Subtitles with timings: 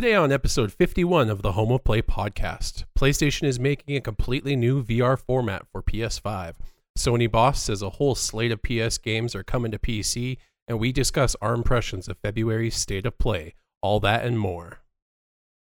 [0.00, 4.56] Today on episode 51 of the Home of Play podcast, PlayStation is making a completely
[4.56, 6.54] new VR format for PS5.
[6.98, 10.90] Sony Boss says a whole slate of PS games are coming to PC, and we
[10.90, 13.52] discuss our impressions of February's State of Play.
[13.82, 14.80] All that and more.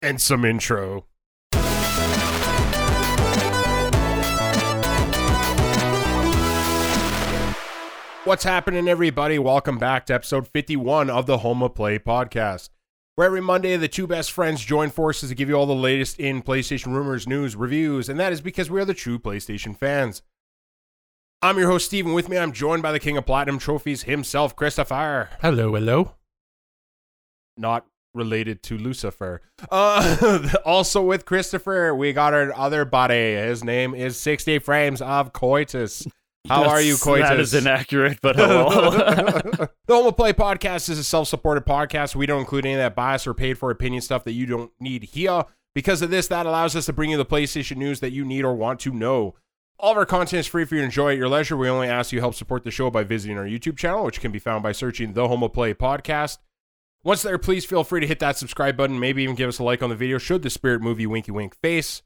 [0.01, 1.05] And some intro.
[8.23, 9.38] What's happening, everybody?
[9.38, 12.70] Welcome back to episode 51 of the Home of Play podcast,
[13.16, 16.19] where every Monday the two best friends join forces to give you all the latest
[16.19, 20.21] in PlayStation rumors, news, reviews, and that is because we are the true PlayStation fans.
[21.42, 22.14] I'm your host, Steven.
[22.14, 25.29] With me, I'm joined by the King of Platinum Trophies himself, Christopher.
[25.42, 26.15] Hello, hello.
[27.57, 29.42] Not related to Lucifer.
[29.70, 33.36] Uh, also with Christopher, we got our other buddy.
[33.36, 36.08] His name is 60 Frames of Coitus.
[36.47, 37.30] How are you, That's- Coitus?
[37.30, 38.70] That is inaccurate, but hello.
[38.70, 42.16] the Home of Play podcast is a self-supported podcast.
[42.16, 44.72] We don't include any of that bias or paid for opinion stuff that you don't
[44.80, 45.45] need here.
[45.73, 48.44] Because of this, that allows us to bring you the PlayStation news that you need
[48.44, 49.36] or want to know.
[49.80, 51.58] All of our content is free for you to enjoy at your leisure.
[51.58, 54.32] We only ask you help support the show by visiting our YouTube channel, which can
[54.32, 56.38] be found by searching the Home of Play podcast.
[57.04, 59.64] Once there, please feel free to hit that subscribe button, maybe even give us a
[59.64, 62.02] like on the video should the spirit move you winky wink face.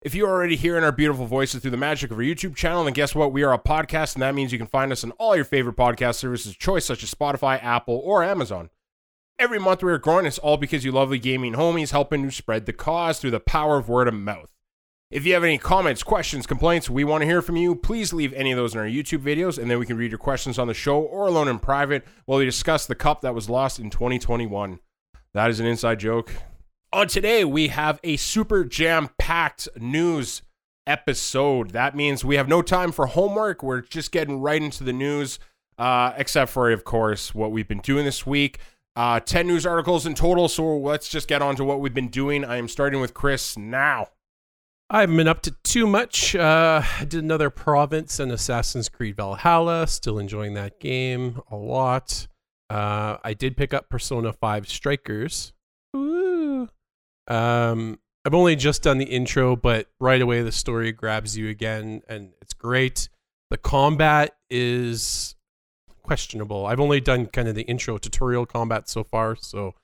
[0.00, 2.92] If you're already hearing our beautiful voices through the magic of our YouTube channel, then
[2.92, 3.32] guess what?
[3.32, 5.74] We are a podcast, and that means you can find us on all your favorite
[5.74, 8.70] podcast services of choice, such as Spotify, Apple, or Amazon.
[9.40, 10.24] Every month we are growing.
[10.24, 13.76] It's all because you lovely gaming homies helping to spread the cause through the power
[13.76, 14.54] of word of mouth.
[15.10, 17.74] If you have any comments, questions, complaints, we want to hear from you.
[17.74, 20.18] Please leave any of those in our YouTube videos, and then we can read your
[20.18, 23.50] questions on the show or alone in private while we discuss the cup that was
[23.50, 24.78] lost in 2021.
[25.34, 26.32] That is an inside joke.
[26.90, 30.40] On today, we have a super jam packed news
[30.86, 31.72] episode.
[31.72, 33.62] That means we have no time for homework.
[33.62, 35.38] We're just getting right into the news,
[35.76, 38.60] uh, except for, of course, what we've been doing this week.
[38.96, 42.08] Uh, 10 news articles in total, so let's just get on to what we've been
[42.08, 42.42] doing.
[42.42, 44.08] I am starting with Chris now.
[44.88, 46.34] I haven't been up to too much.
[46.34, 49.86] Uh, I did another Province and Assassin's Creed Valhalla.
[49.86, 52.28] Still enjoying that game a lot.
[52.70, 55.52] Uh, I did pick up Persona 5 Strikers.
[57.28, 62.02] Um, I've only just done the intro, but right away the story grabs you again,
[62.08, 63.08] and it's great.
[63.50, 65.36] The combat is
[66.02, 66.66] questionable.
[66.66, 69.74] I've only done kind of the intro tutorial combat so far, so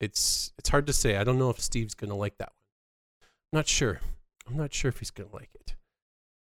[0.00, 1.16] it's it's hard to say.
[1.16, 3.28] I don't know if Steve's gonna like that one.
[3.52, 4.00] I'm not sure.
[4.46, 5.74] I'm not sure if he's gonna like it.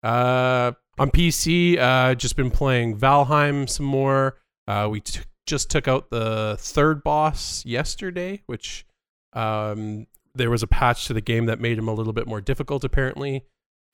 [0.03, 4.39] Uh, on PC, uh, just been playing Valheim some more.
[4.67, 8.85] Uh, we t- just took out the third boss yesterday, which
[9.33, 12.41] um, there was a patch to the game that made him a little bit more
[12.41, 12.85] difficult.
[12.85, 13.45] Apparently,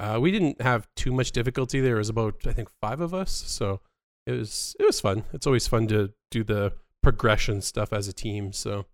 [0.00, 1.81] uh, we didn't have too much difficulty.
[1.81, 3.81] There was about I think five of us, so
[4.26, 5.25] it was it was fun.
[5.32, 6.72] It's always fun to do the
[7.03, 8.53] progression stuff as a team.
[8.53, 8.87] So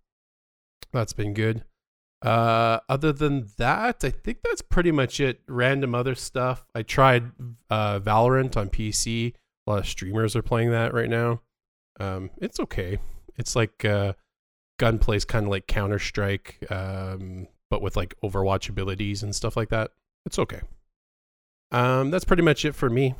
[0.91, 1.63] that's been good.
[2.21, 5.41] Uh, other than that, I think that's pretty much it.
[5.47, 6.65] Random other stuff.
[6.73, 7.31] I tried
[7.69, 9.33] uh, Valorant on PC.
[9.67, 11.41] A lot of streamers are playing that right now.
[11.99, 12.97] Um, it's okay.
[13.37, 14.13] It's like uh,
[14.77, 19.69] gunplay's kind of like Counter Strike, um, but with like Overwatch abilities and stuff like
[19.69, 19.91] that.
[20.25, 20.61] It's okay.
[21.71, 23.15] Um, that's pretty much it for me.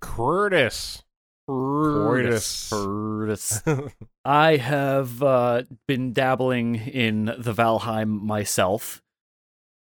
[0.00, 1.02] Curtis.
[1.48, 2.70] Curtis.
[2.70, 3.62] Curtis.
[4.24, 9.02] I have uh, been dabbling in the Valheim myself.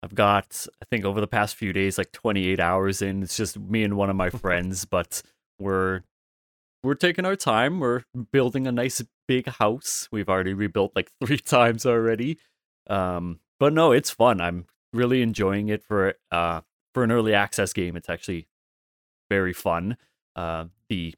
[0.03, 3.23] I've got, I think, over the past few days, like 28 hours in.
[3.23, 5.23] It's just me and one of my friends, but
[5.59, 6.03] we're
[6.83, 7.79] we're taking our time.
[7.79, 9.01] We're building a nice
[9.33, 10.09] big house.
[10.13, 12.39] We've already rebuilt like three times already.
[12.89, 14.41] Um, but no, it's fun.
[14.41, 16.61] I'm really enjoying it for uh
[16.93, 17.97] for an early access game.
[17.97, 18.47] It's actually
[19.31, 19.97] very fun.
[20.37, 21.15] Uh, the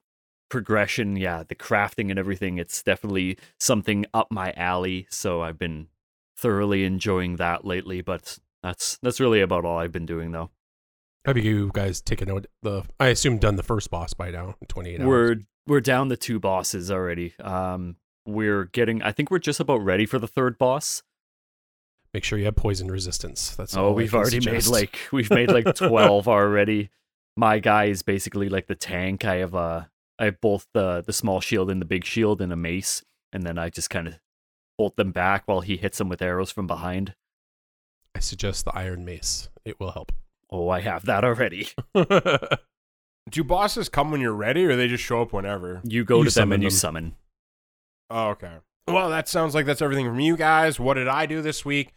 [0.48, 5.08] progression, yeah, the crafting and everything, it's definitely something up my alley.
[5.10, 5.88] So I've been
[6.36, 10.50] thoroughly enjoying that lately, but that's that's really about all I've been doing though.
[11.25, 12.84] Have you guys taken out the?
[13.00, 14.54] I assume done the first boss by now.
[14.69, 15.08] Twenty eight hours.
[15.08, 15.36] We're
[15.66, 17.34] we're down the two bosses already.
[17.41, 17.96] Um
[18.27, 21.03] we're getting I think we're just about ready for the third boss.
[22.12, 23.55] Make sure you have poison resistance.
[23.56, 24.69] That's Oh, all we've already suggest.
[24.71, 26.91] made like we've made like 12 already.
[27.37, 29.25] My guy is basically like the tank.
[29.25, 29.85] I have uh
[30.19, 33.43] I have both the the small shield and the big shield and a mace and
[33.43, 34.15] then I just kind of
[34.79, 37.15] bolt them back while he hits them with arrows from behind.
[38.15, 39.49] I suggest the Iron Mace.
[39.65, 40.12] It will help.
[40.50, 41.69] Oh, I have that already.
[43.31, 45.81] Do bosses come when you're ready, or they just show up whenever?
[45.82, 47.15] You go You to them summon and you summon.
[48.14, 48.52] Oh, okay.
[48.87, 50.78] Well, that sounds like that's everything from you guys.
[50.78, 51.93] What did I do this week?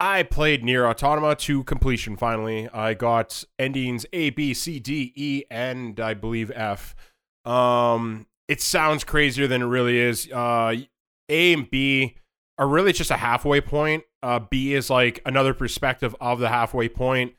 [0.00, 2.68] I played Nier Automata to completion finally.
[2.70, 6.96] I got endings A, B, C, D, E, and I believe F.
[7.44, 10.28] Um, it sounds crazier than it really is.
[10.32, 10.74] Uh,
[11.28, 12.16] A and B
[12.58, 14.02] are really just a halfway point.
[14.20, 17.34] Uh, B is like another perspective of the halfway point.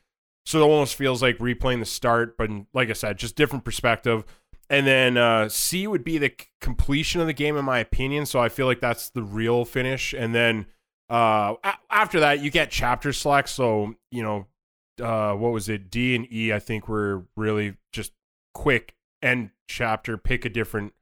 [0.46, 4.24] So it almost feels like replaying the start, but like I said, just different perspective.
[4.70, 8.26] And then uh, C would be the completion of the game, in my opinion.
[8.26, 10.14] So I feel like that's the real finish.
[10.14, 10.66] And then
[11.10, 13.50] uh, a- after that, you get chapter select.
[13.50, 14.46] So you know,
[15.02, 15.90] uh, what was it?
[15.90, 18.12] D and E, I think, were really just
[18.54, 20.16] quick end chapter.
[20.16, 20.94] Pick a different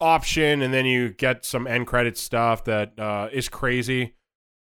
[0.00, 4.14] option, and then you get some end credit stuff that uh, is crazy.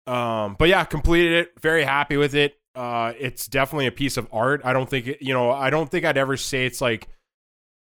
[0.05, 1.51] Um, but yeah, completed it.
[1.59, 2.57] Very happy with it.
[2.75, 4.61] Uh, it's definitely a piece of art.
[4.63, 5.51] I don't think it, you know.
[5.51, 7.09] I don't think I'd ever say it's like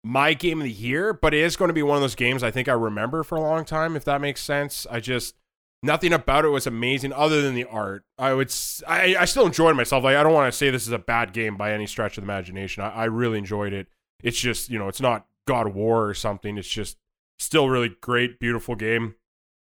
[0.07, 2.41] my game of the year, but it is going to be one of those games
[2.41, 3.95] I think I remember for a long time.
[3.95, 4.87] If that makes sense.
[4.89, 5.35] I just
[5.83, 8.05] nothing about it was amazing other than the art.
[8.17, 8.53] I would.
[8.87, 10.03] I, I still enjoyed myself.
[10.03, 12.23] Like I don't want to say this is a bad game by any stretch of
[12.23, 12.83] the imagination.
[12.83, 13.87] I, I really enjoyed it.
[14.23, 16.57] It's just you know it's not God of War or something.
[16.57, 16.97] It's just
[17.37, 19.15] still really great, beautiful game.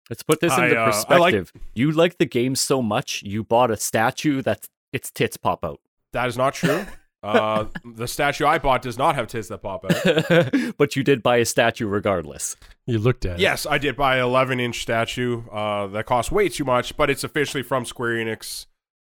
[0.10, 1.54] Let's put this I, into uh, I like- perspective.
[1.74, 5.80] You like the game so much, you bought a statue that its tits pop out.
[6.14, 6.86] That is not true.
[7.22, 10.74] uh, the statue I bought does not have tits that pop out.
[10.78, 12.56] but you did buy a statue regardless.
[12.86, 13.40] You looked at it.
[13.40, 17.10] Yes, I did buy an 11 inch statue uh, that costs way too much, but
[17.10, 18.68] it's officially from Square Enix.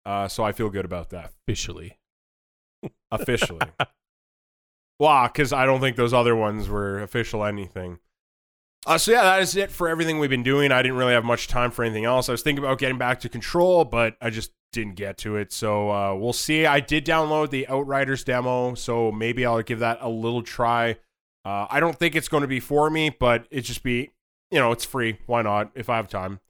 [0.07, 1.33] Uh, so I feel good about that.
[1.47, 1.99] officially.
[3.11, 3.67] Officially.
[4.99, 7.99] wow, because I don't think those other ones were official anything.
[8.87, 10.73] Uh, so yeah, that is it for everything we've been doing.
[10.73, 12.29] I didn't really have much time for anything else.
[12.29, 15.53] I was thinking about getting back to Control, but I just didn't get to it.
[15.53, 16.67] So uh, we'll see.
[16.67, 20.97] I did download the Outriders demo, so maybe I'll give that a little try.
[21.45, 24.11] Uh, I don't think it's going to be for me, but it just be,
[24.51, 25.19] you know, it's free.
[25.27, 25.71] Why not?
[25.75, 26.41] If I have time.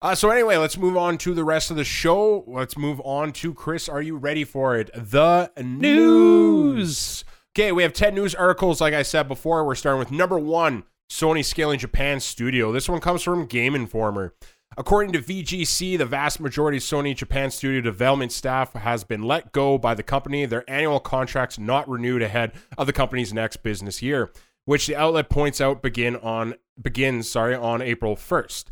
[0.00, 2.44] Uh, so anyway, let's move on to the rest of the show.
[2.46, 3.88] Let's move on to Chris.
[3.88, 4.90] Are you ready for it?
[4.94, 7.24] The news.
[7.56, 8.80] Okay, we have 10 news articles.
[8.80, 12.72] Like I said before, we're starting with number one Sony scaling Japan studio.
[12.72, 14.34] This one comes from Game Informer.
[14.76, 19.52] According to VGC, the vast majority of Sony Japan studio development staff has been let
[19.52, 24.02] go by the company, their annual contracts not renewed ahead of the company's next business
[24.02, 24.32] year,
[24.64, 28.64] which the outlet points out begin on begins, sorry, on April 1st.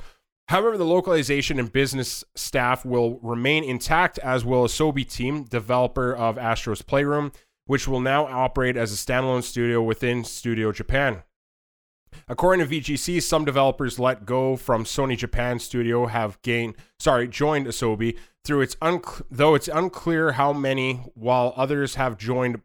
[0.48, 6.36] However, the localization and business staff will remain intact, as will Asobi Team, developer of
[6.36, 7.30] Astro's Playroom,
[7.66, 11.22] which will now operate as a standalone studio within Studio Japan.
[12.28, 17.66] According to VGC, some developers let go from Sony Japan Studio have gained, sorry, joined
[17.66, 22.60] Asobi through its unc- though it's unclear how many, while others have joined.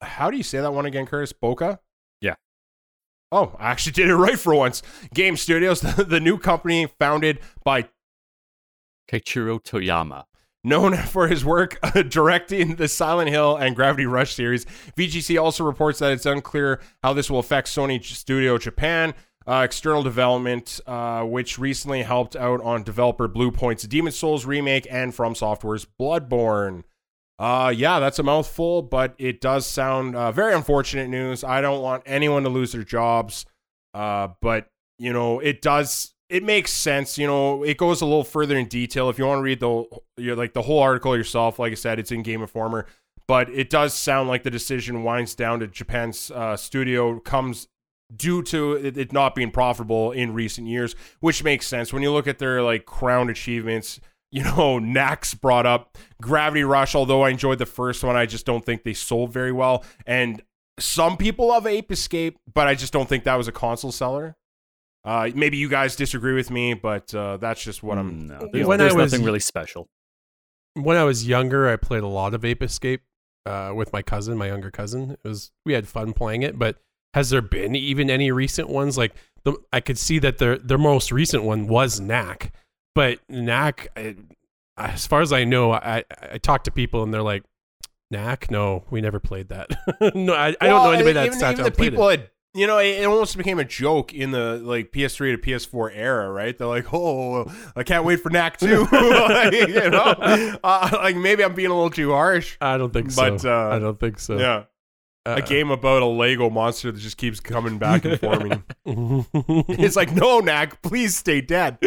[0.00, 1.32] How do you say that one again, Curtis?
[1.32, 1.78] Bokeh.
[2.20, 2.34] Yeah.
[3.32, 4.82] Oh, I actually did it right for once.
[5.12, 7.88] Game Studios, the new company founded by
[9.10, 10.24] Keiichiro Toyama.
[10.68, 11.78] Known for his work
[12.08, 14.66] directing the Silent Hill and Gravity Rush series,
[14.96, 19.14] VGC also reports that it's unclear how this will affect Sony Studio Japan
[19.48, 25.14] uh, external development, uh, which recently helped out on developer Bluepoint's Demon Souls remake and
[25.14, 26.84] From Software's Bloodborne.
[27.38, 31.44] Uh, yeah, that's a mouthful, but it does sound uh, very unfortunate news.
[31.44, 33.46] I don't want anyone to lose their jobs,
[33.94, 34.68] uh, but
[34.98, 36.12] you know, it does.
[36.28, 37.16] It makes sense.
[37.16, 39.08] You know, it goes a little further in detail.
[39.08, 39.84] If you want to read the
[40.16, 42.86] you like the whole article yourself, like I said, it's in Game Informer.
[43.26, 47.68] But it does sound like the decision winds down to Japan's uh, studio comes
[48.14, 52.26] due to it, not being profitable in recent years, which makes sense when you look
[52.26, 54.00] at their like crown achievements.
[54.30, 56.94] You know, Nax brought up Gravity Rush.
[56.94, 59.84] Although I enjoyed the first one, I just don't think they sold very well.
[60.06, 60.42] And
[60.78, 64.36] some people love Ape Escape, but I just don't think that was a console seller.
[65.08, 68.26] Uh, maybe you guys disagree with me, but uh, that's just what I'm.
[68.26, 69.88] No, there's, When I there's was- nothing really special.
[70.74, 73.00] When I was younger, I played a lot of Ape Escape
[73.46, 75.12] uh, with my cousin, my younger cousin.
[75.12, 76.76] It was we had fun playing it, but
[77.14, 78.98] has there been even any recent ones?
[78.98, 82.52] Like the, I could see that their their most recent one was Knack,
[82.94, 84.14] but Knack, I,
[84.76, 87.44] as far as I know, I I talked to people and they're like,
[88.10, 89.70] Knack, no, we never played that.
[90.14, 92.20] no, I, I don't know anybody that even, sat even down the played people it.
[92.20, 96.30] had you know it, almost became a joke in the like PS3 to PS4 era,
[96.30, 96.56] right?
[96.56, 97.44] They're like, "Oh,
[97.76, 98.86] I can't wait for Knack 2.
[98.92, 100.14] Like, you know,
[100.64, 102.56] uh, like maybe I'm being a little too harsh.
[102.60, 103.30] I don't think so.
[103.30, 104.38] But, uh, I don't think so.
[104.38, 104.64] yeah,
[105.26, 108.64] Uh, a game about a Lego monster that just keeps coming back and forming.
[108.86, 111.78] it's like, no, Knack, please stay dead.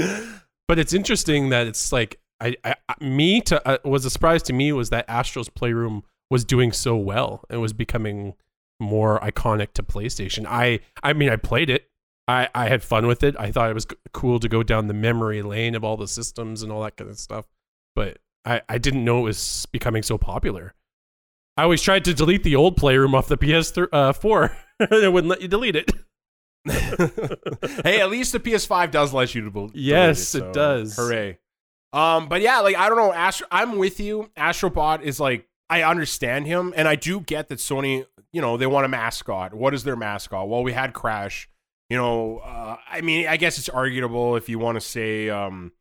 [0.68, 4.44] but it's interesting that it's like I, I I- me to uh, was a surprise
[4.44, 8.36] to me was that Astro's Playroom was doing so well and was becoming
[8.82, 10.46] more iconic to PlayStation.
[10.48, 11.90] I I mean I played it.
[12.28, 13.36] I I had fun with it.
[13.40, 16.64] I thought it was cool to go down the memory lane of all the systems
[16.64, 17.46] and all that kind of stuff.
[17.96, 20.74] But I I didn't know it was becoming so popular.
[21.58, 24.48] I always tried to delete the old Playroom off the PS4 uh,
[24.80, 25.92] it wouldn't let you delete it.
[27.84, 30.96] hey, at least the PS5 does let you to delete Yes, it so does.
[30.96, 31.40] Hooray!
[31.94, 33.14] Um, but yeah, like I don't know.
[33.14, 34.30] Astro, I'm with you.
[34.38, 38.68] Astrobot is like I understand him, and I do get that Sony, you know, they
[38.68, 39.54] want a mascot.
[39.54, 40.50] What is their mascot?
[40.50, 41.50] Well, we had Crash.
[41.90, 45.72] You know, uh, I mean, I guess it's arguable if you want to say um,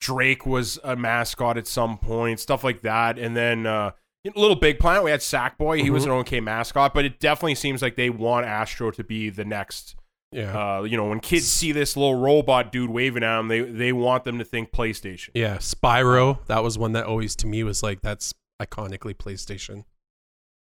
[0.00, 3.66] Drake was a mascot at some point, stuff like that, and then.
[3.66, 3.92] Uh,
[4.36, 5.78] Little Big Planet, we had Sackboy.
[5.78, 5.94] He mm-hmm.
[5.94, 9.44] was an okay mascot, but it definitely seems like they want Astro to be the
[9.44, 9.96] next
[10.30, 10.78] yeah.
[10.78, 13.92] Uh, you know, when kids see this little robot dude waving at them, they they
[13.92, 15.30] want them to think PlayStation.
[15.34, 16.38] Yeah, Spyro.
[16.46, 18.32] That was one that always to me was like that's
[18.66, 19.84] iconically PlayStation.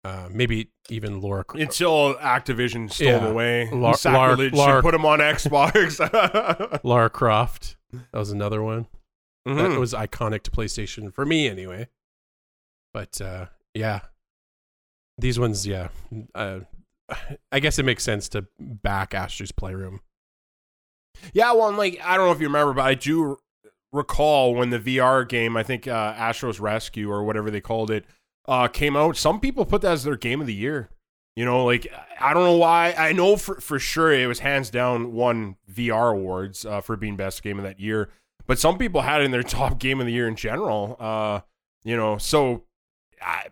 [0.04, 1.44] Uh, maybe even Laura.
[1.54, 3.28] Until Activision stole yeah.
[3.28, 6.80] away, La- sacrilege, put them on Xbox.
[6.84, 7.76] Lara Croft.
[7.92, 8.88] That was another one.
[9.48, 9.58] Mm-hmm.
[9.58, 11.88] That was iconic to PlayStation for me, anyway.
[12.94, 14.02] But uh, yeah,
[15.18, 15.90] these ones, yeah,
[16.36, 16.60] uh,
[17.52, 20.02] I guess it makes sense to back Astro's Playroom.
[21.34, 23.38] Yeah, well, and like I don't know if you remember, but I do
[23.92, 28.06] recall when the VR game, I think uh, Astro's Rescue or whatever they called it,
[28.48, 29.18] uh, came out.
[29.18, 30.90] Some people put that as their game of the year.
[31.36, 31.88] You know, like
[32.20, 32.96] I don't know why.
[32.98, 37.16] I know for for sure it was hands down won VR awards uh, for being
[37.16, 38.10] best game of that year.
[38.48, 40.96] But some people had it in their top game of the year in general.
[41.00, 41.42] Uh,
[41.84, 42.64] you know, so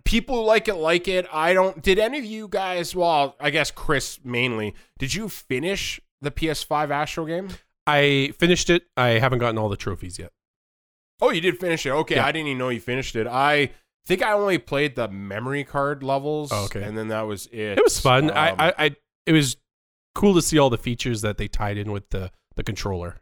[0.03, 3.71] people like it like it i don't did any of you guys well i guess
[3.71, 7.49] chris mainly did you finish the ps5 astro game
[7.87, 10.31] i finished it i haven't gotten all the trophies yet
[11.21, 12.25] oh you did finish it okay yeah.
[12.25, 13.69] i didn't even know you finished it i
[14.05, 17.77] think i only played the memory card levels oh, okay and then that was it
[17.77, 19.57] it was fun um, I, I i it was
[20.13, 23.21] cool to see all the features that they tied in with the the controller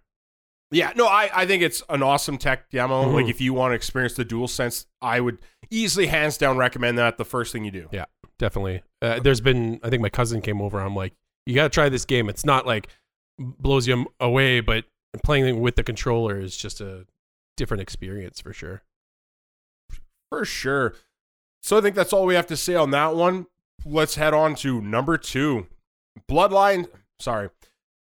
[0.73, 3.03] yeah, no, I, I think it's an awesome tech demo.
[3.03, 3.13] Mm-hmm.
[3.13, 5.37] Like if you want to experience the dual sense, I would
[5.69, 7.87] easily hands down recommend that the first thing you do.
[7.91, 8.05] Yeah,
[8.39, 8.81] definitely.
[9.01, 10.79] Uh, there's been I think my cousin came over.
[10.79, 11.13] I'm like,
[11.45, 12.27] you got to try this game.
[12.27, 12.87] It's not like
[13.37, 14.85] blows you away, but
[15.23, 17.05] playing with the controller is just a
[17.57, 18.83] different experience for sure.
[20.31, 20.95] For sure.
[21.61, 23.47] So I think that's all we have to say on that one.
[23.85, 25.67] Let's head on to number two.
[26.29, 26.87] Bloodline,
[27.19, 27.49] sorry.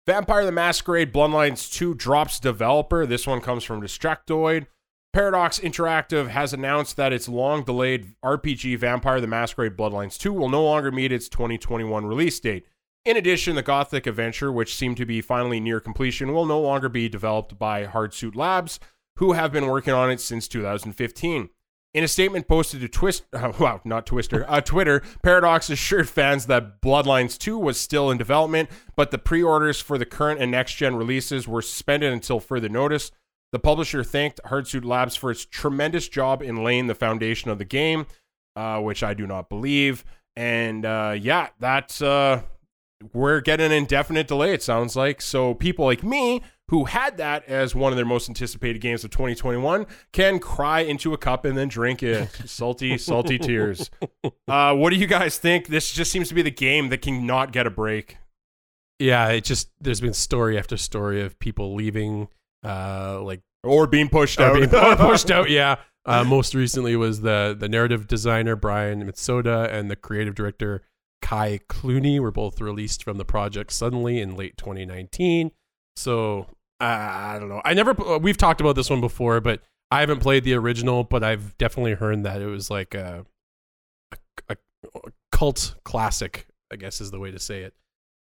[0.06, 3.04] Vampire the Masquerade Bloodlines 2 drops developer.
[3.04, 4.66] This one comes from Destructoid.
[5.12, 10.48] Paradox Interactive has announced that its long delayed RPG Vampire the Masquerade Bloodlines 2 will
[10.48, 12.66] no longer meet its 2021 release date.
[13.04, 16.88] In addition, the Gothic adventure, which seemed to be finally near completion, will no longer
[16.88, 18.78] be developed by Hardsuit Labs,
[19.16, 21.48] who have been working on it since 2015.
[21.94, 26.46] In a statement posted to Twist, uh, wow, not Twister, uh, Twitter, Paradox assured fans
[26.46, 30.96] that Bloodlines 2 was still in development, but the pre-orders for the current and next-gen
[30.96, 33.10] releases were suspended until further notice.
[33.52, 37.64] The publisher thanked Hardsuit Labs for its tremendous job in laying the foundation of the
[37.64, 38.06] game,
[38.54, 40.04] uh, which I do not believe.
[40.36, 42.42] And uh, yeah, that's uh,
[43.12, 44.52] we're getting an indefinite delay.
[44.52, 45.54] It sounds like so.
[45.54, 49.86] People like me who had that as one of their most anticipated games of 2021
[50.12, 52.28] can cry into a cup and then drink it.
[52.44, 53.90] salty, salty tears.
[54.46, 55.68] Uh, what do you guys think?
[55.68, 58.18] This just seems to be the game that can not get a break.
[58.98, 62.28] Yeah, it just there's been story after story of people leaving,
[62.64, 64.54] uh, like or being pushed out.
[64.54, 65.76] Being pushed out, yeah.
[66.04, 70.82] Uh, most recently was the the narrative designer Brian Mitsoda and the creative director
[71.20, 75.50] Ka'ai Cluney were both released from the project suddenly in late 2019.
[75.96, 76.46] So
[76.80, 77.60] I don't know.
[77.64, 77.92] I never.
[78.18, 81.04] We've talked about this one before, but I haven't played the original.
[81.04, 83.26] But I've definitely heard that it was like a,
[84.48, 84.56] a,
[84.94, 85.00] a
[85.32, 86.46] cult classic.
[86.72, 87.74] I guess is the way to say it.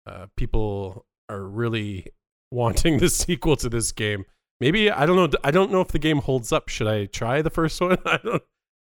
[0.05, 2.07] Uh, people are really
[2.51, 4.25] wanting the sequel to this game.
[4.59, 5.37] Maybe I don't know.
[5.43, 6.69] I don't know if the game holds up.
[6.69, 7.97] Should I try the first one?
[8.05, 8.43] I don't.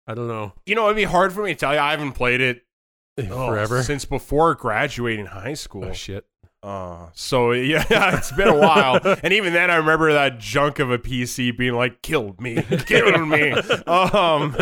[0.08, 0.54] I don't know.
[0.66, 1.80] You know, it'd be hard for me to tell you.
[1.80, 2.64] I haven't played it
[3.28, 5.86] forever oh, since before graduating high school.
[5.86, 6.26] Oh, shit.
[6.64, 7.84] Uh, so yeah,
[8.18, 11.74] it's been a while, and even then, I remember that junk of a PC being
[11.74, 14.56] like, "Killed me, killed me." Um,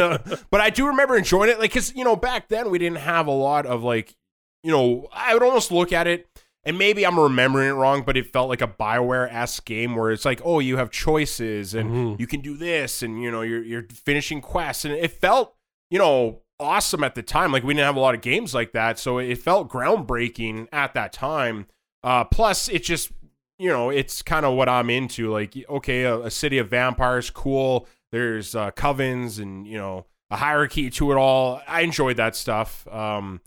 [0.49, 3.27] but I do remember enjoying it, like, cause you know, back then we didn't have
[3.27, 4.15] a lot of like,
[4.63, 6.29] you know, I would almost look at it,
[6.63, 10.11] and maybe I'm remembering it wrong, but it felt like a Bioware esque game where
[10.11, 12.15] it's like, oh, you have choices, and mm-hmm.
[12.17, 15.53] you can do this, and you know, you're you're finishing quests, and it felt,
[15.91, 17.51] you know, awesome at the time.
[17.51, 20.93] Like we didn't have a lot of games like that, so it felt groundbreaking at
[20.93, 21.67] that time.
[22.03, 23.11] Uh, plus, it just
[23.57, 25.31] you know it's kind of what I'm into.
[25.31, 27.87] Like okay, a, a city of vampires, cool.
[28.11, 31.61] There's uh, covens and you know a hierarchy to it all.
[31.67, 32.87] I enjoyed that stuff.
[32.87, 33.41] Um,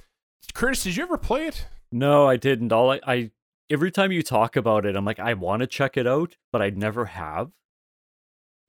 [0.54, 1.66] Curtis, did you ever play it?
[1.90, 2.73] No, I didn't.
[2.73, 3.31] All I, I
[3.71, 6.62] every time you talk about it, I'm like, I want to check it out, but
[6.62, 7.50] I never have.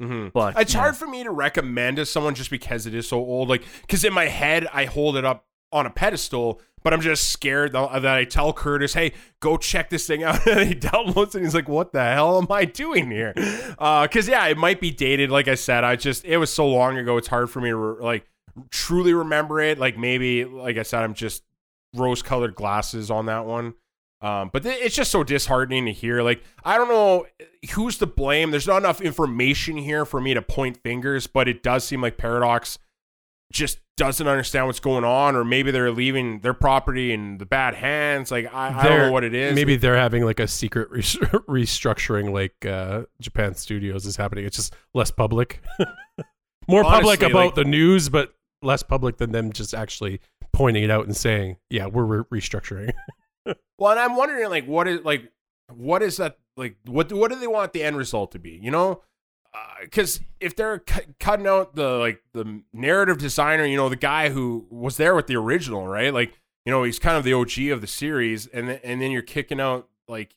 [0.01, 0.29] Mm-hmm.
[0.33, 0.81] But it's yeah.
[0.81, 3.49] hard for me to recommend to someone just because it is so old.
[3.49, 7.29] Like, because in my head, I hold it up on a pedestal, but I'm just
[7.29, 11.35] scared that I tell Curtis, "Hey, go check this thing out." and he downloads it.
[11.35, 14.79] And he's like, "What the hell am I doing here?" Because uh, yeah, it might
[14.79, 15.29] be dated.
[15.29, 17.17] Like I said, I just it was so long ago.
[17.17, 18.25] It's hard for me to re- like
[18.69, 19.79] truly remember it.
[19.79, 21.43] Like maybe, like I said, I'm just
[21.95, 23.75] rose-colored glasses on that one.
[24.23, 26.23] Um, but th- it's just so disheartening to hear.
[26.23, 27.25] Like I don't know
[27.73, 28.51] who's to blame.
[28.51, 32.17] There's not enough information here for me to point fingers, but it does seem like
[32.17, 32.79] Paradox
[33.51, 37.75] just doesn't understand what's going on, or maybe they're leaving their property in the bad
[37.75, 38.31] hands.
[38.31, 39.55] Like I, I don't know what it is.
[39.55, 44.45] Maybe they're having like a secret re- restructuring, like uh, Japan Studios is happening.
[44.45, 45.61] It's just less public,
[46.67, 50.21] more Honestly, public about like, the news, but less public than them just actually
[50.53, 52.93] pointing it out and saying, "Yeah, we're re- restructuring."
[53.77, 55.31] well, and I'm wondering, like, what is like,
[55.73, 56.77] what is that like?
[56.85, 58.59] What what do they want the end result to be?
[58.61, 59.01] You know,
[59.81, 63.95] because uh, if they're cu- cutting out the like the narrative designer, you know, the
[63.95, 66.13] guy who was there with the original, right?
[66.13, 69.11] Like, you know, he's kind of the OG of the series, and th- and then
[69.11, 70.35] you're kicking out like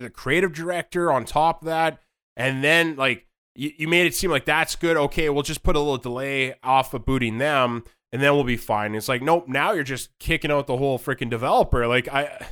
[0.00, 2.00] the creative director on top of that,
[2.36, 4.96] and then like you, you made it seem like that's good.
[4.96, 8.56] Okay, we'll just put a little delay off of booting them, and then we'll be
[8.56, 8.94] fine.
[8.94, 11.86] It's like, nope, now you're just kicking out the whole freaking developer.
[11.86, 12.46] Like I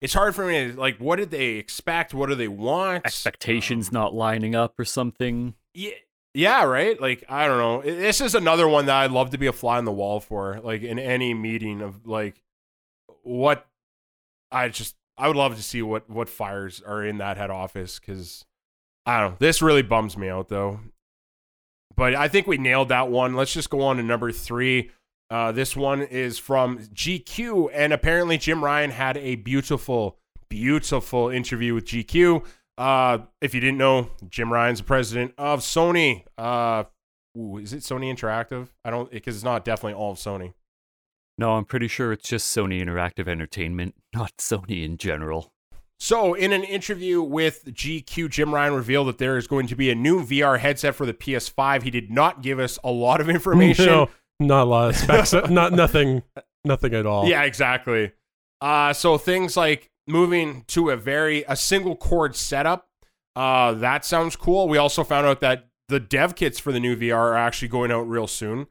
[0.00, 2.14] it's hard for me to like what did they expect?
[2.14, 3.06] What do they want?
[3.06, 5.54] Expectations um, not lining up or something.
[5.74, 5.92] Yeah
[6.34, 7.00] yeah right?
[7.00, 7.82] Like i don't know.
[7.82, 10.60] This is another one that i'd love to be a fly on the wall for
[10.62, 12.42] like in any meeting of like
[13.22, 13.66] what
[14.50, 18.00] i just i would love to see what what fires are in that head office
[18.00, 18.44] because
[19.06, 19.36] i don't know.
[19.38, 20.80] This really bums me out though.
[21.94, 23.34] But i think we nailed that one.
[23.34, 24.90] Let's just go on to number three
[25.32, 30.18] uh, this one is from GQ, and apparently Jim Ryan had a beautiful,
[30.50, 32.44] beautiful interview with GQ.
[32.76, 36.24] Uh, if you didn't know, Jim Ryan's the president of Sony.
[36.36, 36.84] Uh,
[37.38, 38.68] ooh, is it Sony Interactive?
[38.84, 40.52] I don't because it's not definitely all of Sony.
[41.38, 45.50] No, I'm pretty sure it's just Sony Interactive Entertainment, not Sony in general.
[45.98, 49.88] So, in an interview with GQ, Jim Ryan revealed that there is going to be
[49.88, 51.84] a new VR headset for the PS5.
[51.84, 53.86] He did not give us a lot of information.
[53.86, 54.10] No.
[54.46, 55.32] Not a lot of specs.
[55.50, 56.22] not nothing.
[56.64, 57.26] Nothing at all.
[57.26, 58.12] Yeah, exactly.
[58.60, 62.88] Uh, so things like moving to a very a single cord setup.
[63.34, 64.68] Uh, that sounds cool.
[64.68, 67.90] We also found out that the dev kits for the new VR are actually going
[67.90, 68.66] out real soon.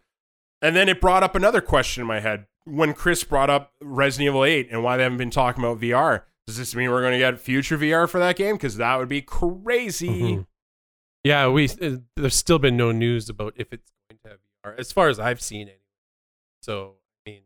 [0.61, 4.27] And then it brought up another question in my head when Chris brought up Resident
[4.27, 6.23] Evil 8 and why they haven't been talking about VR.
[6.45, 8.55] Does this mean we're going to get future VR for that game?
[8.55, 10.09] Because that would be crazy.
[10.09, 10.41] Mm-hmm.
[11.23, 13.91] Yeah, we uh, there's still been no news about if it's
[14.63, 15.81] have as far as I've seen it.
[16.61, 16.95] So,
[17.25, 17.41] I mean,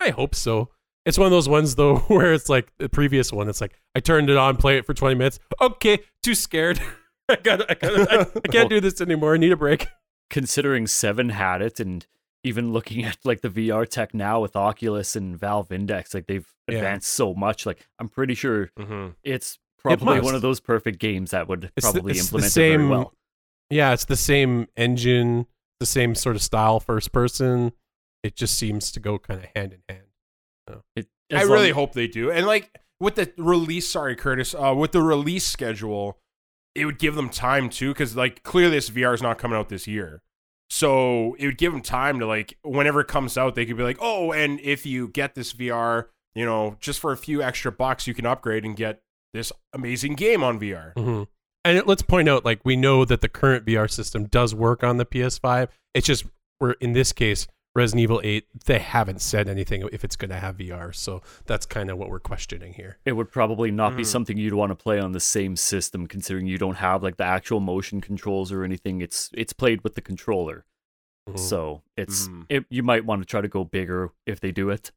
[0.00, 0.70] I hope so.
[1.04, 3.48] It's one of those ones though where it's like the previous one.
[3.48, 5.38] It's like I turned it on, play it for 20 minutes.
[5.60, 6.80] Okay, too scared.
[7.28, 9.34] I got, I, got I, I, can't well, do this anymore.
[9.34, 9.86] I need a break.
[10.30, 12.06] Considering Seven had it, and
[12.42, 16.46] even looking at like the VR tech now with Oculus and Valve Index, like they've
[16.68, 17.16] advanced yeah.
[17.16, 17.66] so much.
[17.66, 19.10] Like I'm pretty sure mm-hmm.
[19.22, 22.72] it's probably it one of those perfect games that would it's probably the, implement same,
[22.72, 23.14] it very well.
[23.70, 25.46] Yeah, it's the same engine
[25.84, 27.72] the same sort of style first person.
[28.22, 30.06] It just seems to go kind of hand in hand.
[30.66, 30.82] So.
[30.96, 32.30] It, I really hope they do.
[32.30, 32.70] And like
[33.00, 36.18] with the release, sorry, Curtis, uh, with the release schedule,
[36.74, 39.68] it would give them time too, because like clearly this VR is not coming out
[39.68, 40.22] this year.
[40.70, 43.82] So it would give them time to like whenever it comes out, they could be
[43.82, 47.70] like, oh, and if you get this VR, you know, just for a few extra
[47.70, 49.02] bucks, you can upgrade and get
[49.34, 50.94] this amazing game on VR.
[50.94, 51.24] Mm-hmm
[51.64, 54.98] and let's point out like we know that the current VR system does work on
[54.98, 55.68] the PS5.
[55.94, 56.24] It's just
[56.60, 60.36] we're in this case Resident Evil 8 they haven't said anything if it's going to
[60.36, 60.94] have VR.
[60.94, 62.98] So that's kind of what we're questioning here.
[63.04, 63.98] It would probably not mm.
[63.98, 67.16] be something you'd want to play on the same system considering you don't have like
[67.16, 69.00] the actual motion controls or anything.
[69.00, 70.64] It's it's played with the controller.
[71.28, 71.38] Mm-hmm.
[71.38, 72.44] So, it's mm.
[72.50, 74.92] it, you might want to try to go bigger if they do it.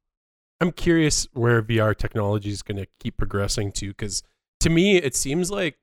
[0.60, 4.24] I'm curious where VR technology is going to keep progressing to cuz
[4.60, 5.78] to me it seems like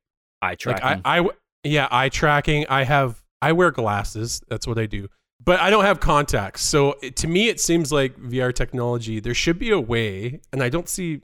[0.44, 0.84] eye tracking.
[0.84, 1.28] Like I, I,
[1.62, 2.66] yeah, eye tracking.
[2.68, 4.42] I have, I wear glasses.
[4.48, 5.08] That's what I do.
[5.42, 6.62] But I don't have contacts.
[6.62, 9.20] So it, to me, it seems like VR technology.
[9.20, 11.20] There should be a way, and I don't see.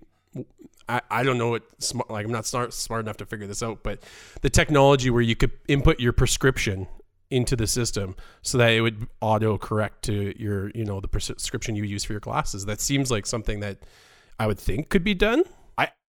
[0.89, 2.11] I, I don't know what smart.
[2.11, 3.83] Like I'm not smart smart enough to figure this out.
[3.83, 4.03] But
[4.43, 6.87] the technology where you could input your prescription
[7.31, 11.77] into the system so that it would auto correct to your you know the prescription
[11.77, 13.79] you use for your glasses that seems like something that
[14.41, 15.45] i would think could be done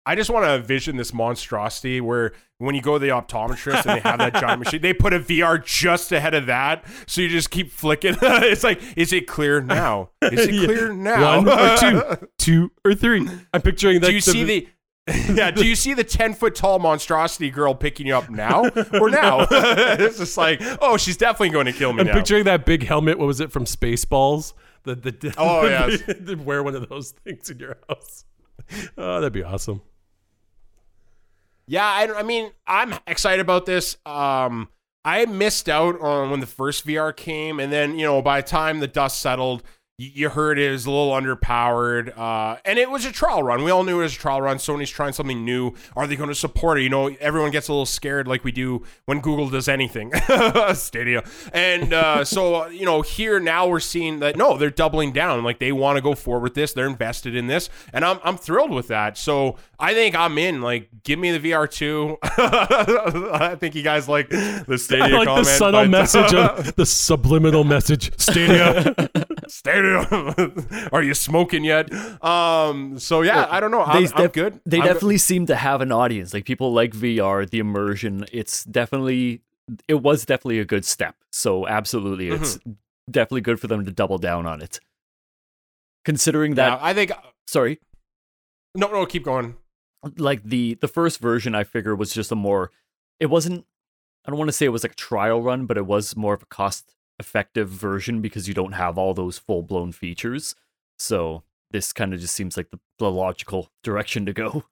[0.06, 3.98] I just want to envision this monstrosity where when you go to the optometrist and
[3.98, 7.30] they have that giant machine, they put a VR just ahead of that, so you
[7.30, 8.16] just keep flicking.
[8.22, 10.10] it's like, is it clear now?
[10.22, 11.38] Is it clear now?
[11.42, 13.28] One or two, two or three.
[13.54, 14.08] I'm picturing that.
[14.08, 14.68] Do you see the?
[15.34, 18.64] yeah, do you see the 10 foot tall monstrosity girl picking you up now
[18.94, 19.46] or now?
[19.52, 22.14] it's just like, oh, she's definitely going to kill me I'm now.
[22.14, 23.20] picturing that big helmet.
[23.20, 24.54] What was it from Spaceballs?
[24.84, 26.02] The the Oh, yes.
[26.08, 28.24] the- wear one of those things in your house.
[28.98, 29.82] Oh, that'd be awesome.
[31.66, 33.98] Yeah, I, I mean, I'm excited about this.
[34.06, 34.70] Um,
[35.06, 38.48] I missed out on when the first VR came, and then you know, by the
[38.48, 39.64] time the dust settled,
[40.00, 43.64] you, heard it was a little underpowered, uh, and it was a trial run.
[43.64, 44.58] We all knew it was a trial run.
[44.58, 45.74] Sony's trying something new.
[45.96, 46.82] Are they going to support it?
[46.82, 50.12] You know, everyone gets a little scared, like we do when Google does anything,
[50.74, 55.44] Stadia, and uh, so you know, here now we're seeing that no, they're doubling down.
[55.44, 56.74] Like they want to go forward with this.
[56.74, 59.16] They're invested in this, and I'm I'm thrilled with that.
[59.16, 60.62] So I think I'm in.
[60.62, 62.18] Like, give me the VR two.
[62.24, 65.46] I think you guys like the Stadia I like comment.
[65.46, 68.12] the subtle but- message of the subliminal message.
[68.20, 68.96] Stadia.
[69.54, 70.34] Stadium.
[70.92, 71.92] Are you smoking yet?
[72.24, 72.98] Um.
[73.00, 73.84] So yeah, I don't know.
[73.84, 74.60] I'm, They I'm good.
[74.66, 76.34] They I'm definitely seem to have an audience.
[76.34, 78.26] Like people like VR, the immersion.
[78.32, 79.42] It's definitely
[79.88, 81.16] it was definitely a good step.
[81.32, 82.72] So absolutely, it's Mm-hmm.
[83.12, 84.80] definitely good for them to double down on it.
[86.06, 87.12] Considering Yeah, that, I think.
[87.48, 87.80] sorry,
[88.76, 89.06] No, no.
[89.06, 89.56] Keep going.
[90.18, 92.72] like the the first version, I figure was just a more.
[93.20, 93.66] It wasn't.
[94.26, 96.34] I don't want to say it was like a trial run, but it was more
[96.34, 100.56] of a cost effective version because you don't have all those full blown features.
[100.98, 104.66] So this kind of just seems like the, the logical direction to go.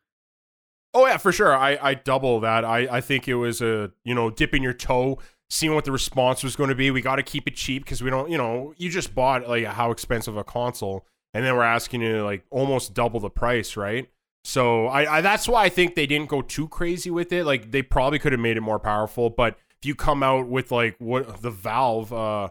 [0.94, 1.56] Oh yeah, for sure.
[1.56, 2.66] I I double that.
[2.66, 6.44] I I think it was a you know dipping your toe, seeing what the response
[6.44, 6.92] was going to be.
[6.92, 9.66] We got to keep it cheap because we don't you know you just bought like
[9.66, 14.10] how expensive a console, and then we're asking you like almost double the price, right?
[14.44, 17.46] So I, I that's why I think they didn't go too crazy with it.
[17.46, 20.72] Like they probably could have made it more powerful, but if you come out with
[20.72, 22.50] like what the Valve, uh,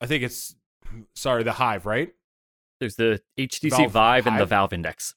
[0.00, 0.54] I think it's
[1.14, 2.12] sorry the Hive, right?
[2.78, 5.14] There's the HTC Valve Vive and the Valve Index.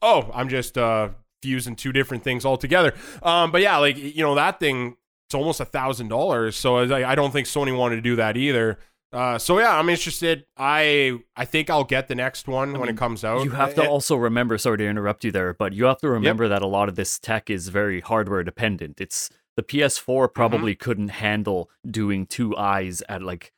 [0.00, 1.10] Oh, I'm just uh
[1.42, 2.94] fusing two different things altogether.
[3.22, 4.96] Um, but yeah, like you know that thing,
[5.26, 6.56] it's almost a thousand dollars.
[6.56, 8.78] So I, I don't think Sony wanted to do that either.
[9.10, 10.44] Uh, so yeah, I'm interested.
[10.56, 13.42] I I think I'll get the next one when mean, it comes out.
[13.42, 16.08] You have to Eh, also remember, sorry to interrupt you there, but you have to
[16.08, 19.00] remember that a lot of this tech is very hardware dependent.
[19.00, 20.10] It's the Mm-hmm.
[20.10, 23.52] PS4 probably couldn't handle doing two eyes at like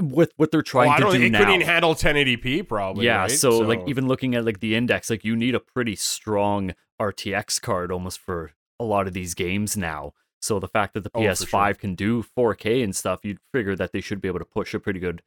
[0.00, 1.38] with what they're well, trying I to don't do it now.
[1.40, 3.04] couldn't handle 1080p probably.
[3.04, 3.30] yeah, right?
[3.30, 7.60] so, like even looking at like the index, like you need a pretty strong RTX
[7.60, 10.12] card almost for a lot of these games now.
[10.40, 11.74] So the fact that the Oh, PS5 sure.
[11.74, 14.80] can do 4K and stuff, you'd figure that they should be able to push a
[14.80, 15.22] pretty good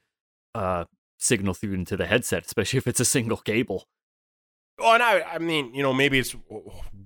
[0.56, 0.86] uh
[1.18, 3.88] signal through into the headset, especially if it's a single cable.
[4.78, 6.36] Well, and I, I mean, you know, maybe it's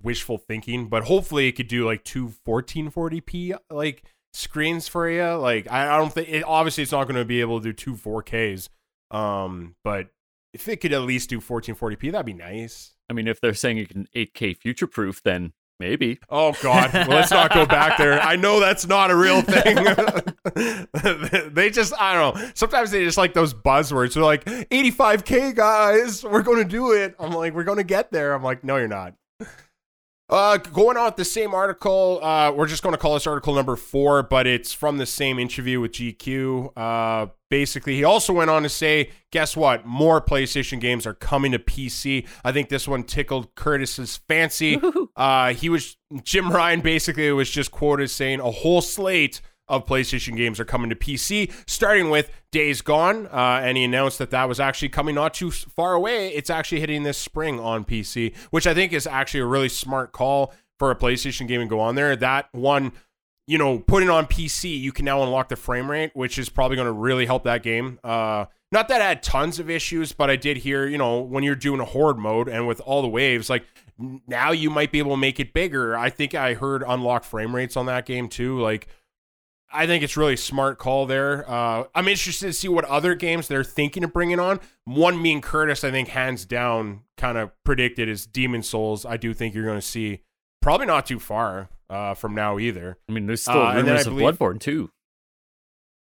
[0.02, 4.04] wishful thinking, but hopefully it could do like two 1440p like
[4.34, 5.34] screens for you.
[5.36, 7.74] Like, I, I don't think it, obviously it's not going to be able to do
[7.74, 8.70] two 4Ks.
[9.12, 10.08] Um, but
[10.54, 12.96] if it could at least do 1440p, that'd be nice.
[13.10, 16.20] I mean, if they're saying you can 8K future proof, then maybe.
[16.30, 18.20] Oh God, well, let's not go back there.
[18.20, 19.76] I know that's not a real thing.
[21.54, 22.52] they just, I don't know.
[22.54, 24.14] Sometimes they just like those buzzwords.
[24.14, 27.16] They're like, 85k guys, we're going to do it.
[27.20, 28.34] I'm like, we're going to get there.
[28.34, 29.14] I'm like, no, you're not.
[30.30, 33.56] Uh, going on with the same article, uh, we're just going to call this article
[33.56, 36.72] number four, but it's from the same interview with GQ.
[36.78, 39.88] Uh, basically, he also went on to say, guess what?
[39.88, 42.28] More PlayStation games are coming to PC.
[42.44, 44.80] I think this one tickled Curtis's fancy.
[45.16, 50.36] Uh, he was Jim Ryan basically was just quoted saying a whole slate of PlayStation
[50.36, 54.50] games are coming to PC, starting with Days Gone, uh, and he announced that that
[54.50, 56.30] was actually coming not too far away.
[56.30, 60.12] It's actually hitting this spring on PC, which I think is actually a really smart
[60.12, 62.16] call for a PlayStation game to go on there.
[62.16, 62.94] That one,
[63.48, 66.76] you know, putting on PC, you can now unlock the frame rate, which is probably
[66.76, 68.00] going to really help that game.
[68.04, 71.44] Uh, not that I had tons of issues, but I did hear, you know, when
[71.44, 73.66] you're doing a horde mode and with all the waves, like
[74.28, 75.98] now you might be able to make it bigger.
[75.98, 78.60] I think I heard unlock frame rates on that game too.
[78.60, 78.88] Like,
[79.72, 81.50] I think it's really smart call there.
[81.50, 84.60] Uh, I'm interested to see what other games they're thinking of bringing on.
[84.86, 89.06] One, me and Curtis, I think hands down, kind of predicted is Demon Souls.
[89.06, 90.22] I do think you're going to see
[90.62, 92.98] probably not too far uh, from now either.
[93.08, 94.90] I mean, there's still Uh, rumors of believe- Bloodborne too.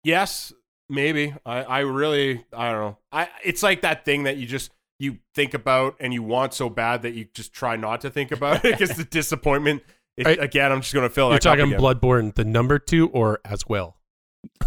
[0.04, 0.54] Yes,
[0.90, 1.34] maybe.
[1.46, 2.98] I, I really, I don't know.
[3.12, 6.70] I it's like that thing that you just you think about and you want so
[6.70, 9.84] bad that you just try not to think about it because the disappointment.
[10.18, 10.42] It, Right.
[10.42, 11.80] again, I'm just going to fill You're that talking again.
[11.80, 13.96] Bloodborne, the number two, or as well?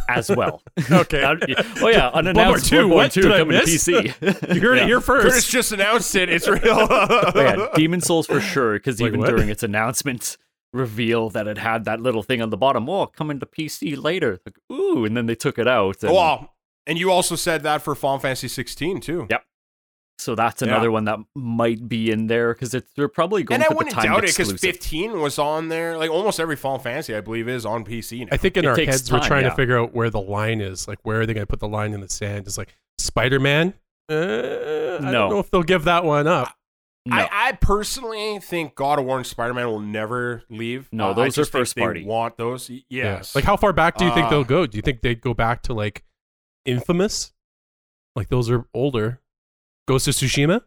[0.08, 0.62] as well.
[0.90, 1.20] Okay.
[1.20, 3.66] That- oh yeah, unannounced Bloodborne 2, Bloodborne 2 Did I coming to?
[3.66, 4.54] PC.
[4.54, 4.82] You heard Yeah.
[4.82, 5.26] it here first.
[5.26, 6.28] Curtis just announced it.
[6.28, 6.60] It's real.
[6.90, 9.28] Oh, yeah, Demon Souls for sure, because even what?
[9.30, 10.36] during its announcement
[10.72, 14.38] reveal that it had that little thing on the bottom, oh, coming to PC later.
[14.46, 16.02] Like, ooh, and then they took it out.
[16.02, 16.54] And well,
[16.86, 19.26] and you also said that for Final Fantasy 16 too.
[19.30, 19.44] Yep.
[20.20, 20.92] So that's another Yeah.
[20.92, 23.68] one that might be in there because they're probably going to put time.
[23.68, 25.96] And I for the wouldn't time doubt it because 15 was on there.
[25.96, 28.26] Like almost every Final Fantasy, I believe, is on PC now.
[28.32, 29.50] I think in It our takes heads we're trying yeah.
[29.50, 30.86] to figure out where the line is.
[30.86, 32.46] Like, where are they going to put the line in the sand?
[32.46, 33.74] It's like Spider Man.
[34.10, 34.16] Uh, I
[35.00, 35.10] No.
[35.12, 36.54] don't know if they'll give that one up.
[37.06, 40.88] no, I, I personally think God of War and Spider Man will never leave.
[40.92, 42.04] No, Uh, I those are just think first they party.
[42.04, 42.68] Want those?
[42.68, 43.04] Y- Yeah.
[43.16, 43.34] Yes.
[43.34, 44.66] Like, how far back do you think Uh, they'll go?
[44.66, 46.04] Do you think they'd go back to like
[46.66, 47.32] Infamous?
[48.16, 49.20] Like, those are older.
[49.90, 50.60] Ghost of Tsushima?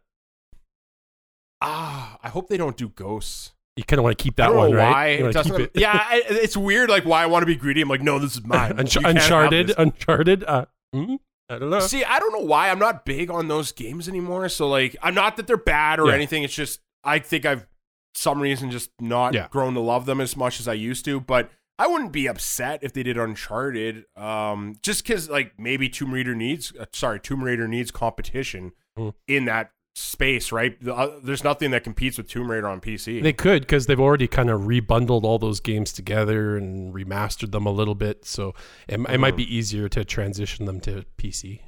[1.62, 3.54] ah, I hope they don't do ghosts.
[3.78, 4.92] You kind of want to keep that one, right?
[4.92, 5.08] why.
[5.30, 6.90] It keep it- yeah, I, it's weird.
[6.90, 7.82] Like why I want to be greedy.
[7.82, 8.74] I'm like, no, this is mine.
[8.78, 9.74] Unch- You can't have Uncharted.
[9.78, 10.44] Uncharted.
[10.44, 11.18] Uh, mm,
[11.50, 11.80] I don't know.
[11.80, 14.48] See, I don't know why I'm not big on those games anymore.
[14.50, 16.16] So like, I'm not that they're bad or Yeah.
[16.16, 16.44] anything.
[16.44, 17.66] It's just I think I've
[18.14, 19.48] some reason just not Yeah.
[19.50, 21.20] grown to love them as much as I used to.
[21.20, 24.04] But I wouldn't be upset if they did Uncharted.
[24.16, 29.14] Um, just because like maybe Tomb Raider needs, uh, sorry, Tomb Raider needs competition Mm.
[29.28, 30.78] in that space, right?
[30.88, 33.22] Uh, there's nothing that competes with Tomb Raider on PC.
[33.22, 37.66] They could because they've already kind of rebundled all those games together and remastered them
[37.66, 38.26] a little bit.
[38.26, 38.54] So
[38.88, 41.62] it, it might be easier to transition them to PC.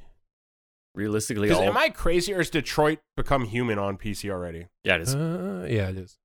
[0.94, 4.68] Realistically, all, am I crazy or has Detroit become human on PC already?
[4.82, 5.14] yeah, it is.
[5.14, 6.16] Uh, yeah, it is.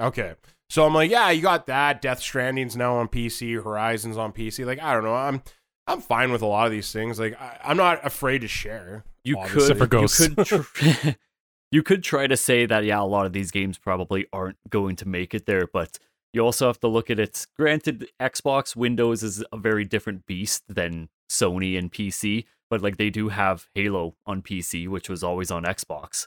[0.00, 0.34] Okay.
[0.70, 2.00] So I'm like, yeah, you got that.
[2.00, 3.62] Death Stranding's now on PC.
[3.62, 4.64] Horizon's on PC.
[4.64, 5.14] Like, I don't know.
[5.14, 5.42] I'm
[5.86, 7.18] I'm fine with a lot of these things.
[7.18, 9.04] Like, I, I'm not afraid to share.
[9.24, 9.68] You obviously.
[9.68, 10.20] could, for ghosts.
[10.20, 11.08] you could, tr-
[11.70, 14.96] you could try to say that yeah, a lot of these games probably aren't going
[14.96, 15.98] to make it there, but
[16.32, 17.46] you also have to look at it.
[17.56, 23.10] Granted, Xbox Windows is a very different beast than Sony and PC, but like they
[23.10, 26.26] do have Halo on PC, which was always on Xbox.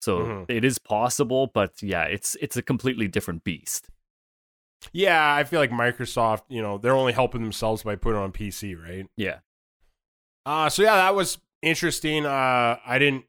[0.00, 0.44] So Mhm.
[0.50, 3.88] it is possible, but yeah, it's it's a completely different beast.
[4.92, 6.42] Yeah, I feel like Microsoft.
[6.48, 9.06] You know, they're only helping themselves by putting it on PC, right?
[9.16, 9.38] Yeah.
[10.44, 12.24] Uh, so yeah, that was interesting.
[12.24, 13.24] Uh, I didn't,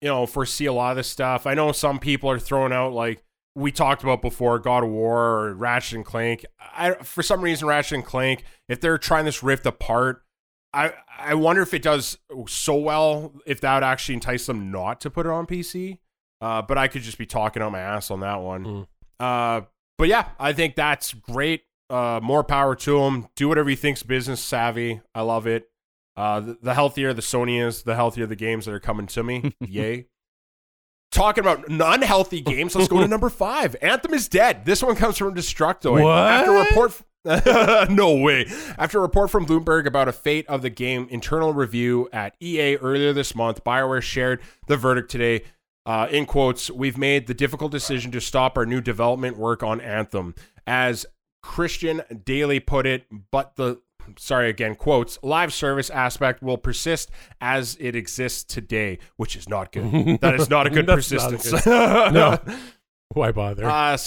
[0.00, 1.46] you know, foresee a lot of this stuff.
[1.46, 3.22] I know some people are throwing out like
[3.54, 6.46] we talked about before, God of War or Ratchet and Clank.
[6.58, 10.24] I for some reason Ratchet and Clank, if they're trying this rift apart,
[10.72, 15.00] I I wonder if it does so well if that would actually entice them not
[15.02, 15.98] to put it on PC.
[16.40, 18.64] Uh, but I could just be talking out my ass on that one.
[18.64, 18.86] Mm.
[19.20, 19.60] Uh,
[19.98, 21.62] but yeah, I think that's great.
[21.90, 23.28] Uh, more power to him.
[23.36, 25.00] Do whatever you think's business savvy.
[25.14, 25.68] I love it.
[26.16, 29.22] Uh, the, the healthier the Sony is, the healthier the games that are coming to
[29.22, 29.54] me.
[29.60, 30.06] Yay.
[31.10, 33.76] Talking about unhealthy games, let's go to number five.
[33.82, 34.64] Anthem is dead.
[34.64, 36.02] This one comes from Destructoid.
[36.02, 36.10] What?
[36.10, 37.02] After a report,
[37.90, 38.46] no way.
[38.78, 42.76] After a report from Bloomberg about a fate of the game internal review at EA
[42.76, 45.44] earlier this month, BioWare shared the verdict today.
[45.84, 49.80] Uh, in quotes, we've made the difficult decision to stop our new development work on
[49.80, 50.34] Anthem.
[50.66, 51.06] As
[51.42, 53.80] Christian Dailey put it, but the
[54.18, 59.72] sorry again quotes live service aspect will persist as it exists today, which is not
[59.72, 60.20] good.
[60.20, 61.66] That is not a good not a persistence.
[61.66, 62.38] No.
[63.14, 63.64] Why bother?
[63.64, 63.98] Uh,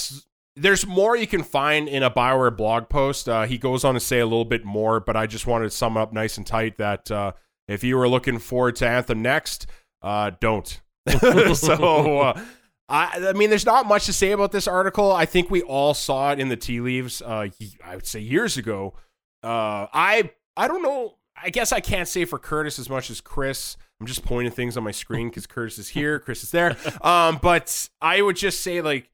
[0.56, 3.28] there's more you can find in a Bioware blog post.
[3.28, 5.70] Uh, he goes on to say a little bit more, but I just wanted to
[5.70, 7.32] sum up nice and tight that uh,
[7.68, 9.66] if you were looking forward to Anthem next,
[10.02, 10.80] uh, don't.
[11.54, 12.40] so, uh,
[12.88, 15.12] I, I mean, there's not much to say about this article.
[15.12, 17.20] I think we all saw it in the tea leaves.
[17.22, 17.48] Uh,
[17.84, 18.94] I would say years ago.
[19.42, 21.14] Uh, I I don't know.
[21.40, 23.76] I guess I can't say for Curtis as much as Chris.
[24.00, 26.76] I'm just pointing things on my screen because Curtis is here, Chris is there.
[27.00, 29.10] Um, but I would just say like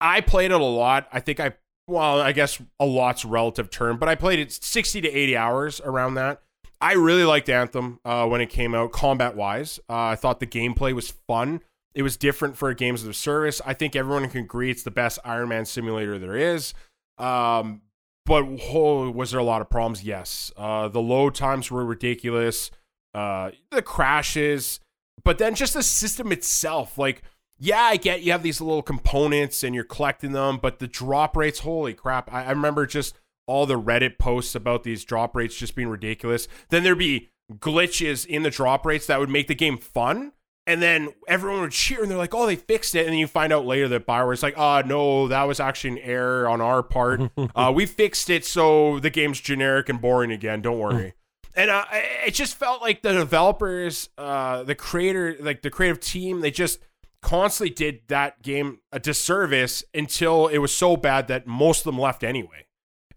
[0.00, 1.08] I played it a lot.
[1.12, 1.54] I think I
[1.86, 5.80] well, I guess a lot's relative term, but I played it 60 to 80 hours
[5.80, 6.40] around that.
[6.80, 9.78] I really liked Anthem uh, when it came out, combat wise.
[9.88, 11.62] Uh, I thought the gameplay was fun.
[11.94, 13.60] It was different for a games of service.
[13.66, 16.72] I think everyone can agree it's the best Iron Man simulator there is.
[17.18, 17.82] Um,
[18.24, 20.04] but oh, was there a lot of problems?
[20.04, 20.52] Yes.
[20.56, 22.70] Uh, the load times were ridiculous.
[23.12, 24.78] Uh, the crashes,
[25.24, 27.22] but then just the system itself, like
[27.58, 31.36] yeah, I get you have these little components and you're collecting them, but the drop
[31.36, 32.32] rates, holy crap.
[32.32, 33.18] I, I remember just
[33.50, 36.46] all the Reddit posts about these drop rates just being ridiculous.
[36.68, 40.32] Then there'd be glitches in the drop rates that would make the game fun.
[40.68, 43.00] And then everyone would cheer and they're like, oh, they fixed it.
[43.00, 45.98] And then you find out later that Bioware's like, oh, no, that was actually an
[45.98, 47.22] error on our part.
[47.56, 50.62] uh, we fixed it so the game's generic and boring again.
[50.62, 51.14] Don't worry.
[51.56, 51.86] and uh,
[52.24, 56.78] it just felt like the developers, uh, the creator, like the creative team, they just
[57.20, 61.98] constantly did that game a disservice until it was so bad that most of them
[61.98, 62.64] left anyway.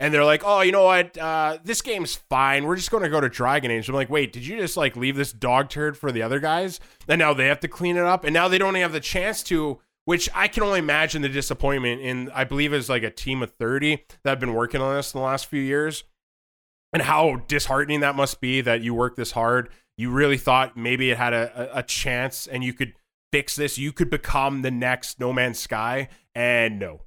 [0.04, 1.18] And they're like, oh, you know what?
[1.18, 2.66] Uh, this game's fine.
[2.66, 3.88] We're just going to go to Dragon Age.
[3.88, 6.82] I'm like, wait, did you just like leave this dog turd for the other guys?
[7.08, 8.26] And now they have to clean it up.
[8.26, 12.02] And now they don't have the chance to, which I can only imagine the disappointment
[12.02, 15.14] in, I believe is like a team of 30 that have been working on this
[15.14, 16.04] in the last few years.
[16.92, 21.12] And how disheartening that must be that you work this hard you really thought maybe
[21.12, 22.94] it had a, a chance and you could
[23.32, 26.10] fix this, you could become the next No Man's Sky.
[26.36, 27.02] And no,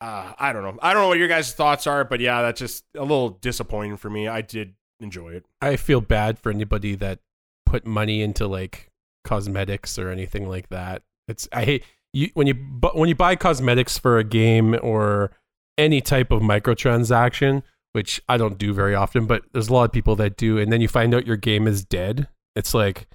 [0.00, 0.78] uh, I don't know.
[0.80, 3.96] I don't know what your guys' thoughts are, but yeah, that's just a little disappointing
[3.96, 4.28] for me.
[4.28, 5.46] I did enjoy it.
[5.60, 7.20] I feel bad for anybody that
[7.66, 8.90] put money into like
[9.24, 11.02] cosmetics or anything like that.
[11.26, 15.32] It's I hate you when you bu- when you buy cosmetics for a game or
[15.76, 19.92] any type of microtransaction, which I don't do very often, but there's a lot of
[19.92, 22.28] people that do, and then you find out your game is dead.
[22.56, 23.06] It's like,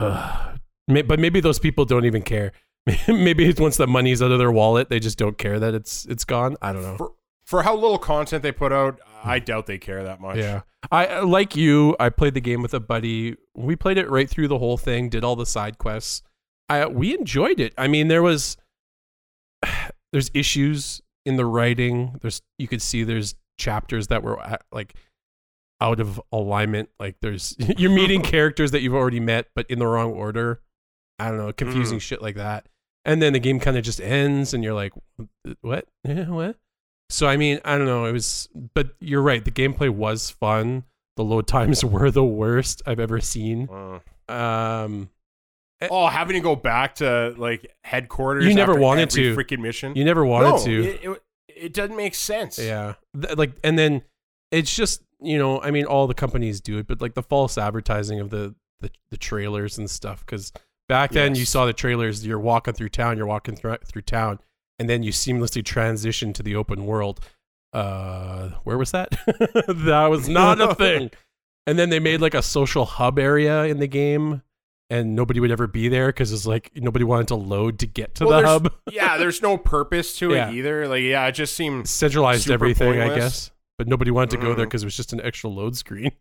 [0.00, 0.58] ugh.
[0.86, 2.52] but maybe those people don't even care.
[3.08, 6.06] maybe it's once the money's out of their wallet, they just don't care that it's
[6.06, 6.56] it's gone.
[6.62, 6.96] I don't know.
[6.96, 7.12] For,
[7.44, 9.44] for how little content they put out, I hmm.
[9.44, 10.36] doubt they care that much.
[10.36, 10.62] Yeah.
[10.90, 13.36] I uh, like you, I played the game with a buddy.
[13.54, 16.22] We played it right through the whole thing, did all the side quests.
[16.68, 17.74] I we enjoyed it.
[17.76, 18.56] I mean, there was
[20.12, 22.18] there's issues in the writing.
[22.20, 24.94] There's you could see there's chapters that were at, like
[25.80, 26.90] out of alignment.
[27.00, 30.62] Like there's you're meeting characters that you've already met but in the wrong order.
[31.18, 32.02] I don't know, confusing mm.
[32.02, 32.68] shit like that
[33.08, 34.92] and then the game kind of just ends and you're like
[35.62, 35.86] what?
[36.04, 36.56] Yeah, what?
[37.10, 40.84] So i mean i don't know it was but you're right the gameplay was fun.
[41.16, 43.68] The load times were the worst i've ever seen.
[44.28, 45.08] Um
[45.80, 49.34] eh oh having to go back to like headquarters you never wanted to.
[49.34, 49.96] freaking mission?
[49.96, 50.84] You never wanted no, to.
[50.84, 52.58] it, it, it, doesn't make sense.
[52.58, 52.94] Yeah.
[53.14, 54.02] Like and then
[54.50, 57.58] it's just you know i mean all the companies do it but like the false
[57.58, 60.52] advertising of the the, the trailers and stuff because
[60.88, 61.40] Back then, yes.
[61.40, 62.26] you saw the trailers.
[62.26, 63.18] You're walking through town.
[63.18, 64.40] You're walking through through town,
[64.78, 67.20] and then you seamlessly transition to the open world.
[67.74, 69.10] Uh, where was that?
[69.68, 71.10] that was not a thing.
[71.66, 74.40] And then they made like a social hub area in the game,
[74.88, 78.14] and nobody would ever be there because it's like nobody wanted to load to get
[78.16, 78.72] to well, the hub.
[78.90, 80.48] yeah, there's no purpose to yeah.
[80.48, 80.88] it either.
[80.88, 83.10] Like, yeah, it just seemed centralized everything, pointless.
[83.10, 83.50] I guess.
[83.76, 84.46] But nobody wanted to mm-hmm.
[84.46, 84.86] go there because mm-hmm.
[84.86, 86.12] it was just an extra load screen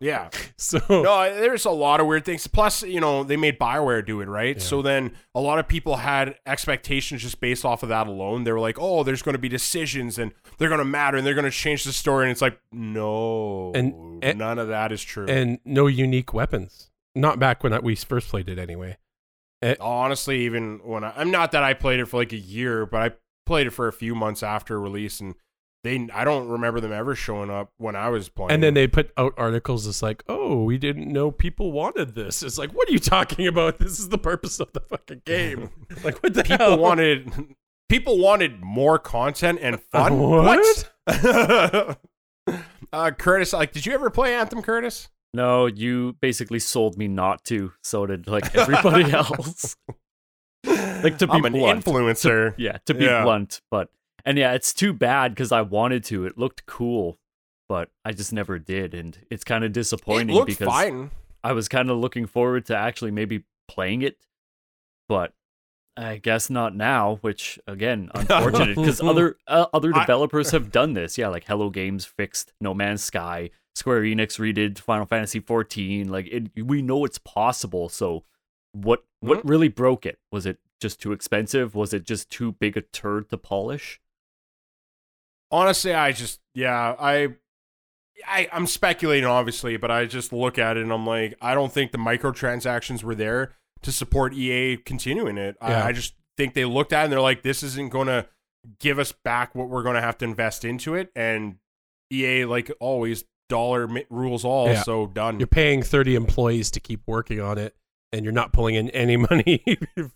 [0.00, 0.30] yeah.
[0.58, 2.46] So no, there's a lot of weird things.
[2.46, 4.56] Plus, you know, they made Bioware do it, right?
[4.56, 4.62] Yeah.
[4.62, 8.44] So then a lot of people had expectations just based off of that alone.
[8.44, 11.26] They were like, "Oh, there's going to be decisions, and they're going to matter, and
[11.26, 14.92] they're going to change the story." And it's like, no, and, and none of that
[14.92, 15.26] is true.
[15.26, 16.90] And no unique weapons.
[17.14, 18.96] Not back when we first played it, anyway.
[19.60, 22.86] It, Honestly, even when I, I'm not that I played it for like a year,
[22.86, 25.34] but I played it for a few months after release, and
[25.86, 28.50] they I don't remember them ever showing up when I was playing.
[28.50, 32.42] And then they put out articles that's like, "Oh, we didn't know people wanted this."
[32.42, 33.78] It's like, "What are you talking about?
[33.86, 35.70] This is the purpose of the fucking game."
[36.04, 36.78] like, what the people hell?
[36.78, 37.54] wanted
[37.88, 40.12] people wanted more content and fun.
[40.12, 40.90] Uh, what?
[41.04, 41.98] what?
[42.92, 45.08] uh, Curtis, like, did you ever play Anthem, Curtis?
[45.32, 47.72] No, you basically sold me not to.
[47.82, 49.76] So did like everybody else.
[50.64, 52.56] like to be I'm an blunt, influencer.
[52.56, 53.22] To, yeah, to be yeah.
[53.22, 53.90] blunt, but
[54.26, 56.26] and yeah, it's too bad because I wanted to.
[56.26, 57.18] It looked cool,
[57.68, 61.12] but I just never did, and it's kind of disappointing because fine.
[61.44, 64.18] I was kind of looking forward to actually maybe playing it,
[65.08, 65.32] but
[65.96, 67.18] I guess not now.
[67.20, 71.16] Which again, unfortunate because other uh, other developers I, have done this.
[71.16, 73.50] Yeah, like Hello Games fixed No Man's Sky.
[73.76, 76.08] Square Enix redid Final Fantasy 14.
[76.08, 77.88] Like it, we know it's possible.
[77.88, 78.24] So
[78.72, 79.48] what what mm-hmm.
[79.48, 80.18] really broke it?
[80.32, 81.74] Was it just too expensive?
[81.74, 84.00] Was it just too big a turd to polish?
[85.56, 87.34] Honestly, I just yeah, I
[88.26, 91.72] I, I'm speculating, obviously, but I just look at it and I'm like, I don't
[91.72, 95.56] think the microtransactions were there to support EA continuing it.
[95.60, 95.84] Yeah.
[95.84, 98.26] I, I, just think they looked at it and they're like, this isn't going to
[98.80, 101.10] give us back what we're going to have to invest into it.
[101.14, 101.56] And
[102.10, 104.68] EA, like always, dollar rules all.
[104.68, 104.82] Yeah.
[104.82, 105.38] So done.
[105.38, 107.76] You're paying 30 employees to keep working on it
[108.12, 109.62] and you're not pulling in any money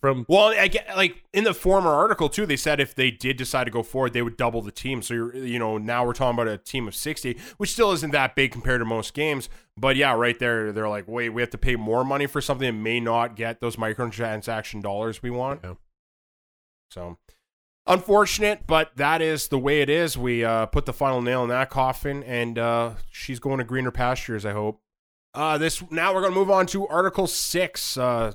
[0.00, 0.24] from.
[0.28, 2.46] Well, I get like in the former article too.
[2.46, 5.02] They said if they did decide to go forward, they would double the team.
[5.02, 8.12] So you're, you know, now we're talking about a team of sixty, which still isn't
[8.12, 9.48] that big compared to most games.
[9.76, 12.66] But yeah, right there, they're like, wait, we have to pay more money for something
[12.66, 15.60] that may not get those microtransaction dollars we want.
[15.64, 15.74] Yeah.
[16.90, 17.18] So
[17.86, 20.16] unfortunate, but that is the way it is.
[20.16, 23.90] We uh, put the final nail in that coffin, and uh, she's going to greener
[23.90, 24.44] pastures.
[24.44, 24.80] I hope.
[25.32, 27.96] Uh, this now we're gonna move on to Article Six.
[27.96, 28.32] Uh,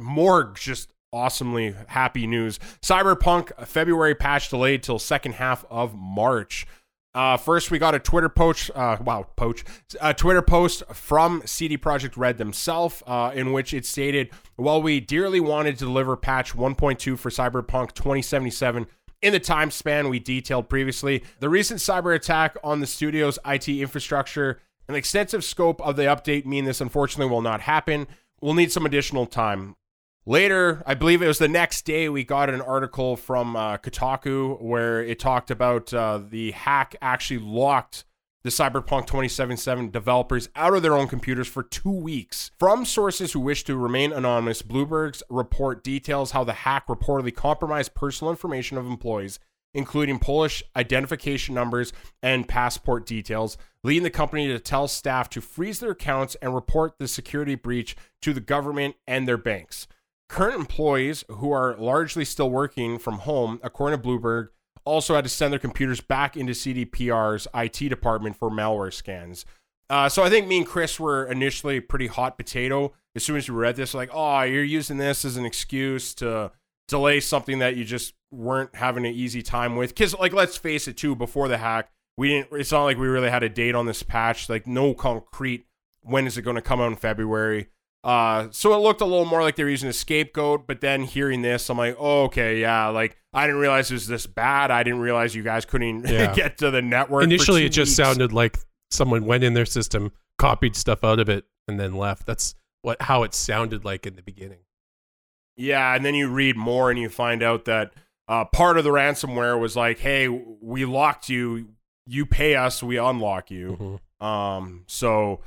[0.00, 2.58] more just awesomely happy news.
[2.82, 6.66] Cyberpunk February patch delayed till second half of March.
[7.14, 8.70] Uh, first, we got a Twitter post.
[8.74, 9.64] Uh, wow, poach.
[10.02, 15.00] A Twitter post from CD Projekt Red themselves, uh, in which it stated, "While we
[15.00, 18.86] dearly wanted to deliver patch 1.2 for Cyberpunk 2077."
[19.22, 23.80] In the time span we detailed previously, the recent cyber attack on the studio's IT
[23.80, 28.06] infrastructure an extensive scope of the update mean this unfortunately will not happen.
[28.40, 29.76] We'll need some additional time.
[30.28, 34.60] Later, I believe it was the next day, we got an article from uh, Kotaku
[34.60, 38.04] where it talked about uh, the hack actually locked
[38.46, 42.52] the Cyberpunk 2077 developers out of their own computers for two weeks.
[42.58, 47.94] From sources who wish to remain anonymous, Bloomberg's report details how the hack reportedly compromised
[47.94, 49.40] personal information of employees,
[49.74, 53.56] including Polish identification numbers and passport details,
[53.86, 57.96] leading the company to tell staff to freeze their accounts and report the security breach
[58.20, 59.86] to the government and their banks.
[60.28, 64.48] Current employees who are largely still working from home, according to Bloomberg,
[64.84, 69.46] also had to send their computers back into CDPR's IT department for malware scans.
[69.88, 73.48] Uh, so I think me and Chris were initially pretty hot potato as soon as
[73.48, 76.50] we read this, like, oh, you're using this as an excuse to
[76.88, 79.90] delay something that you just weren't having an easy time with.
[79.90, 82.48] Because, like, let's face it, too, before the hack, we didn't.
[82.52, 84.48] It's not like we really had a date on this patch.
[84.48, 85.66] Like, no concrete.
[86.02, 87.68] When is it going to come out in February?
[88.06, 91.02] Uh, so it looked a little more like they were using a scapegoat, but then
[91.02, 94.70] hearing this, I'm like, oh, okay, yeah, like I didn't realize it was this bad.
[94.70, 96.32] I didn't realize you guys couldn't yeah.
[96.34, 97.24] get to the network.
[97.24, 97.96] Initially, it just weeks.
[97.96, 98.58] sounded like
[98.92, 102.26] someone went in their system, copied stuff out of it, and then left.
[102.26, 104.60] That's what how it sounded like in the beginning.
[105.56, 107.92] Yeah, and then you read more and you find out that
[108.28, 111.70] uh, part of the ransomware was like, hey, we locked you,
[112.06, 113.76] you pay us, we unlock you.
[113.80, 114.26] Mm-hmm.
[114.26, 115.40] Um, so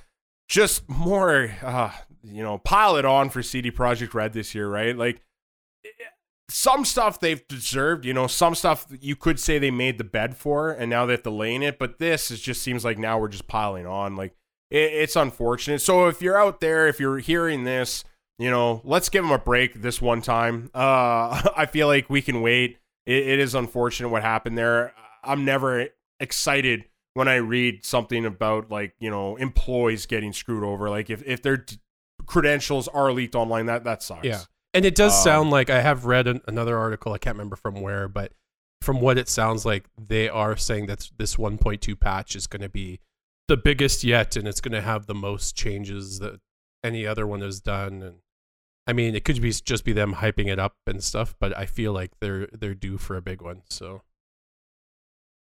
[0.47, 1.91] just more uh,
[2.23, 4.95] you know, pile it on for CD Projekt Red this year, right?
[4.95, 5.21] Like
[6.49, 10.35] some stuff they've deserved, you know, some stuff you could say they made the bed
[10.35, 12.97] for and now they have to lay in it, but this is just seems like
[12.97, 14.15] now we're just piling on.
[14.15, 14.35] Like
[14.69, 15.79] it, it's unfortunate.
[15.79, 18.03] So if you're out there, if you're hearing this,
[18.37, 20.69] you know, let's give them a break this one time.
[20.73, 22.77] Uh I feel like we can wait.
[23.05, 24.93] it, it is unfortunate what happened there.
[25.23, 25.87] I'm never
[26.19, 30.89] excited when I read something about like, you know, employees getting screwed over.
[30.89, 31.65] Like if, if they're
[32.29, 33.65] credentials are leaked online.
[33.65, 34.25] That that sucks.
[34.25, 34.41] Yeah,
[34.73, 37.11] and it does um, sound like I have read an, another article.
[37.11, 38.31] I can't remember from where, but
[38.81, 42.69] from what it sounds like, they are saying that this 1.2 patch is going to
[42.69, 42.99] be
[43.49, 46.39] the biggest yet, and it's going to have the most changes that
[46.81, 48.01] any other one has done.
[48.01, 48.15] And
[48.87, 51.65] I mean, it could be just be them hyping it up and stuff, but I
[51.65, 53.63] feel like they're they're due for a big one.
[53.69, 54.03] So.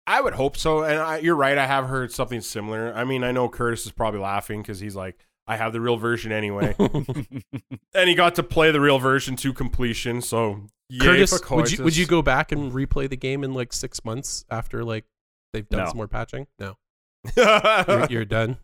[0.07, 1.57] I would hope so, and I, you're right.
[1.57, 2.93] I have heard something similar.
[2.95, 5.97] I mean, I know Curtis is probably laughing because he's like, I have the real
[5.97, 6.73] version anyway.
[6.79, 10.21] and he got to play the real version to completion.
[10.21, 10.61] So,
[10.99, 14.45] Curtis, would you, would you go back and replay the game in like six months
[14.49, 15.03] after like
[15.51, 15.87] they've done no.
[15.87, 16.47] some more patching?
[16.57, 16.77] No,
[17.37, 18.57] you're, you're done.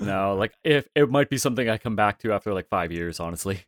[0.00, 3.20] No, like if it might be something I come back to after like five years,
[3.20, 3.60] honestly.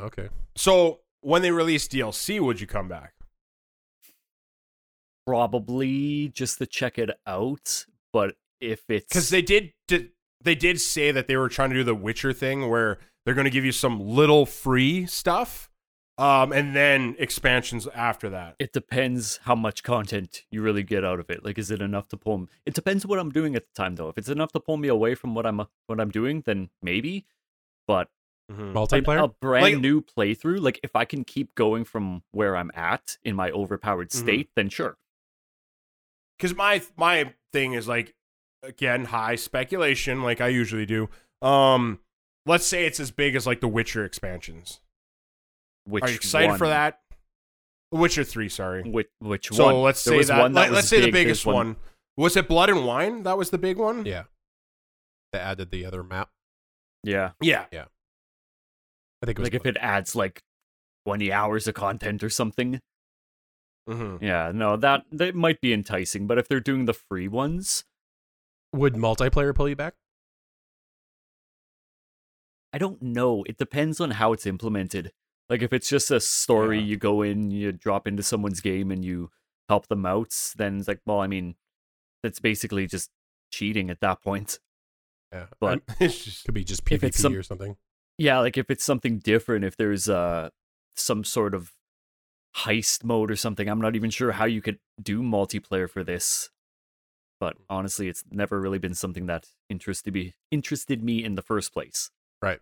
[0.00, 0.28] Okay.
[0.56, 3.13] So when they release DLC, would you come back?
[5.26, 7.86] Probably just to check it out.
[8.12, 10.10] But if it's because they did, did
[10.40, 13.46] they did say that they were trying to do the Witcher thing where they're going
[13.46, 15.70] to give you some little free stuff
[16.16, 18.54] um, and then expansions after that.
[18.58, 21.44] It depends how much content you really get out of it.
[21.44, 22.38] Like, is it enough to pull?
[22.38, 22.46] Me?
[22.66, 24.08] It depends what I'm doing at the time, though.
[24.08, 27.26] If it's enough to pull me away from what I'm what I'm doing, then maybe.
[27.88, 28.08] But
[28.50, 28.76] mm-hmm.
[28.76, 32.70] multiplayer, a brand like, new playthrough, like if I can keep going from where I'm
[32.74, 34.24] at in my overpowered mm-hmm.
[34.24, 34.60] state, mm-hmm.
[34.60, 34.96] then sure.
[36.38, 38.14] Because my my thing is like
[38.62, 41.08] again high speculation like I usually do.
[41.42, 42.00] Um
[42.46, 44.80] let's say it's as big as like the Witcher expansions.
[45.86, 46.58] Which Are you excited one?
[46.58, 47.00] for that?
[47.92, 48.82] Witcher 3, sorry.
[48.82, 49.82] Which which so one?
[49.82, 51.54] let's say that, that let's say big, the biggest one.
[51.54, 51.76] one.
[52.16, 53.22] Was it Blood and Wine?
[53.22, 54.04] That was the big one?
[54.04, 54.24] Yeah.
[55.32, 56.30] They added the other map.
[57.02, 57.32] Yeah.
[57.40, 57.66] Yeah.
[57.70, 57.84] Yeah.
[59.22, 60.42] I think like if it adds like
[61.06, 62.80] 20 hours of content or something.
[63.88, 64.24] Mm-hmm.
[64.24, 67.84] Yeah, no, that that might be enticing, but if they're doing the free ones,
[68.72, 69.94] would multiplayer pull you back?
[72.72, 73.44] I don't know.
[73.46, 75.12] It depends on how it's implemented.
[75.48, 76.86] Like if it's just a story, yeah.
[76.86, 79.30] you go in, you drop into someone's game, and you
[79.68, 80.34] help them out.
[80.56, 81.54] Then it's like, well, I mean,
[82.22, 83.10] that's basically just
[83.52, 84.58] cheating at that point.
[85.30, 87.76] Yeah, but it could be just PvP some, or something.
[88.16, 90.48] Yeah, like if it's something different, if there's uh
[90.96, 91.73] some sort of
[92.58, 96.50] heist mode or something, I'm not even sure how you could do multiplayer for this
[97.44, 101.74] but honestly, it's never really been something that interested me interested me in the first
[101.74, 102.10] place.
[102.40, 102.60] Right.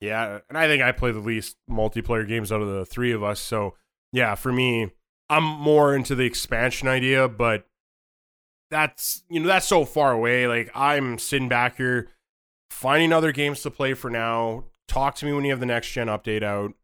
[0.00, 3.22] Yeah, and I think I play the least multiplayer games out of the three of
[3.22, 3.40] us.
[3.40, 3.76] So
[4.12, 4.90] yeah, for me,
[5.30, 7.66] I'm more into the expansion idea, but
[8.70, 10.46] that's you know that's so far away.
[10.46, 12.08] Like I'm sitting back here
[12.70, 14.64] finding other games to play for now.
[14.86, 16.74] Talk to me when you have the next gen update out.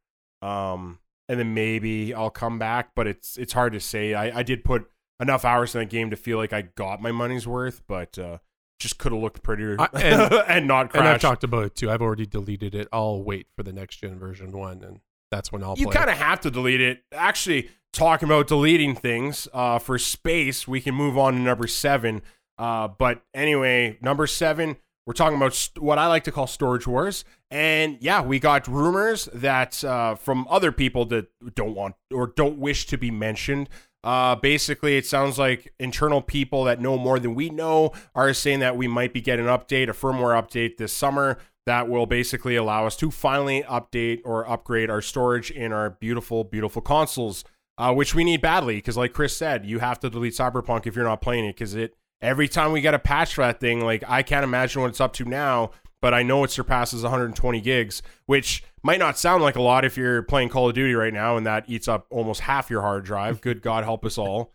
[0.46, 4.14] Um, and then maybe I'll come back, but it's it's hard to say.
[4.14, 7.12] I, I did put enough hours in that game to feel like I got my
[7.12, 8.38] money's worth, but uh,
[8.78, 11.00] just could have looked prettier I, and, and, not crashed.
[11.00, 11.90] And I've talked about it too.
[11.90, 12.88] I've already deleted it.
[12.92, 15.00] I'll wait for the next gen version one, and
[15.30, 15.76] that's when I'll.
[15.76, 17.02] You kind of have to delete it.
[17.12, 22.22] Actually, talking about deleting things uh, for space, we can move on to number seven.
[22.58, 26.86] Uh, but anyway, number seven, we're talking about st- what I like to call storage
[26.86, 27.24] wars.
[27.50, 32.58] And yeah, we got rumors that uh, from other people that don't want or don't
[32.58, 33.68] wish to be mentioned.
[34.02, 38.60] Uh, basically, it sounds like internal people that know more than we know are saying
[38.60, 42.54] that we might be getting an update, a firmware update this summer that will basically
[42.54, 47.44] allow us to finally update or upgrade our storage in our beautiful, beautiful consoles,
[47.78, 48.76] uh, which we need badly.
[48.76, 51.54] Because, like Chris said, you have to delete Cyberpunk if you're not playing it.
[51.54, 54.82] Because it every time we get a patch for that thing, like I can't imagine
[54.82, 59.18] what it's up to now, but I know it surpasses 120 gigs, which might not
[59.18, 61.88] sound like a lot if you're playing Call of Duty right now, and that eats
[61.88, 63.40] up almost half your hard drive.
[63.40, 64.52] Good God help us all.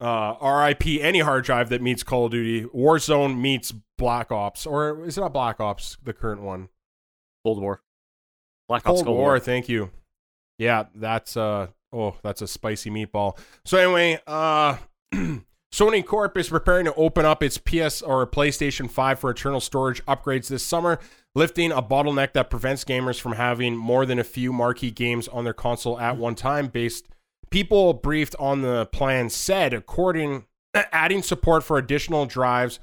[0.00, 2.64] Uh, RIP any hard drive that meets Call of Duty.
[2.74, 6.68] Warzone meets Black Ops, or is it not Black Ops, the current one?
[7.44, 7.82] Cold War.
[8.68, 9.38] Black Ops Cold, Cold War, War.
[9.38, 9.90] Thank you.
[10.58, 13.38] Yeah, that's uh oh, that's a spicy meatball.
[13.64, 14.76] So anyway, uh
[15.74, 20.04] Sony Corp is preparing to open up its PS or PlayStation 5 for internal storage
[20.06, 21.00] upgrades this summer,
[21.34, 25.42] lifting a bottleneck that prevents gamers from having more than a few marquee games on
[25.42, 26.68] their console at one time.
[26.68, 27.08] Based
[27.50, 30.44] people briefed on the plan said, according
[30.92, 32.78] adding support for additional drives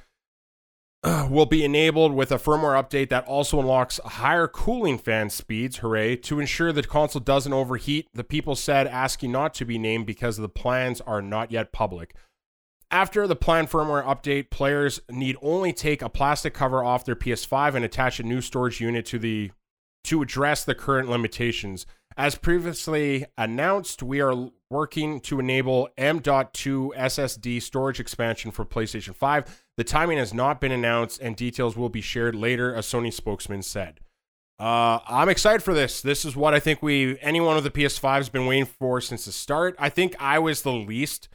[1.30, 6.18] will be enabled with a firmware update that also unlocks higher cooling fan speeds, hooray,
[6.18, 8.10] to ensure the console doesn't overheat.
[8.14, 12.14] The people said asking not to be named because the plans are not yet public.
[12.92, 17.74] After the planned firmware update, players need only take a plastic cover off their PS5
[17.74, 19.52] and attach a new storage unit to the
[20.04, 21.86] to address the current limitations.
[22.18, 29.64] As previously announced, we are working to enable M.2 SSD storage expansion for PlayStation 5.
[29.78, 33.62] The timing has not been announced and details will be shared later, a Sony spokesman
[33.62, 34.02] said.
[34.60, 36.02] Uh, I'm excited for this.
[36.02, 39.26] This is what I think we, anyone with the PS5 has been waiting for since
[39.26, 39.76] the start.
[39.80, 41.30] I think I was the least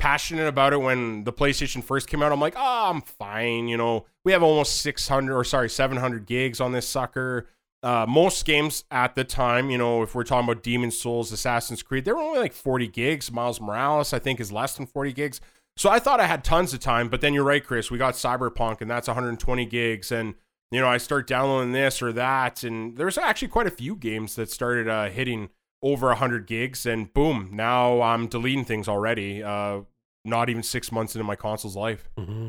[0.00, 2.32] passionate about it when the PlayStation first came out.
[2.32, 3.68] I'm like, oh, I'm fine.
[3.68, 7.46] You know, we have almost 600 or sorry, 700 gigs on this sucker.
[7.82, 11.82] Uh, most games at the time, you know, if we're talking about Demon Souls, Assassin's
[11.82, 13.30] Creed, they were only like 40 gigs.
[13.30, 15.40] Miles Morales, I think, is less than 40 gigs.
[15.76, 17.90] So I thought I had tons of time, but then you're right, Chris.
[17.90, 20.12] We got Cyberpunk, and that's 120 gigs.
[20.12, 20.34] And,
[20.70, 22.64] you know, I start downloading this or that.
[22.64, 25.48] And there's actually quite a few games that started uh, hitting
[25.82, 26.86] over 100 gigs.
[26.86, 29.42] And boom, now I'm deleting things already.
[29.42, 29.80] Uh,
[30.24, 32.10] not even six months into my console's life.
[32.18, 32.48] Mm-hmm.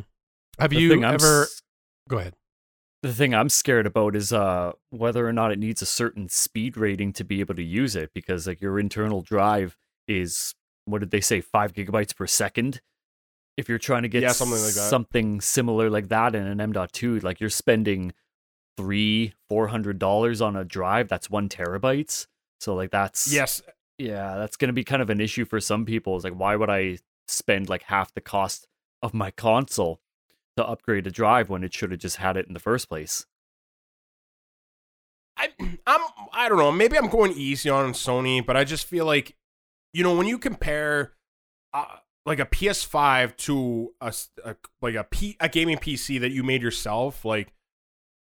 [0.60, 1.44] Have the you ever?
[1.44, 1.62] S-
[2.10, 2.36] Go ahead.
[3.04, 6.78] The thing I'm scared about is uh, whether or not it needs a certain speed
[6.78, 9.76] rating to be able to use it, because like your internal drive
[10.08, 10.54] is
[10.86, 12.82] what did they say, five gigabytes per second.
[13.58, 16.62] If you're trying to get yeah, something like that, something similar like that in an
[16.62, 18.14] M.2, like you're spending
[18.78, 22.28] three, four hundred dollars on a drive that's one terabytes.
[22.62, 23.62] So like that's yes,
[23.98, 26.16] yeah, that's gonna be kind of an issue for some people.
[26.16, 28.68] Is like, why would I spend like half the cost
[29.02, 30.00] of my console
[30.58, 33.26] to upgrade a drive when it should have just had it in the first place.
[35.38, 35.50] I
[35.88, 36.02] I'm
[36.34, 39.36] I don't know, maybe I'm going easy on Sony, but I just feel like
[39.94, 41.14] you know, when you compare
[41.74, 41.86] uh,
[42.26, 44.14] like a PS5 to a,
[44.46, 47.54] a like a P, a gaming PC that you made yourself, like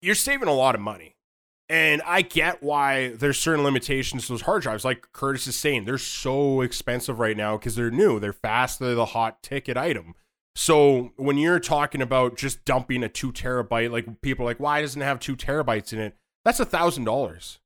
[0.02, 1.16] you're saving a lot of money.
[1.70, 4.84] And I get why there's certain limitations to those hard drives.
[4.84, 8.96] Like Curtis is saying, they're so expensive right now because they're new, they're fast, they're
[8.96, 10.16] the hot ticket item.
[10.56, 14.80] So when you're talking about just dumping a two terabyte, like people are like, why
[14.80, 16.16] doesn't it have two terabytes in it?
[16.44, 17.60] That's a thousand dollars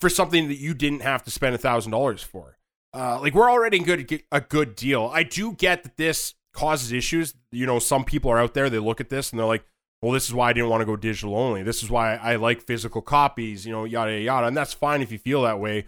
[0.00, 2.56] for something that you didn't have to spend a thousand dollars for.
[2.94, 5.10] Uh, like we're already good a good deal.
[5.12, 7.34] I do get that this causes issues.
[7.52, 9.66] You know, some people are out there, they look at this and they're like,
[10.04, 11.62] well, this is why I didn't want to go digital only.
[11.62, 14.46] This is why I like physical copies, you know, yada, yada, yada.
[14.48, 15.86] And that's fine if you feel that way.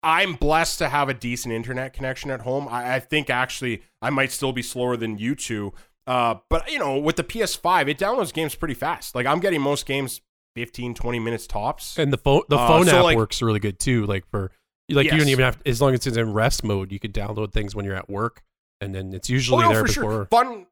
[0.00, 2.68] I'm blessed to have a decent internet connection at home.
[2.68, 5.72] I, I think actually I might still be slower than you two.
[6.06, 9.16] Uh, but, you know, with the PS5, it downloads games pretty fast.
[9.16, 10.20] Like, I'm getting most games
[10.54, 11.98] 15, 20 minutes tops.
[11.98, 14.06] And the phone, the uh, phone uh, so app like, works really good too.
[14.06, 14.52] Like, for,
[14.88, 15.14] like, yes.
[15.14, 17.74] you don't even have, as long as it's in rest mode, you could download things
[17.74, 18.44] when you're at work.
[18.80, 20.02] And then it's usually oh, no, there before.
[20.12, 20.26] Sure.
[20.26, 20.66] Fun,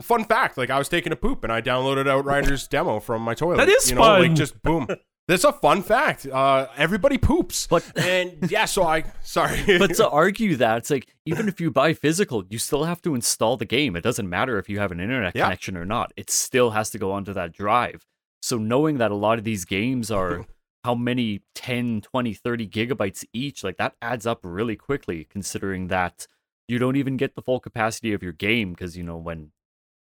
[0.00, 3.34] fun fact, like I was taking a poop and I downloaded Outriders demo from my
[3.34, 3.58] toilet.
[3.58, 4.22] That is you know, fun.
[4.22, 4.86] Like just boom.
[5.28, 6.26] That's a fun fact.
[6.26, 7.68] Uh, everybody poops.
[7.68, 9.62] But and yeah, so I sorry.
[9.78, 13.14] but to argue that it's like even if you buy physical, you still have to
[13.14, 13.94] install the game.
[13.94, 15.44] It doesn't matter if you have an internet yeah.
[15.44, 16.12] connection or not.
[16.16, 18.04] It still has to go onto that drive.
[18.42, 20.46] So knowing that a lot of these games are
[20.84, 26.26] how many 10, 20, 30 gigabytes each, like that adds up really quickly considering that
[26.66, 29.50] you don't even get the full capacity of your game because you know when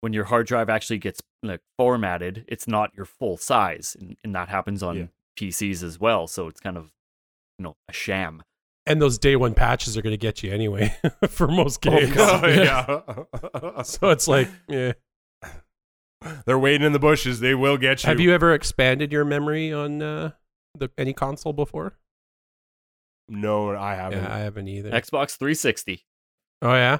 [0.01, 4.35] when your hard drive actually gets like formatted, it's not your full size, and, and
[4.35, 5.05] that happens on yeah.
[5.39, 6.27] PCs as well.
[6.27, 6.91] So it's kind of
[7.57, 8.43] you know a sham.
[8.87, 10.95] And those day one patches are going to get you anyway
[11.29, 12.15] for most oh, games.
[12.17, 12.45] Oh,
[13.55, 13.81] yeah.
[13.81, 14.93] so it's like, yeah.
[16.45, 17.39] They're waiting in the bushes.
[17.39, 18.09] They will get you.
[18.09, 20.31] Have you ever expanded your memory on uh,
[20.75, 21.97] the any console before?
[23.27, 24.23] No, I haven't.
[24.23, 24.91] Yeah, I haven't either.
[24.91, 26.05] Xbox 360.
[26.61, 26.99] oh yeah.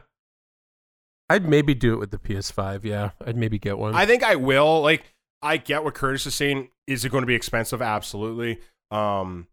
[1.30, 2.84] I'd maybe do it with the PS5.
[2.84, 3.96] Yeah, I'd maybe get one.
[3.96, 4.82] I think I will.
[4.82, 5.04] Like,
[5.42, 6.70] I get what Curtis is saying.
[6.88, 7.82] Is it going to be expensive?
[7.82, 8.60] Absolutely.
[8.92, 9.48] Um,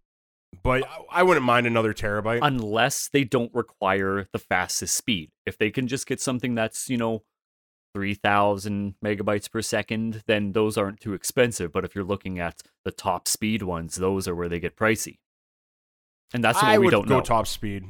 [0.63, 2.41] but I- I wouldn't mind another terabyte.
[2.43, 5.31] Unless they don't require the fastest speed.
[5.47, 7.23] If they can just get something that's, you know,
[7.95, 11.73] 3000 megabytes per second, then those aren't too expensive.
[11.73, 15.19] But if you're looking at the top speed ones, those are where they get pricey.
[16.35, 17.23] And that's what I we would don't go know.
[17.23, 17.85] top speed.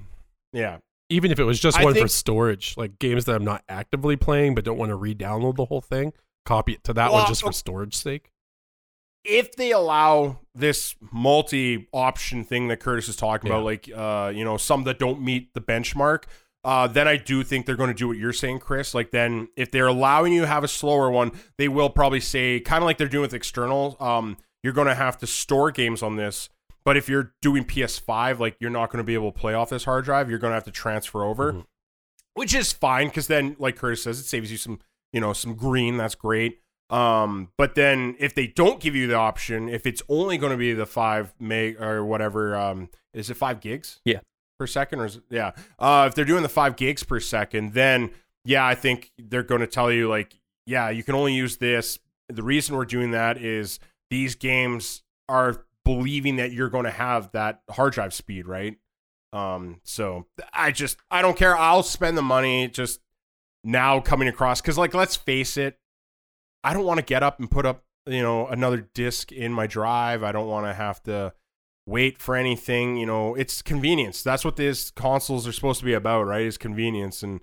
[0.53, 0.79] Yeah.
[1.13, 4.17] Even if it was just I one for storage, like games that I'm not actively
[4.17, 6.13] playing but don't want to re-download the whole thing,
[6.45, 8.31] copy it to that one just for storage sake.
[9.25, 13.57] if they allow this multi-option thing that Curtis is talking Yeah.
[13.57, 16.25] about, like uh, you know, some that don't meet the benchmark,
[16.65, 18.95] uh, then I do think they're going to do what you're saying, Chris.
[18.95, 22.61] Like then, if they're allowing you to have a slower one, they will probably say,
[22.61, 26.03] kind of like they're doing with external, um, you're going to have to store games
[26.03, 26.49] on this.
[26.85, 29.71] But if you're doing PS5, like you're not going to be able to play off
[29.71, 31.67] this hard drive, you're going to have to transfer over, Mhm.
[32.35, 34.81] which is fine because then, like Curtis says, it saves you some,
[35.13, 35.97] you know, some green.
[35.97, 36.61] That's great.
[36.91, 40.59] Um, but then if they don't give you the option, if it's only going to
[40.59, 44.01] be the five meg or whatever, um, is it five gigs?
[44.05, 44.21] Yeah.
[44.59, 45.53] Per second, or is yeah?
[45.79, 48.11] Uh, if they're doing the five gigs per second, then
[48.45, 51.99] yeah, I think they're going to tell you like, yeah, you can only use this.
[52.29, 53.79] The reason we're doing that is
[54.11, 58.77] these games are believing that you're going to have that hard drive speed, right?
[59.33, 61.57] Um, so I just I don't care.
[61.57, 63.01] I'll spend the money just
[63.65, 65.79] now coming across because like let's face it,
[66.63, 69.67] I don't want to get up and put up you know another disc in my
[69.67, 70.23] drive.
[70.23, 71.33] I don't want to have to
[71.87, 72.97] wait for anything.
[72.97, 74.23] You know, it's convenience.
[74.23, 76.43] That's what these consoles are supposed to be about, right?
[76.43, 77.41] Is convenience and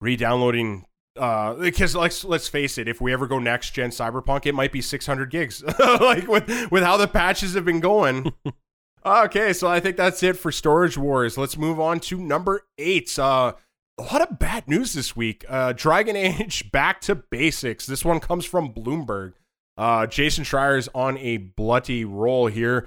[0.00, 0.86] re-downloading.
[1.16, 4.72] Uh, because let's let's face it, if we ever go next gen Cyberpunk, it might
[4.72, 5.62] be 600 gigs.
[5.78, 8.32] like with with how the patches have been going.
[9.06, 11.38] okay, so I think that's it for Storage Wars.
[11.38, 13.18] Let's move on to number eight.
[13.18, 13.54] Uh,
[13.98, 15.44] a lot of bad news this week.
[15.48, 17.86] Uh, Dragon Age back to basics.
[17.86, 19.34] This one comes from Bloomberg.
[19.78, 22.86] Uh, Jason schreier is on a bloody roll here.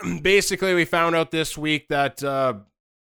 [0.22, 2.54] Basically, we found out this week that uh,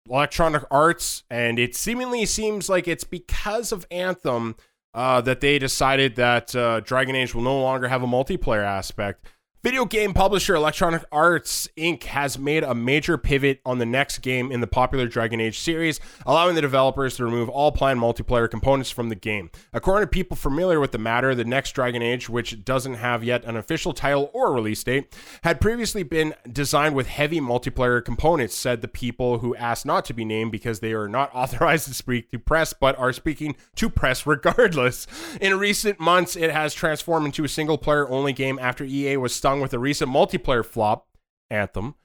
[0.10, 4.56] Electronic Arts, and it seemingly seems like it's because of Anthem
[4.94, 9.26] uh, that they decided that uh, Dragon Age will no longer have a multiplayer aspect.
[9.64, 12.02] Video game publisher Electronic Arts Inc.
[12.06, 16.00] has made a major pivot on the next game in the popular Dragon Age series,
[16.26, 19.52] allowing the developers to remove all planned multiplayer components from the game.
[19.72, 23.46] According to people familiar with the matter, the next Dragon Age, which doesn't have yet
[23.46, 28.82] an official title or release date, had previously been designed with heavy multiplayer components, said
[28.82, 32.32] the people who asked not to be named because they are not authorized to speak
[32.32, 35.06] to press but are speaking to press regardless.
[35.40, 39.36] In recent months, it has transformed into a single player only game after EA was
[39.52, 41.08] stung with a recent multiplayer flop,
[41.50, 41.96] Anthem.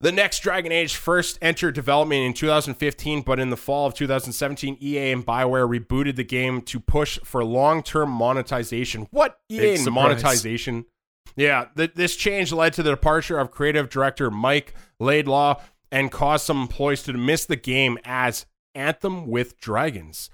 [0.00, 4.78] The next Dragon Age first entered development in 2015, but in the fall of 2017,
[4.80, 9.08] EA and BioWare rebooted the game to push for long term monetization.
[9.10, 9.38] What?
[9.50, 9.94] EA Big and surprise.
[10.22, 10.86] monetization?
[11.36, 15.60] Yeah, th- this change led to the departure of creative director Mike Laidlaw
[15.92, 20.30] and caused some employees to miss the game as Anthem with Dragons.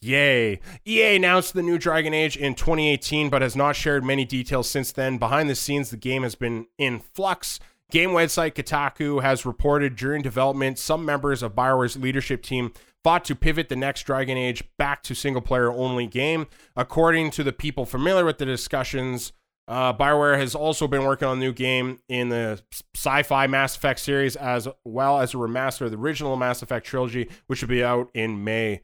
[0.00, 0.60] Yay.
[0.86, 4.92] EA announced the new Dragon Age in 2018, but has not shared many details since
[4.92, 5.18] then.
[5.18, 7.60] Behind the scenes, the game has been in flux.
[7.90, 12.72] Game website Kotaku has reported during development, some members of BioWare's leadership team
[13.04, 16.46] fought to pivot the next Dragon Age back to single player only game.
[16.74, 19.32] According to the people familiar with the discussions,
[19.68, 22.62] uh, BioWare has also been working on a new game in the
[22.94, 26.86] sci fi Mass Effect series, as well as a remaster of the original Mass Effect
[26.86, 28.80] trilogy, which will be out in May.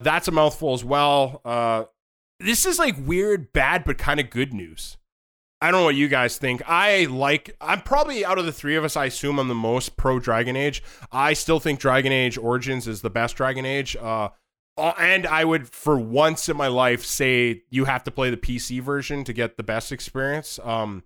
[0.00, 1.40] That's a mouthful as well.
[1.44, 1.84] Uh,
[2.40, 4.96] this is like weird, bad, but kind of good news.
[5.60, 6.62] I don't know what you guys think.
[6.68, 9.96] I like, I'm probably out of the three of us, I assume I'm the most
[9.96, 10.84] pro Dragon Age.
[11.10, 13.96] I still think Dragon Age Origins is the best Dragon Age.
[13.96, 14.28] Uh,
[14.76, 18.80] and I would, for once in my life, say you have to play the PC
[18.80, 20.60] version to get the best experience.
[20.62, 21.02] Um,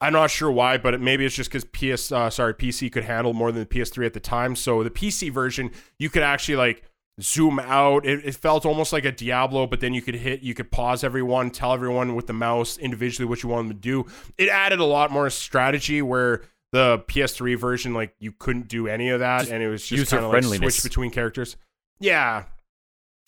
[0.00, 3.04] I'm not sure why, but it, maybe it's just because PS, uh, sorry, PC could
[3.04, 4.56] handle more than the PS3 at the time.
[4.56, 6.82] So the PC version, you could actually like
[7.20, 8.04] zoom out.
[8.06, 11.02] It, it felt almost like a Diablo, but then you could hit, you could pause
[11.02, 14.06] everyone, tell everyone with the mouse individually what you want them to do.
[14.36, 16.42] It added a lot more strategy where
[16.72, 20.10] the PS3 version, like you couldn't do any of that, Just and it was just
[20.10, 21.56] kind of like switch between characters.
[21.98, 22.44] Yeah.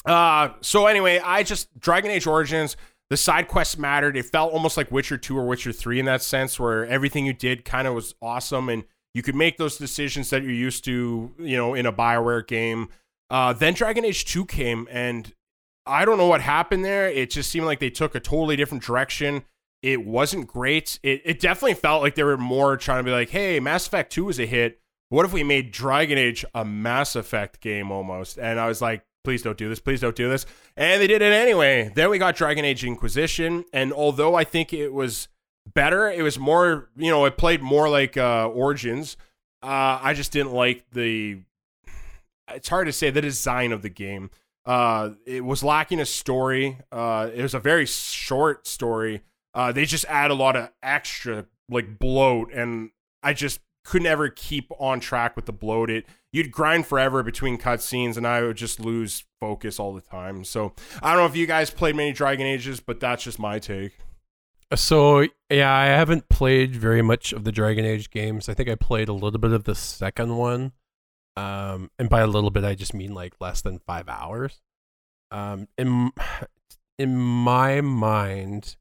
[0.04, 2.76] Uh, so anyway, I just Dragon Age Origins.
[3.10, 4.18] The side quests mattered.
[4.18, 7.32] It felt almost like Witcher 2 or Witcher 3 in that sense, where everything you
[7.32, 8.84] did kind of was awesome and
[9.14, 12.90] you could make those decisions that you're used to, you know, in a Bioware game.
[13.30, 15.32] Uh, then Dragon Age 2 came, and
[15.86, 17.08] I don't know what happened there.
[17.08, 19.44] It just seemed like they took a totally different direction.
[19.82, 20.98] It wasn't great.
[21.02, 24.12] It, it definitely felt like they were more trying to be like, hey, Mass Effect
[24.12, 24.80] 2 was a hit.
[25.10, 28.38] What if we made Dragon Age a Mass Effect game almost?
[28.38, 29.80] And I was like, please don't do this.
[29.80, 30.46] Please don't do this.
[30.76, 31.90] And they did it anyway.
[31.94, 33.64] Then we got Dragon Age Inquisition.
[33.72, 35.28] And although I think it was
[35.74, 39.16] better, it was more, you know, it played more like uh, Origins.
[39.62, 41.40] Uh, I just didn't like the.
[42.54, 44.30] It's hard to say the design of the game.
[44.64, 46.78] Uh, it was lacking a story.
[46.92, 49.22] Uh, it was a very short story.
[49.54, 52.90] Uh, they just add a lot of extra like bloat, and
[53.22, 55.90] I just could never keep on track with the bloat.
[55.90, 60.44] It you'd grind forever between cutscenes, and I would just lose focus all the time.
[60.44, 63.58] So I don't know if you guys played many Dragon Ages, but that's just my
[63.58, 63.98] take.
[64.74, 68.48] So yeah, I haven't played very much of the Dragon Age games.
[68.48, 70.72] I think I played a little bit of the second one.
[71.38, 74.60] Um, and by a little bit, I just mean like less than five hours.
[75.30, 76.10] Um, in
[76.98, 78.76] in my mind,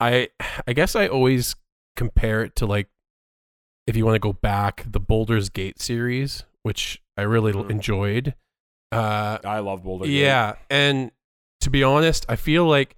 [0.00, 0.28] I
[0.66, 1.56] I guess I always
[1.96, 2.88] compare it to like
[3.86, 7.70] if you want to go back the Baldur's Gate series, which I really Mhm.
[7.70, 8.34] enjoyed.
[8.92, 10.06] Uh, I love Boulder.
[10.06, 10.20] Gate.
[10.20, 11.12] yeah, and
[11.60, 12.96] to be honest, I feel like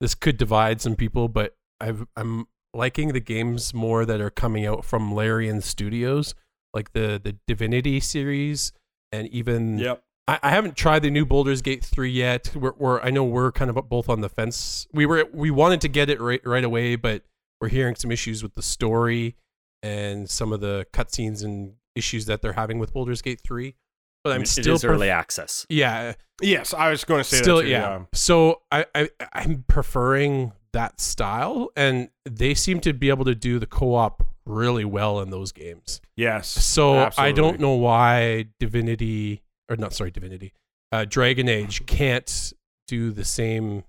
[0.00, 4.66] this could divide some people, but I've, I'm liking the games more that are coming
[4.66, 6.34] out from Larian Studios,
[6.76, 8.72] like the the Divinity series,
[9.10, 10.02] and even Yep.
[10.28, 12.52] I, I haven't tried the new Baldur's Gate three yet.
[12.54, 14.86] We're, we're I know we're kind of both on the fence.
[14.92, 17.22] We were we wanted to get it right right away, but
[17.60, 19.36] we're hearing some issues with the story
[19.82, 23.74] and some of the cutscenes and issues that they're having with Baldur's Gate three.
[24.22, 25.64] But I'm it still pref- early access.
[25.68, 28.02] yeah, Yes, I was going to say still that too, yeah.
[28.12, 33.58] So I, I I'm preferring that style, and they seem to be able to do
[33.58, 36.00] the co-op really well in those games.
[36.16, 36.48] Yes.
[36.48, 40.52] So I don't know why Divinity or not sorry Divinity,
[40.92, 42.52] uh, Dragon Age can't
[42.86, 43.84] do the same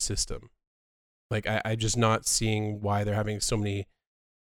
[0.00, 0.50] system.
[1.30, 3.86] Like I, I'm just not seeing why they're having so many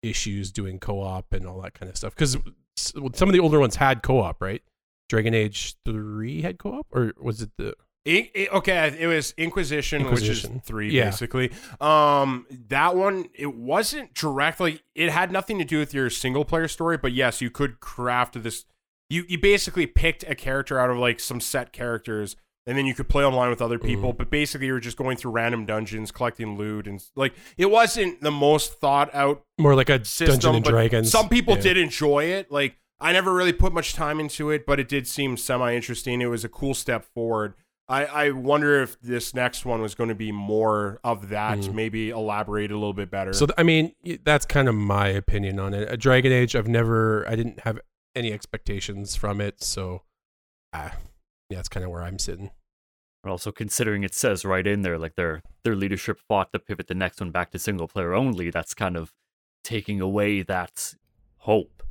[0.03, 2.15] issues doing co-op and all that kind of stuff.
[2.15, 2.37] Because
[2.77, 4.63] some of the older ones had co-op, right?
[5.09, 7.75] Dragon Age three had co-op, or was it the
[8.09, 10.57] I- I- okay, it was Inquisition, which Inquisition.
[10.57, 11.07] is three Yeah.
[11.07, 11.51] basically.
[11.81, 14.81] Um, that one it wasn't directly.
[14.95, 18.43] It had nothing to do with your single player story, but yes, you could craft
[18.43, 18.65] this.
[19.11, 22.37] You you basically picked a character out of like some set characters,
[22.67, 24.13] and then you could play online with other people.
[24.13, 28.21] But basically, you were just going through random dungeons, collecting loot, and like it wasn't
[28.21, 30.39] the most thought out more like a system.
[30.39, 31.11] Dungeon and Dragons?
[31.11, 31.63] Some people Yeah.
[31.63, 32.51] did enjoy it.
[32.53, 36.21] Like I never really put much time into it, but it did seem semi interesting.
[36.21, 37.55] It was a cool step forward.
[37.89, 41.75] I, I wonder if this next one was going to be more of that, Mm.
[41.75, 43.33] maybe elaborate a little bit better.
[43.33, 43.93] So I mean,
[44.25, 45.91] that's kind of my opinion on it.
[45.91, 47.79] A Dragon Age, I've never, I didn't have
[48.15, 50.03] any expectations from it, so
[50.75, 50.95] ah,
[51.49, 52.51] yeah, that's kind of where I'm sitting.
[53.23, 56.87] But also considering it says right in there, like their their leadership fought to pivot
[56.89, 58.51] the next one back to single player only.
[58.51, 59.13] That's kind of
[59.65, 60.95] taking away that
[61.39, 61.83] hope.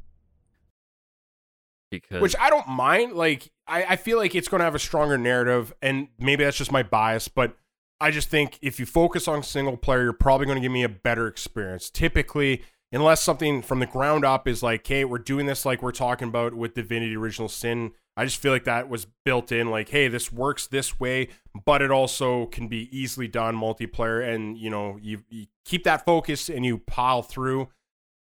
[1.90, 3.14] Because which I don't mind.
[3.14, 6.58] Like I, I feel like it's going to have a stronger narrative, and maybe that's
[6.58, 7.58] just my bias, but
[8.00, 10.84] I just think if you focus on single player, you're probably going to give me
[10.84, 11.90] a better experience.
[11.90, 12.62] Typically,
[12.92, 16.28] unless something from the ground up is like, hey, we're doing this like we're talking
[16.28, 17.94] about with Divinity Original Sin.
[18.16, 21.30] I just feel like that was built in, like, hey, this works this way,
[21.66, 26.06] but it also can be easily done multiplayer, and you know, you, you keep that
[26.06, 27.70] focus and you pile through.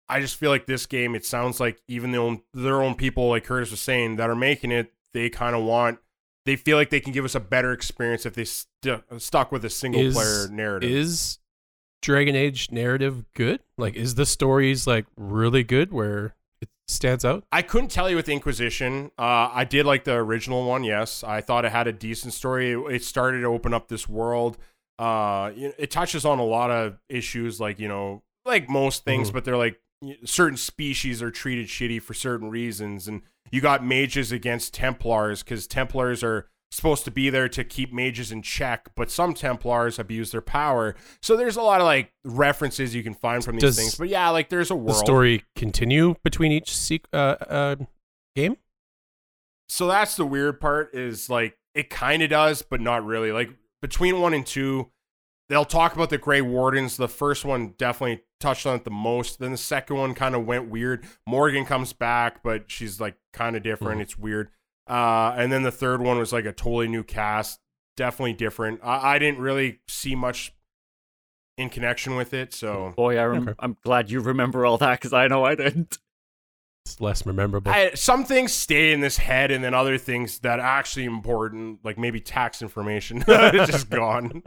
[0.09, 3.29] I just feel like this game, it sounds like even their own, their own people,
[3.31, 5.99] like Curtis was saying, that are making it, they kind of want,
[6.45, 9.65] they feel like they can give us a better experience if they stu stuck with
[9.65, 10.91] a single Is- player narrative.
[10.91, 11.39] Is
[12.03, 13.61] Dragon Age narrative good?
[13.79, 17.45] Like, is the stories like really good where it stands out?
[17.51, 19.11] I couldn't tell you with Inquisition.
[19.19, 20.85] Uh, I did like the original one.
[20.85, 22.73] Yes, I thought it had a decent story.
[22.73, 24.59] It, it started to open up this world.
[24.99, 29.33] Uh, it touches on a lot of issues, like you know, like most things, Mhm.
[29.33, 29.81] but they're like
[30.25, 35.67] certain species are treated shitty for certain reasons, and you got mages against Templars because
[35.67, 40.33] Templars are supposed to be there to keep mages in check, but some Templars abuse
[40.33, 40.97] their power.
[41.23, 43.95] So there's a lot of like references you can find from these Does things.
[43.97, 44.91] But yeah, like there's a world.
[44.91, 47.77] The story continue between each sequ- uh, uh,
[48.35, 48.57] game?
[49.69, 53.51] so that's the weird part is like it kind of does but not really like
[53.83, 54.91] between one and two
[55.49, 59.39] they'll talk about the gray wardens the first one definitely touched on it the most
[59.39, 63.57] then the second one kind of went weird Morrigan comes back but she's like kind
[63.57, 64.03] of different Mhm.
[64.03, 64.51] it's weird
[64.89, 67.61] uh and then the third one was like a totally new cast
[67.97, 70.53] definitely different i, I didn't really see much
[71.57, 73.55] in connection with it so boy, I rem- Okay.
[73.61, 75.99] I'm glad you remember all that because I know I didn't.
[76.85, 77.71] it's less memorable.
[77.71, 81.79] I, some things stay in this head, and then other things that are actually important,
[81.85, 84.43] like maybe tax information, is just gone.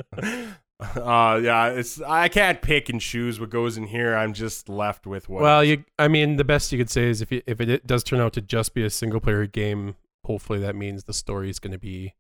[0.80, 4.16] Uh, yeah, it's I can't pick and choose what goes in here.
[4.16, 5.42] I'm just left with what.
[5.42, 8.04] well, you, I mean, the best you could say is if it, if it does
[8.04, 11.58] turn out to just be a single player game, hopefully that means the story is
[11.58, 12.14] going to be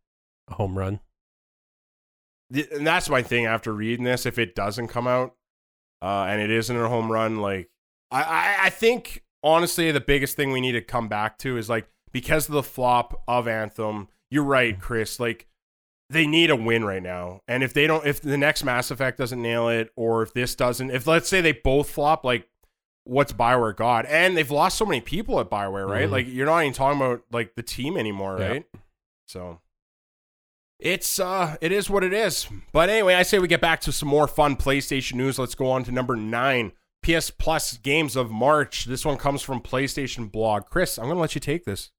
[0.50, 1.02] a home run.
[2.50, 4.26] And that's my thing after reading this.
[4.26, 5.36] If it doesn't come out,
[6.02, 7.70] uh, and it isn't a home run, like
[8.10, 11.70] I, I, I think honestly, the biggest thing we need to come back to is
[11.70, 14.08] like because of the flop of Anthem.
[14.30, 15.20] You're right, Chris.
[15.20, 15.48] Like
[16.10, 19.18] they need a win right now, and if they don't, if the next Mass Effect
[19.18, 22.48] doesn't nail it, or if this doesn't, if let's say they both flop, like
[23.04, 24.06] what's Bioware got?
[24.06, 26.08] And they've lost so many people at Bioware, right?
[26.08, 26.12] Mhm.
[26.12, 28.66] Like you're not even talking about like the team anymore, right?
[29.28, 29.60] So
[30.80, 32.48] it's uh it is what it is.
[32.72, 35.40] But anyway, I say we get back to some more fun PlayStation news.
[35.40, 36.74] Let's go on to number nine.
[37.04, 38.86] PS Plus games of March.
[38.86, 40.66] This one comes from PlayStation blog.
[40.66, 41.92] Chris, I'm gonna let you take this.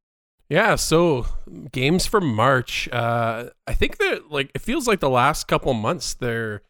[0.48, 1.26] Yeah, so
[1.72, 2.88] games for March.
[2.90, 6.62] Uh, I think that like it feels like the last couple months they're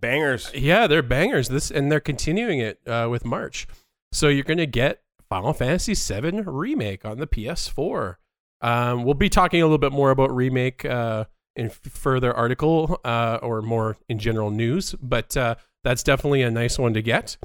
[0.00, 0.50] Bangers.
[0.54, 1.48] yeah they're bangers.
[1.48, 3.66] This and they're continuing it uh, with March.
[4.12, 8.16] So you're gonna get Final Fantasy VII remake on the PS4.
[8.62, 13.38] Um, we'll be talking a little bit more about remake uh, in further article uh,
[13.42, 15.54] or more in general news, but uh,
[15.84, 17.36] that's definitely a nice one to get.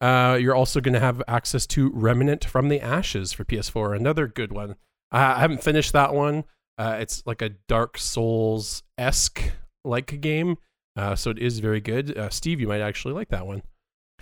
[0.00, 4.26] Uh, you're also going to have access to Remnant from the Ashes for PS4, another
[4.26, 4.76] good one.
[5.12, 6.44] Uh, I haven't finished that one.
[6.78, 9.42] Uh, it's like a Dark Souls esque
[9.84, 10.56] like game,
[10.96, 12.16] uh, so it is very good.
[12.16, 13.62] Uh, Steve, you might actually like that one.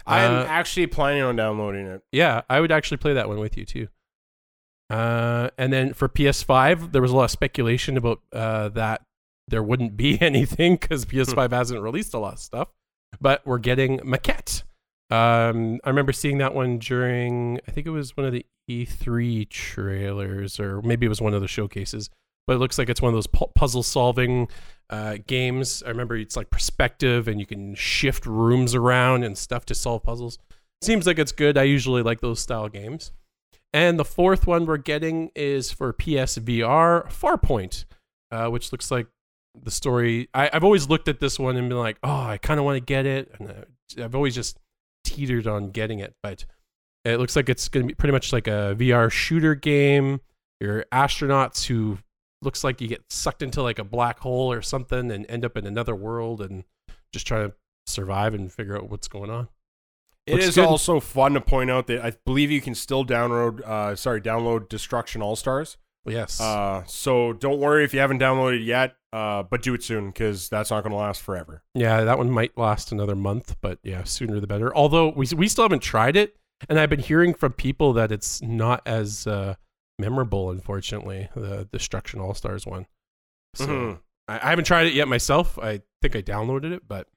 [0.06, 2.02] I'm Uh, actually planning on downloading it.
[2.10, 3.88] yeah, I would actually play that one with you too.
[4.88, 9.02] Uh, and then for PS5, there was a lot of speculation about uh, that
[9.46, 12.68] there wouldn't be anything because PS5 hasn't released a lot of stuff.
[13.20, 14.62] But we're getting Maquette.
[15.10, 19.48] Um, I remember seeing that one during, I think it was one of the E3
[19.48, 22.10] trailers, or maybe it was one of the showcases.
[22.46, 24.48] But it looks like it's one of those pu- puzzle solving
[24.88, 25.82] uh, games.
[25.84, 30.02] I remember it's like perspective and you can shift rooms around and stuff to solve
[30.02, 30.38] puzzles.
[30.82, 31.58] Seems like it's good.
[31.58, 33.12] I usually like those style games.
[33.72, 37.84] And the fourth one we're getting is for PSVR Farpoint,
[38.32, 39.06] uh, which looks like
[39.60, 40.28] the story.
[40.34, 42.76] I, I've always looked at this one and been like, oh, I kind of want
[42.76, 43.32] to get it.
[43.38, 43.66] And
[44.02, 44.58] I've always just
[45.14, 46.14] teetered on getting it.
[46.22, 46.44] But
[47.04, 50.20] it looks like it's going to be pretty much like a VR shooter game.
[50.60, 51.98] You're astronauts who
[52.42, 55.56] looks like you get sucked into like a black hole or something and end up
[55.56, 56.64] in another world and
[57.12, 57.52] just try to
[57.86, 59.48] survive and figure out what's going on.
[60.26, 60.66] It Looks is good.
[60.66, 64.68] also fun to point out that I believe you can still download uh sorry, download
[64.68, 65.76] Destruction All Stars.
[66.06, 66.40] Yes.
[66.40, 70.48] Uh so don't worry if you haven't downloaded yet, uh but do it soon because
[70.48, 71.62] that's not gonna last forever.
[71.74, 74.74] Yeah, that one might last another month, but yeah, sooner the better.
[74.74, 76.36] Although we we still haven't tried it,
[76.68, 79.54] and I've been hearing from people that it's not as uh,
[79.98, 80.50] memorable.
[80.50, 82.86] Unfortunately, the Destruction All Stars one.
[83.54, 83.98] So Mhm.
[84.28, 85.58] I, I haven't tried it yet myself.
[85.58, 87.08] I think I downloaded it, but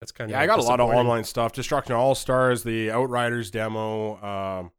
[0.00, 1.52] that's kind of Yeah, I got a lot of online stuff.
[1.52, 4.22] Destruction All Stars, the Outriders demo.
[4.22, 4.70] Um,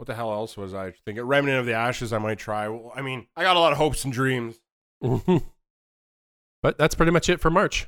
[0.00, 1.22] what the hell else was I thinking?
[1.22, 2.10] Remnant of the Ashes.
[2.14, 2.66] I might try.
[2.68, 4.58] Well, I mean, I got a lot of hopes and dreams.
[6.62, 7.86] but that's pretty much it for March.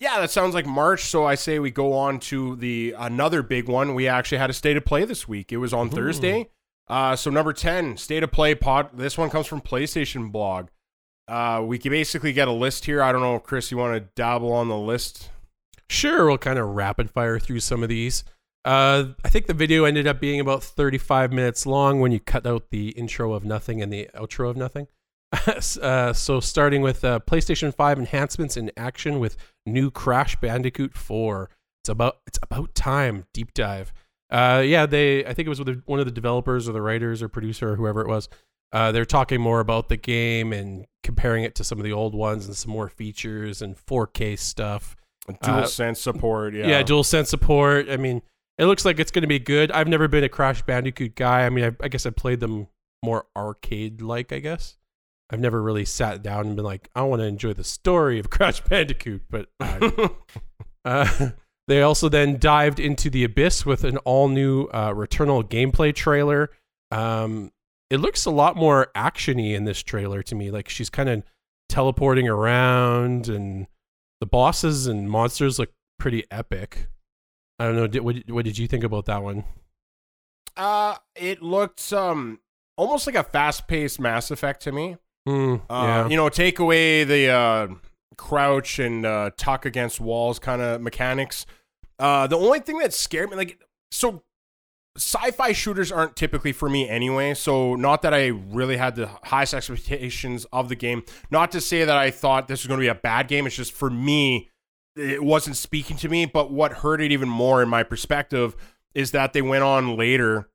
[0.00, 1.04] Yeah, that sounds like March.
[1.04, 3.94] So I say we go on to the another big one.
[3.94, 5.52] We actually had a state of play this week.
[5.52, 5.90] It was on Ooh.
[5.90, 6.48] Thursday.
[6.88, 8.88] Uh, so number ten, state of play pod.
[8.94, 10.68] This one comes from PlayStation blog.
[11.28, 13.02] Uh, we can basically get a list here.
[13.02, 15.28] I don't know, Chris, you want to dabble on the list?
[15.90, 18.24] Sure, we'll kind of rapid fire through some of these.
[18.64, 22.46] Uh, I think the video ended up being about 35 minutes long when you cut
[22.46, 24.86] out the intro of nothing and the outro of nothing.
[25.82, 29.36] uh, so, starting with uh, PlayStation 5 enhancements in action with
[29.66, 31.50] new Crash Bandicoot 4.
[31.82, 33.24] It's about it's about time.
[33.32, 33.92] Deep dive.
[34.30, 35.24] Uh, yeah, they.
[35.24, 37.76] I think it was with one of the developers or the writers or producer or
[37.76, 38.28] whoever it was.
[38.72, 42.14] Uh, they're talking more about the game and comparing it to some of the old
[42.14, 44.96] ones and some more features and 4K stuff.
[45.42, 46.54] Dual Uh, sense support.
[46.54, 46.66] Yeah.
[46.66, 47.90] Yeah, dual sense support.
[47.90, 48.22] I mean,
[48.58, 49.72] it looks like it's going to be good.
[49.72, 51.46] I've never been a Crash Bandicoot guy.
[51.46, 52.68] I mean, I, I guess I played them
[53.02, 54.76] more arcade like, I guess.
[55.30, 58.30] I've never really sat down and been like, I want to enjoy the story of
[58.30, 59.22] Crash Bandicoot.
[59.30, 60.08] But uh,
[60.84, 61.30] uh,
[61.68, 66.50] they also then dived into the abyss with an all new uh, Returnal gameplay trailer.
[66.90, 67.50] Um,
[67.88, 70.50] it looks a lot more actiony in this trailer to me.
[70.50, 71.22] Like she's kind of
[71.68, 73.66] teleporting around, and
[74.20, 76.88] the bosses and monsters look pretty epic.
[77.62, 77.86] I don't know.
[77.86, 79.44] Did, what, what did you think about that one?
[80.56, 82.40] Uh, it looked um
[82.76, 84.96] almost like a fast-paced Mass Effect to me.
[85.26, 86.08] Hmm, Uh, yeah.
[86.08, 87.68] You know, take away the uh,
[88.16, 91.46] crouch and uh, tuck against walls kind of mechanics.
[92.00, 93.60] Uh, the only thing that scared me, like,
[93.92, 94.24] so
[94.96, 97.34] sci-fi shooters aren't typically for me anyway.
[97.34, 101.04] So not that I really had the highest expectations of the game.
[101.30, 103.46] Not to say that I thought this was going to be a bad game.
[103.46, 104.50] It's just for me,
[104.96, 106.26] it wasn't speaking to me.
[106.26, 108.56] But what hurt it even more in my perspective
[108.94, 110.48] is that they went on later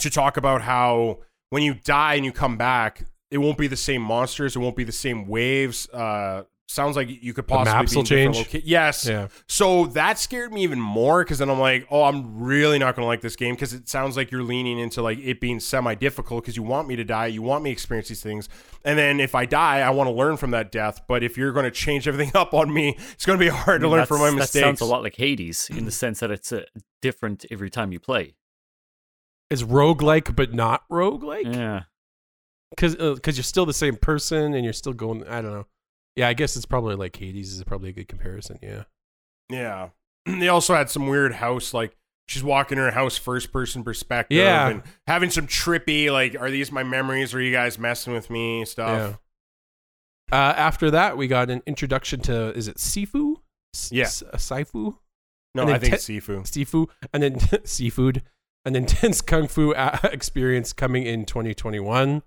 [0.00, 3.76] to talk about how when you die and you come back, it won't be the
[3.76, 4.56] same monsters.
[4.56, 5.88] It won't be the same waves.
[5.90, 8.36] Uh, sounds like you could possibly maps be will in change?
[8.36, 9.06] loca- yes.
[9.06, 9.28] Yeah.
[9.48, 13.04] So that scared me even more because then I'm like, oh, I'm really not going
[13.04, 15.94] to like this game because it sounds like you're leaning into like it being semi
[15.94, 18.48] difficult because you want me to die, you want me to experience these things,
[18.84, 21.02] and then if I die, I want to learn from that death.
[21.06, 23.80] But if you're going to change everything up on me, it's going to be hard
[23.82, 24.52] to learn from my mistakes.
[24.52, 24.64] That mistakes.
[24.64, 26.62] sounds a lot like Hades in the sense that it's uh,
[27.02, 28.34] different every time you play.
[29.50, 31.54] Is roguelike but not roguelike?
[31.54, 31.82] Yeah.
[32.70, 35.24] Because because you're still the same person and you're still going.
[35.28, 35.66] I don't know.
[36.16, 38.58] Yeah, I guess it's probably like Hades is probably a good comparison.
[38.62, 38.84] Yeah.
[39.50, 39.88] Yeah.
[40.26, 41.96] They also had some weird house like
[42.28, 44.68] she's walking in her house first person perspective Yeah.
[44.68, 48.30] and having some trippy like are these my memories or are you guys messing with
[48.30, 49.18] me stuff.
[50.32, 50.38] Yeah.
[50.38, 53.36] Uh, after that, we got an introduction to is it Sifu?
[53.74, 54.04] S- Yeah.
[54.04, 54.62] S- uh,
[55.54, 56.42] No, I think te- Sifu.
[56.44, 58.22] Sifu, and then seafood,
[58.64, 62.22] an intense kung fu uh, experience coming in 2021.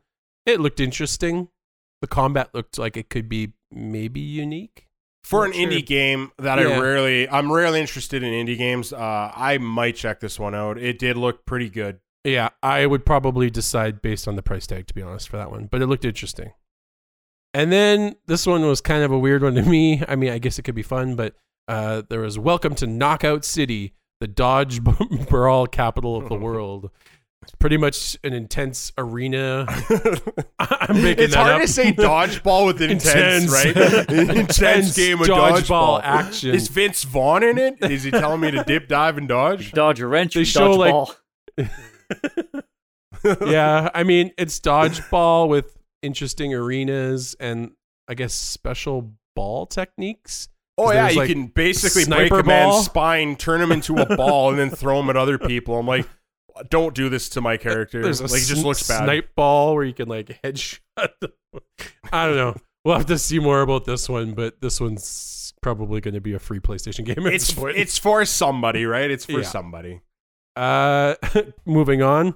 [0.46, 1.50] It looked interesting.
[2.02, 4.88] The combat looked like it could be maybe unique.
[5.24, 5.68] For an sure.
[5.68, 8.94] indie game that I rarely, I'm rarely interested in indie games.
[8.94, 10.78] Uh I might check this one out.
[10.78, 12.00] It did look pretty good.
[12.24, 15.52] Yeah, I would probably decide based on the price tag, to be honest, for that
[15.52, 15.68] one.
[15.72, 16.52] But it looked interesting.
[17.54, 20.04] And then this one was kind of a weird one to me.
[20.08, 21.36] I mean, I guess it could be fun, but
[21.68, 24.82] uh, there was Welcome to Knockout City, the dodge
[25.30, 26.92] brawl capital of the world.
[27.48, 29.66] It's pretty much an intense arena.
[30.60, 31.62] I'm making it's that hard up.
[31.62, 33.52] to say dodgeball with intense, Intense.
[33.52, 34.10] right?
[34.38, 36.02] intense game of dodgeball.
[36.04, 36.54] action.
[36.54, 37.76] Is Vince Vaughn in it?
[37.90, 39.72] Is he telling me to dip, dive, and dodge?
[39.72, 41.16] Dodge a wrench, They show, dodge
[41.58, 41.70] like-
[43.46, 47.72] yeah, I mean it's dodgeball with interesting arenas and
[48.10, 50.50] I guess special ball techniques.
[50.78, 54.18] Oh yeah, you like, can basically break sniper a man's spine, turn him into a
[54.18, 55.80] ball, and then throw him at other people.
[55.80, 56.08] I'm like,
[56.70, 58.02] don't do this to my character.
[58.02, 59.04] There's a like, it just looks bad.
[59.06, 60.80] snipe ball where you can like headshot.
[61.20, 61.32] them.
[62.12, 62.56] I don't know.
[62.86, 66.34] We'll have to see more about this one, but this one's probably going to be
[66.34, 67.26] a free PlayStation game.
[67.28, 69.10] It's it's for somebody, right?
[69.12, 69.42] It's for Yeah.
[69.44, 70.02] somebody.
[70.56, 71.16] Uh,
[71.66, 72.36] moving on.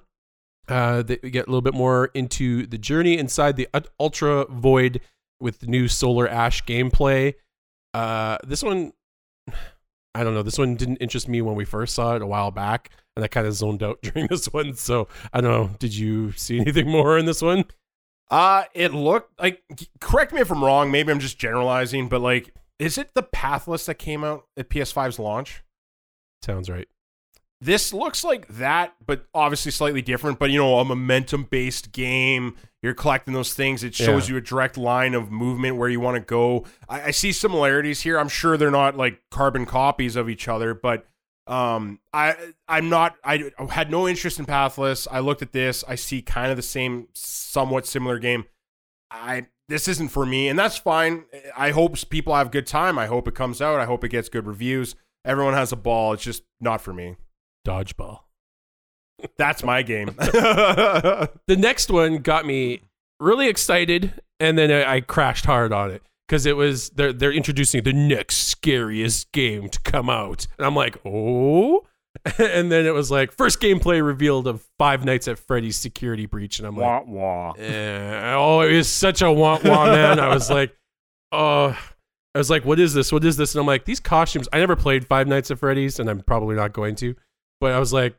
[0.67, 3.67] Uh, they, we get a little bit more into the journey inside the
[3.99, 5.01] Ultra Void
[5.39, 7.33] with the new Solar Ash gameplay.
[7.93, 8.93] Uh, this one,
[10.13, 10.43] I don't know.
[10.43, 13.27] This one didn't interest me when we first saw it a while back, and I
[13.27, 14.73] kind of zoned out during this one.
[14.75, 15.75] So I don't know.
[15.79, 17.65] Did you see anything more in this one?
[18.29, 19.61] Uh, it looked like.
[19.99, 20.91] Correct me if I'm wrong.
[20.91, 25.19] Maybe I'm just generalizing, but like, is it the Pathless that came out at PS5's
[25.19, 25.63] launch?
[26.41, 26.87] Sounds right.
[27.61, 30.39] This looks like that, but obviously slightly different.
[30.39, 32.55] But you know, a momentum based game.
[32.81, 33.83] You're collecting those things.
[33.83, 34.33] It shows Yeah.
[34.33, 36.65] you a direct line of movement where you want to go.
[36.89, 38.17] I, I see similarities here.
[38.17, 41.05] I'm sure they're not like carbon copies of each other, but
[41.45, 42.35] um, I
[42.67, 43.15] I'm not.
[43.23, 45.07] I had no interest in Pathless.
[45.11, 45.83] I looked at this.
[45.87, 48.45] I see kind of the same, somewhat similar game.
[49.11, 51.25] I this isn't for me, and that's fine.
[51.55, 52.97] I hope people have a good time.
[52.97, 53.79] I hope it comes out.
[53.79, 54.95] I hope it gets good reviews.
[55.23, 56.13] Everyone has a ball.
[56.13, 57.15] It's just not for me.
[57.65, 58.19] Dodgeball.
[59.37, 60.07] That's my game.
[60.17, 62.81] the next one got me
[63.19, 67.31] really excited, and then I, I crashed hard on it because it was they're they're
[67.31, 71.85] introducing the next scariest game to come out, and I'm like, oh.
[72.37, 76.59] And then it was like first gameplay revealed of Five Nights at Freddy's Security Breach,
[76.59, 77.51] and I'm like, Wah wah.
[77.53, 80.19] eh, oh, it was such a wah wah man.
[80.19, 80.75] I was like,
[81.31, 81.69] oh,
[82.35, 83.13] I was like, what is this?
[83.13, 83.55] What is this?
[83.55, 84.49] And I'm like, these costumes.
[84.51, 87.15] I never played Five Nights at Freddy's, and I'm probably not going to.
[87.61, 88.17] But I was like,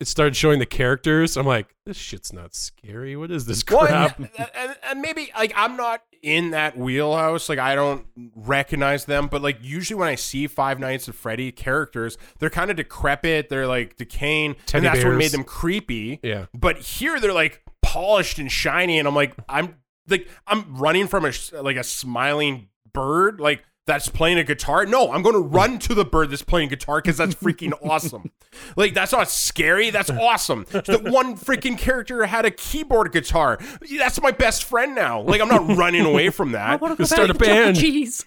[0.00, 1.36] it started showing the characters.
[1.36, 3.16] I'm like, this shit's not scary.
[3.16, 4.18] What is this Well, crap?
[4.18, 7.48] and, and, and maybe like I'm not in that wheelhouse.
[7.48, 8.06] Like I don't
[8.36, 12.70] recognize them, but like usually when I see Five Nights at Freddy characters, they're kind
[12.70, 13.48] of decrepit.
[13.48, 16.20] They're like decaying, Teddy and that's what made them creepy.
[16.22, 19.74] yeah, But here they're like polished and shiny, and I'm like, I'm
[20.08, 24.86] like I'm running from a like a smiling bird, like that's playing a guitar.
[24.86, 28.30] No, I'm going to run to the bird that's playing guitar because that's freaking awesome.
[28.76, 29.90] Like that's not scary.
[29.90, 30.66] That's awesome.
[30.70, 33.58] The one freaking character had a keyboard guitar.
[33.98, 35.22] That's my best friend now.
[35.22, 36.80] Like I'm not running away from that.
[36.80, 37.76] wanna start a band.
[37.76, 38.24] Jeez.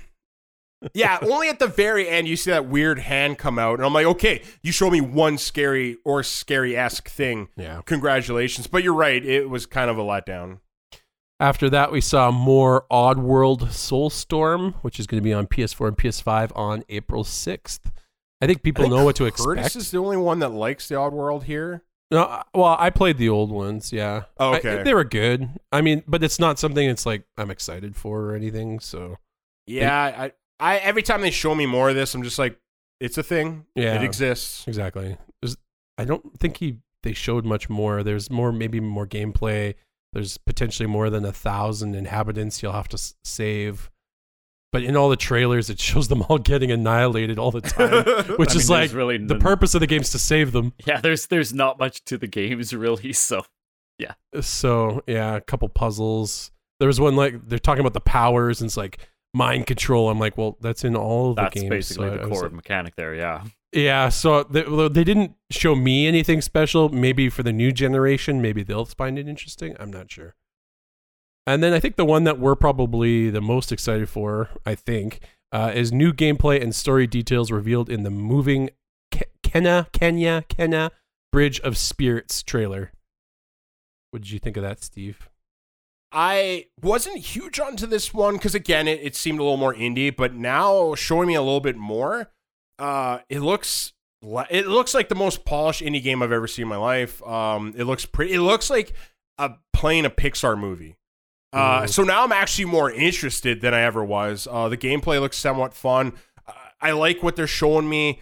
[0.95, 3.93] Yeah, only at the very end you see that weird hand come out, and I'm
[3.93, 7.49] like, okay, you show me one scary or scary esque thing.
[7.55, 7.81] yeah.
[7.85, 8.65] Congratulations.
[8.65, 10.57] But you're right, it was kind of a letdown.
[11.41, 15.97] After that, we saw more Oddworld Soulstorm, which is going to be on PS4 and
[15.97, 17.79] PS5 on April 6th.
[18.41, 19.75] I think people I think know what to Curtis expect.
[19.75, 21.81] is the only one that likes the Odd World here.
[22.11, 23.91] No, uh, well, I played the old ones.
[23.91, 24.25] Yeah.
[24.37, 24.83] Oh, I- okay.
[24.83, 25.49] they were good.
[25.71, 28.79] I mean, but it's not something it's like I'm excited for or anything.
[28.79, 29.17] So
[29.65, 32.59] Yeah, I, I every time they show me more of this, I'm just like,
[32.99, 33.65] it's a thing.
[33.73, 33.95] Yeah.
[33.95, 34.67] it exists.
[34.67, 35.17] exactly.
[35.41, 35.57] There's,
[35.97, 38.03] I don't think he they showed much more.
[38.03, 39.73] There's more, maybe more gameplay.
[40.13, 43.89] There's potentially more than a thousand inhabitants you'll have to s- save.
[44.73, 48.03] But in all the trailers, it shows them all getting annihilated all the time,
[48.37, 50.51] which I is mean, like there's really the none- purpose of the game's to save
[50.51, 50.73] them.
[50.85, 53.43] Yeah, there's there's not much to the games really, so
[53.97, 54.13] yeah.
[54.41, 56.51] So yeah, a couple puzzles.
[56.79, 58.97] There was one like they're talking about the powers and it's like
[59.33, 60.09] mind control.
[60.09, 61.69] I'm like, well, that's in all of the that's games.
[61.69, 63.15] basically so the was core like- mechanic there.
[63.15, 66.89] Yeah, yeah, so they, they didn't show me anything special.
[66.89, 69.75] Maybe for the new generation, maybe they'll find it interesting.
[69.79, 70.35] I'm not sure.
[71.47, 75.21] And then I think the one that we're probably the most excited for, I think,
[75.51, 78.69] uh, is new gameplay and story details revealed in the moving
[79.11, 80.91] Ke- Kena Kenya Kena
[81.31, 82.91] Bridge of Spirits trailer.
[84.11, 85.29] What did you think of that, Steve?
[86.11, 90.13] I wasn't huge onto this one because again, it, it seemed a little more indie,
[90.15, 92.29] but now showing me a little bit more,
[92.79, 93.93] uh, it looks
[94.51, 97.23] it looks like the most polished indie game I've ever seen in my life.
[97.23, 98.33] Um, it looks pretty.
[98.33, 98.93] It looks like
[99.37, 100.95] a playing a Pixar movie.
[101.53, 101.89] Uh, Mhm.
[101.89, 104.47] so now I'm actually more interested than I ever was.
[104.49, 106.13] Uh, the gameplay looks somewhat fun.
[106.47, 106.51] Uh,
[106.81, 108.21] I like what they're showing me.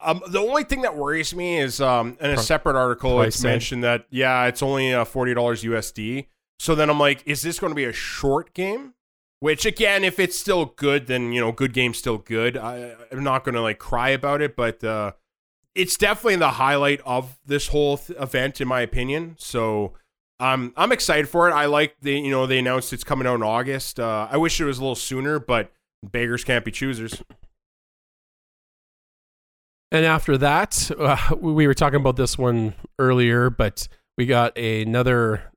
[0.00, 3.42] Um, the only thing that worries me is um, in a separate article, price it's
[3.42, 6.26] mentioned that yeah, it's only uh, forty dollars USD.
[6.58, 8.94] So then I'm like, is this going to be a short game?
[9.40, 12.56] Which again, if it's still good, then you know, good game's still good.
[12.56, 15.12] I, I'm not going to like cry about it, but uh,
[15.74, 19.36] it's definitely the highlight of this whole th- event, in my opinion.
[19.38, 19.92] So
[20.40, 21.52] um, I'm excited for it.
[21.52, 24.00] I like the you know they announced it's coming out in August.
[24.00, 27.22] Uh, I wish it was a little sooner, but beggars can't be choosers.
[29.92, 35.52] And after that, uh, we were talking about this one earlier, but we got another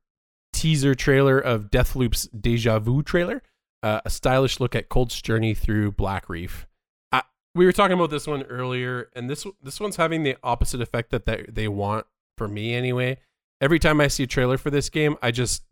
[0.58, 3.42] teaser trailer of Deathloop's Deja Vu trailer,
[3.84, 6.66] uh, a stylish look at Colt's journey through Black Reef.
[7.12, 7.22] Uh,
[7.54, 11.10] we were talking about this one earlier, and this this one's having the opposite effect
[11.10, 12.06] that they, they want
[12.36, 13.18] for me anyway.
[13.60, 15.62] Every time I see a trailer for this game, I just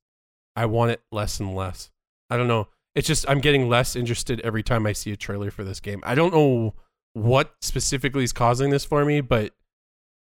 [0.54, 1.90] I want it less and less.
[2.30, 2.68] I don't know.
[2.94, 6.00] It's just I'm getting less interested every time I see a trailer for this game.
[6.06, 6.74] I don't know
[7.12, 9.52] what specifically is causing this for me, but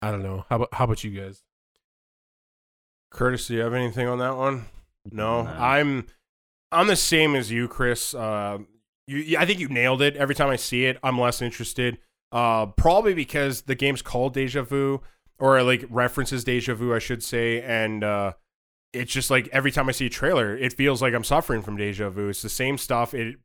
[0.01, 0.47] I don't know.
[0.49, 1.43] How about how about you guys?
[3.15, 4.67] Curtis, do you have anything on that one?
[5.11, 5.51] No, No.
[5.51, 6.07] I'm
[6.73, 8.13] I'm the same as you, Chris.
[8.15, 8.59] Uh,
[9.07, 10.17] you, I think you nailed it.
[10.17, 11.99] Every time I see it, I'm less interested.
[12.33, 15.01] Uh, probably because the game's called Deja Vu,
[15.39, 18.33] or like references Deja Vu, I should say, and uh,
[18.93, 21.77] it's just like every time I see a trailer, it feels like I'm suffering from
[21.77, 22.29] Deja Vu.
[22.29, 23.15] It's the same stuff.
[23.15, 23.37] It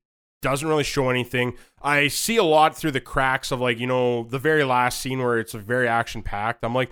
[0.42, 1.56] doesn't really show anything.
[1.84, 5.20] I see a lot through the cracks of like you know the very last scene
[5.20, 6.64] where it's very action packed.
[6.66, 6.90] I'm like,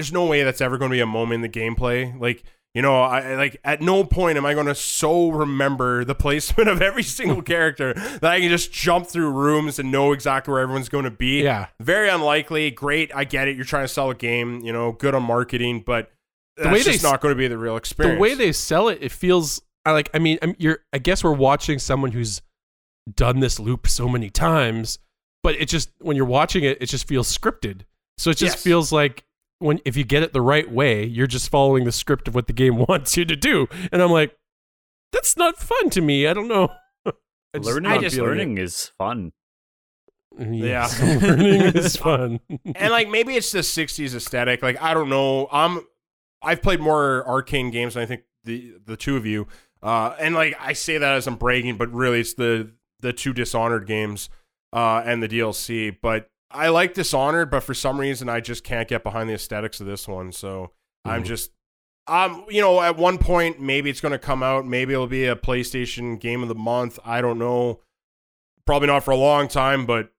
[0.00, 2.18] there's no way that's ever going to be a moment in the gameplay.
[2.18, 2.42] Like,
[2.74, 6.68] you know, I like at no point am I going to so remember the placement
[6.68, 10.60] of every single character that I can just jump through rooms and know exactly where
[10.62, 11.42] everyone's going to be.
[11.42, 12.70] Yeah, Very unlikely.
[12.70, 13.56] Great, I get it.
[13.56, 14.60] You're trying to sell a game.
[14.60, 16.12] You know, good on marketing, but
[16.56, 18.16] that's way they just s- not going to be the real experience.
[18.18, 20.08] the way they sell it, it feels I like.
[20.14, 20.78] I mean, I'm, you're.
[20.92, 22.40] I guess we're watching someone who's
[23.12, 24.98] done this loop so many times,
[25.42, 27.82] but it just when you're watching it, it just feels scripted.
[28.18, 28.62] So it just Yes.
[28.62, 29.24] feels like
[29.60, 32.48] when if you get it the right way, you're just following the script of what
[32.48, 33.68] the game wants you to do.
[33.92, 34.36] And I'm like,
[35.12, 36.26] that's not fun to me.
[36.26, 36.72] I don't know.
[37.06, 37.12] I
[37.58, 39.32] just- learning, I just- learning is fun.
[40.38, 40.88] Yeah.
[41.02, 42.40] learning is fun.
[42.74, 45.80] and like maybe it's the 60s aesthetic like i don't know i'm
[46.40, 49.48] i've played more arcane games than i think the the two of you
[49.82, 53.32] uh and like i say that as i'm bragging but really it's the the two
[53.32, 54.30] dishonored games
[54.72, 58.88] uh and the dlc but i like dishonored but for some reason i just can't
[58.88, 60.70] get behind the aesthetics of this one so
[61.04, 61.26] i'm Mhm.
[61.26, 61.50] just
[62.06, 65.26] um you know at one point maybe it's going to come out maybe it'll be
[65.26, 67.80] a playstation game of the month i don't know
[68.66, 70.12] probably not for a long time but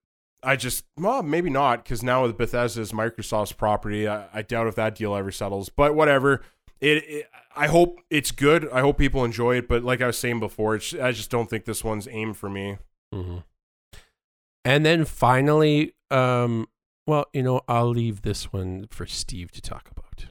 [0.43, 4.73] I just well maybe not because now with Bethesda's Microsoft's property, I, I doubt if
[4.73, 5.69] that deal ever settles.
[5.69, 6.41] But whatever.
[6.79, 8.67] It, it I hope it's good.
[8.71, 9.67] I hope people enjoy it.
[9.67, 12.49] But like I was saying before, it's, I just don't think this one's aimed for
[12.49, 12.79] me.
[13.13, 13.43] Mhm.
[14.65, 16.67] And then finally, um,
[17.07, 20.25] well, you know, I'll leave this one for Steve to talk about.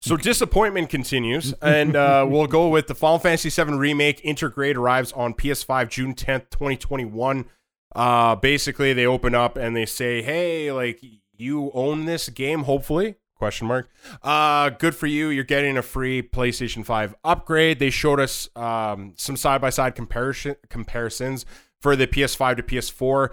[0.00, 4.20] So disappointment continues, and uh, we'll go with the Final Fantasy VII remake.
[4.22, 7.46] Intergrade arrives on PS5 June tenth, twenty twenty one.
[7.94, 11.00] Uh, basically, they open up and they say, "Hey, like
[11.36, 13.90] you own this game, hopefully." Question mark.
[14.22, 15.28] Uh, good for you.
[15.28, 17.80] You're getting a free PlayStation 5 upgrade.
[17.80, 21.44] They showed us um, some side by side comparison comparisons
[21.80, 23.30] for the PS5 to PS4.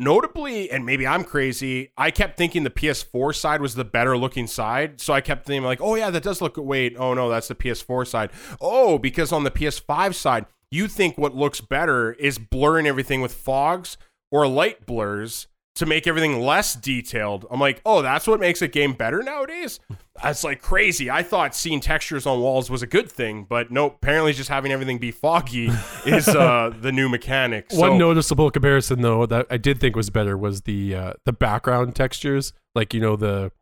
[0.00, 4.46] Notably, and maybe I'm crazy, I kept thinking the PS4 side was the better looking
[4.46, 5.00] side.
[5.00, 7.54] So I kept thinking like, oh yeah, that does look wait, oh no, that's the
[7.54, 8.30] PS4 side.
[8.60, 13.34] Oh, because on the PS5 side, you think what looks better is blurring everything with
[13.34, 13.98] fogs
[14.32, 17.46] or light blurs to make everything less detailed.
[17.50, 19.80] I'm like, oh, that's what makes a game better nowadays.
[20.22, 21.10] That's like crazy.
[21.10, 23.96] I thought seeing textures on walls was a good thing, but nope.
[24.02, 25.70] Apparently, just having everything be foggy
[26.06, 27.70] is uh, the new mechanic.
[27.70, 31.32] So, One noticeable comparison, though, that I did think was better was the uh, the
[31.32, 33.52] background textures, like you know the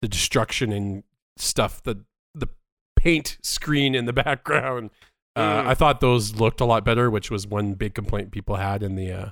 [0.00, 1.02] the destruction and
[1.36, 2.48] stuff, the the
[2.96, 4.90] paint screen in the background.
[5.34, 5.66] Uh, mm.
[5.66, 8.94] I thought those looked a lot better, which was one big complaint people had in
[8.94, 9.30] the uh,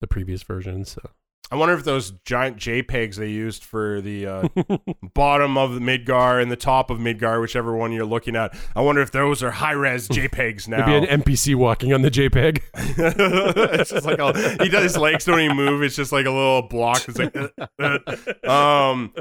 [0.00, 0.84] the previous version.
[0.84, 1.10] So
[1.50, 4.48] I wonder if those giant JPEGs they used for the uh,
[5.14, 8.82] bottom of the Midgar and the top of Midgar, whichever one you're looking at, I
[8.82, 10.86] wonder if those are high res JPEGs now.
[10.86, 12.60] Maybe an NPC walking on the JPEG.
[12.74, 15.82] it's just like a, he does his legs don't even move.
[15.82, 17.02] It's just like a little block.
[17.08, 19.14] It's like, um,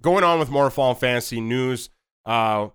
[0.00, 1.90] going on with more Final Fantasy news.
[2.24, 2.68] Uh,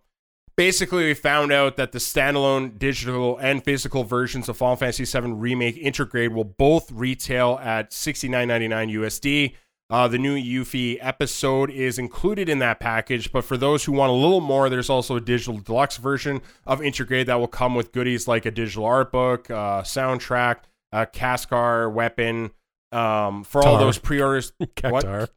[0.57, 5.31] basically we found out that the standalone digital and physical versions of Final Fantasy VII
[5.33, 9.53] Remake Intergrade will both retail at $69.99 USD.
[9.89, 14.09] Uh, the new Yuffie episode is included in that package, but for those who want
[14.09, 17.93] a little more, there's also a digital deluxe version of Intergrade that will come with
[17.93, 20.57] goodies like a digital art book, uh, soundtrack,
[20.91, 22.51] a Cascar weapon.
[22.91, 23.73] Um, for Tar.
[23.73, 25.27] all those pre-orders, Cactuar.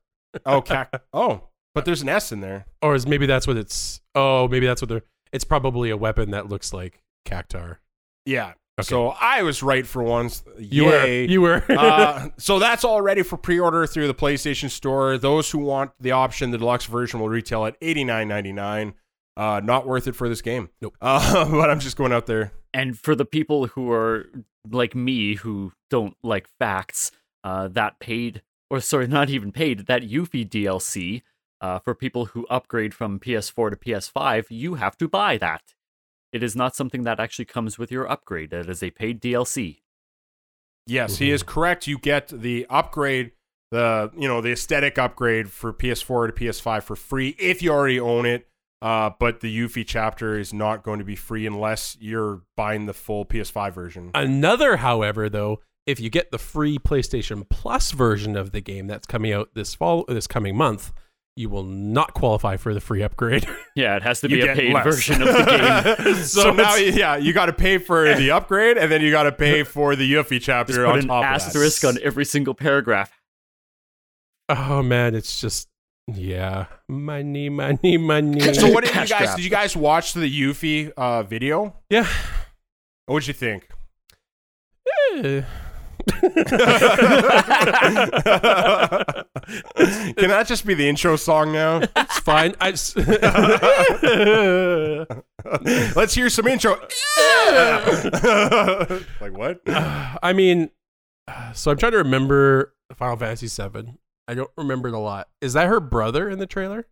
[0.47, 2.66] Oh, cac- oh, but there's an S in there.
[2.82, 4.01] Or is maybe that's what it's?
[4.14, 5.02] Oh, maybe that's what they're.
[5.32, 7.77] It's probably a weapon that looks like Cactuar.
[8.27, 8.55] Yeah.
[8.78, 8.86] Okay.
[8.86, 10.43] So I was right for once.
[10.59, 11.27] You Yay.
[11.27, 11.31] were.
[11.32, 11.65] You were.
[11.69, 15.19] uh, so that's all ready for pre-order through the PlayStation Store.
[15.19, 18.94] Those who want the option, the deluxe version will retail at eighty nine ninety nine.
[19.36, 20.70] Uh, not worth it for this game.
[20.81, 20.97] Nope.
[21.01, 22.52] Uh, but I'm just going out there.
[22.73, 24.27] And for the people who are
[24.70, 27.11] like me, who don't like facts,
[27.44, 31.23] uh, that paid, or sorry, not even paid, that Yuffie DLC
[31.61, 35.62] uh, for people who upgrade from PS4 to PS5, you have to buy that.
[36.32, 38.53] It is not something that actually comes with your upgrade.
[38.53, 39.81] It is a paid DLC.
[40.87, 41.24] Yes, mm-hmm.
[41.24, 41.87] he is correct.
[41.87, 43.32] You get the upgrade,
[43.70, 48.01] the you know the aesthetic upgrade for PS4 to PS5 for free if you already
[48.01, 48.47] own it.
[48.82, 52.95] Uh, but the Yuffie chapter is not going to be free unless you're buying the
[52.95, 54.11] full PS5 version.
[54.15, 59.07] Another, however, though, if you get the free PlayStation Plus version of the game that's
[59.07, 60.93] coming out this fall, this coming month,
[61.36, 63.47] you will not qualify for the free upgrade.
[63.77, 64.85] Yeah, it has to be a paid less.
[64.85, 65.44] version of the
[66.05, 66.15] game.
[66.24, 69.23] so, so now, yeah, you got to pay for the upgrade, and then you got
[69.23, 72.52] to pay for the Yuffie chapter just put on an top asterisk on every single
[72.52, 73.12] paragraph.
[74.48, 75.69] Oh man, it's just
[76.09, 78.52] yeah, money, money, money.
[78.55, 79.36] So what did you guys?
[79.36, 81.77] Did you guys watch the Yuffie uh, video?
[81.89, 82.09] Yeah.
[83.07, 83.69] What did you think?
[85.15, 85.44] Yeah.
[90.16, 91.81] Can that just be the intro song now?
[91.97, 92.55] It's fine.
[92.60, 92.70] I
[95.97, 96.72] Let's hear some intro.
[99.20, 99.60] like what?
[99.66, 100.70] I mean,
[101.55, 103.94] so I'm trying to remember Final Fantasy VII.
[104.28, 105.28] I don't remember it a lot.
[105.40, 106.86] Is that her brother in the trailer?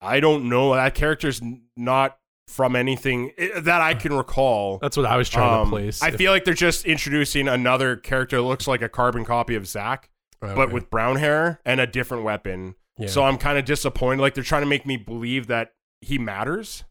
[0.00, 0.74] I don't know.
[0.74, 1.40] That character's
[1.76, 4.78] not from anything eh, that I can recall.
[4.78, 6.02] That's what I was trying um, to place.
[6.02, 9.54] I if, feel like they're just introducing another character that looks like a carbon copy
[9.54, 10.10] of Zack,
[10.42, 10.54] okay.
[10.54, 12.74] but with brown hair and a different weapon.
[12.98, 13.08] Yeah.
[13.08, 14.20] So I'm kind of disappointed.
[14.20, 16.84] Like they're trying to make me believe that he matters.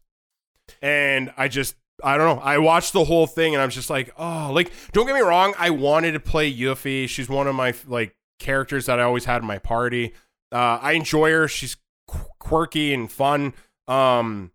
[0.80, 2.42] And I just I don't know.
[2.42, 5.20] I watched the whole thing and I was just like, oh, like don't get me
[5.20, 7.08] wrong, I wanted to play Yuffie.
[7.08, 10.14] She's one of my like characters that I always had in my party.
[10.50, 11.48] Uh, I enjoy her.
[11.48, 11.76] She's
[12.06, 13.54] qu- quirky and fun.
[13.88, 14.52] Um,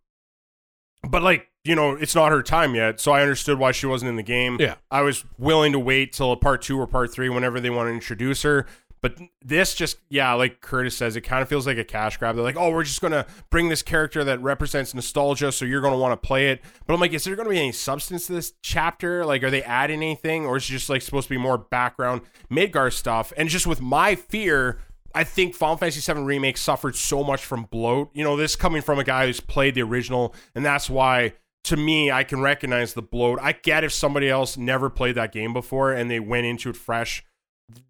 [1.03, 4.09] but like you know, it's not her time yet, so I understood why she wasn't
[4.09, 4.57] in the game.
[4.59, 7.69] Yeah, I was willing to wait till a part two or part three, whenever they
[7.69, 8.65] want to introduce her.
[9.01, 12.35] But this just, yeah, like Curtis says, it kind of feels like a cash grab.
[12.35, 15.81] They're like, oh, we're just going to bring this character that represents nostalgia, so you're
[15.81, 16.61] going to want to play it.
[16.85, 19.23] But I'm like, is there going to be any substance to this chapter?
[19.23, 20.45] Like, are they adding anything?
[20.47, 22.21] Or is it just like supposed to be more background
[22.51, 23.31] Midgar stuff?
[23.37, 24.79] And just with my fear
[25.17, 28.11] I think Final Fantasy VII Remake suffered so much from bloat.
[28.13, 31.33] You know, this coming from a guy who's played the original, and that's why,
[31.63, 33.39] to me, I can recognize the bloat.
[33.41, 36.77] I get if somebody else never played that game before and they went into it
[36.77, 37.25] fresh,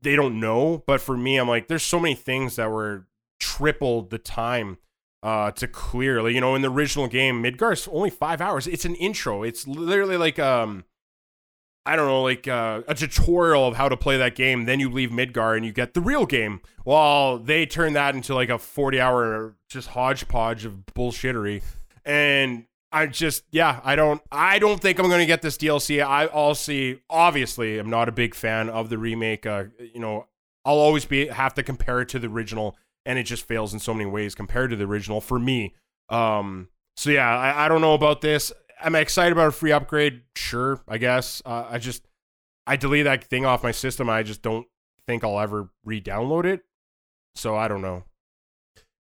[0.02, 0.86] they don't know.
[0.88, 3.08] But for me, I'm like, there's so many things that were
[3.42, 4.78] tripled the time
[5.22, 6.24] uh, to clear.
[6.24, 8.68] Like, you know, in the original game, Midgar's only five hours.
[8.68, 9.44] It's an intro.
[9.44, 10.86] It's literally like um
[11.88, 14.66] I don't know, like uh, a tutorial of how to play that game.
[14.66, 16.60] Then you leave Midgar and you get the real game.
[16.84, 21.64] Well, they turn that into like a 40 hour just hodgepodge of bullshittery.
[22.04, 26.06] And I just, yeah, I don't, I don't think I'm going to get this DLC.
[26.06, 29.46] I also, obviously, I'm not a big fan of the remake.
[29.46, 30.28] Uh, you know,
[30.66, 33.80] I'll always be have to compare it to the original, and it just fails in
[33.80, 35.74] so many ways compared to the original for me.
[36.10, 38.52] Um, so yeah, I, I don't know about this.
[38.82, 40.22] Am I excited about a free upgrade?
[40.36, 41.42] Sure, I guess.
[41.46, 42.08] Uh, I just
[42.66, 44.10] I delete that thing off my system.
[44.10, 44.68] I just don't
[45.08, 46.64] think I'll ever re-download it.
[47.36, 48.04] So I don't know.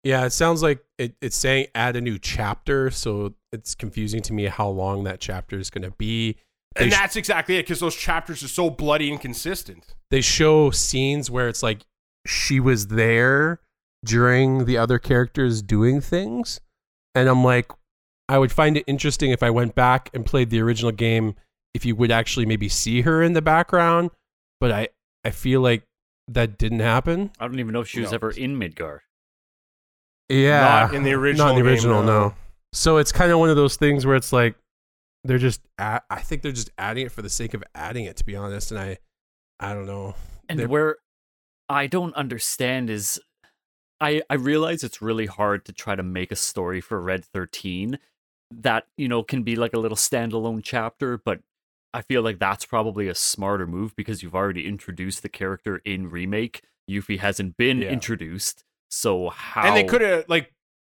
[0.05, 4.33] Yeah, it sounds like it, it's saying add a new chapter, so it's confusing to
[4.33, 6.37] me how long that chapter is going to be.
[6.75, 9.95] They and that's sh- exactly it because those chapters are so bloody inconsistent.
[10.11, 11.83] They show scenes where it's like
[12.27, 13.61] she was there
[14.05, 16.61] during the other characters doing things,
[17.15, 17.71] and I'm like,
[18.33, 21.35] I would find it interesting if I went back and played the original game
[21.75, 24.11] if you would actually maybe see her in the background,
[24.59, 24.89] but I
[25.23, 25.83] I feel like
[26.29, 27.31] that didn't happen.
[27.39, 28.15] I don't even know if she was no.
[28.15, 29.01] ever in Midgar.
[30.31, 31.49] Yeah, not in the original.
[31.49, 32.29] Not in the original, game, no.
[32.29, 32.35] no.
[32.73, 34.55] So it's kind of one of those things where it's like
[35.25, 35.61] they're just.
[35.77, 38.35] At, I think they're just adding it for the sake of adding it, to be
[38.35, 38.71] honest.
[38.71, 38.97] And I,
[39.61, 40.15] I don't know.
[40.49, 40.97] And they're, where
[41.69, 43.21] I don't understand is,
[44.01, 47.99] I I realize it's really hard to try to make a story for Red Thirteen
[48.61, 51.41] that you know can be like a little standalone chapter, but
[51.95, 56.11] I feel like that's probably a smarter move because you've already introduced the character in
[56.11, 56.63] remake.
[56.91, 57.91] Yuffie hasn't been yeah.
[57.91, 59.67] introduced, so how?
[59.67, 60.53] And they could have like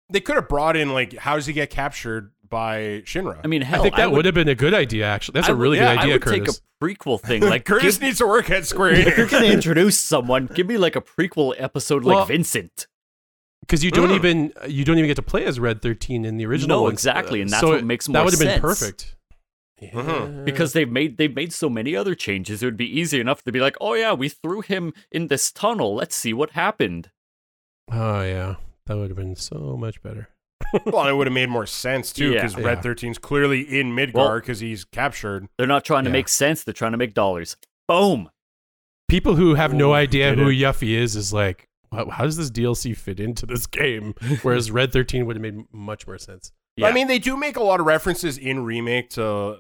[0.09, 3.39] they could have brought in like how does he get captured by Shinra?
[3.43, 5.05] I mean, hell, I think that I would, would, have been a good idea.
[5.05, 6.11] Actually, that's I a really yeah, good idea.
[6.11, 6.59] I would Curtis.
[6.59, 7.41] take a prequel thing.
[7.53, 8.93] Like Curtis give, needs to work at Square.
[8.93, 12.87] if you're gonna introduce someone, give me like a prequel episode like Vincent.
[13.63, 14.15] Because you don't mm.
[14.15, 16.77] even you don't even get to play as Red Thirteen in the original.
[16.77, 16.93] No, ones.
[16.93, 18.37] exactly, and that's so what makes more sense.
[18.37, 19.15] that would have been perfect.
[19.79, 19.91] Yeah.
[19.91, 20.45] Mm-hmm.
[20.45, 23.51] Because they've made they've made so many other changes, it would be easy enough to
[23.51, 25.95] be like, oh yeah, we threw him in this tunnel.
[25.95, 27.09] Let's see what happened.
[27.91, 30.29] Oh yeah, that would have been so much better.
[30.85, 32.65] well, it would have made more sense too, because yeah.
[32.65, 32.91] Red yeah.
[32.91, 35.47] 13's clearly in Midgar because well, he's captured.
[35.57, 36.13] They're not trying to yeah.
[36.13, 37.57] make sense; they're trying to make dollars.
[37.87, 38.29] Boom.
[39.09, 42.95] People who have Ooh, no idea who Yuffie is is like, how does this DLC
[42.95, 44.13] fit into this game?
[44.41, 46.51] Whereas Red 13 would have made much more sense.
[46.75, 46.87] Yeah.
[46.87, 49.57] I mean, they do make a lot of references in remake to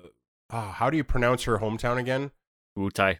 [0.49, 2.31] uh, how do you pronounce her hometown again?
[2.77, 3.17] Wutai.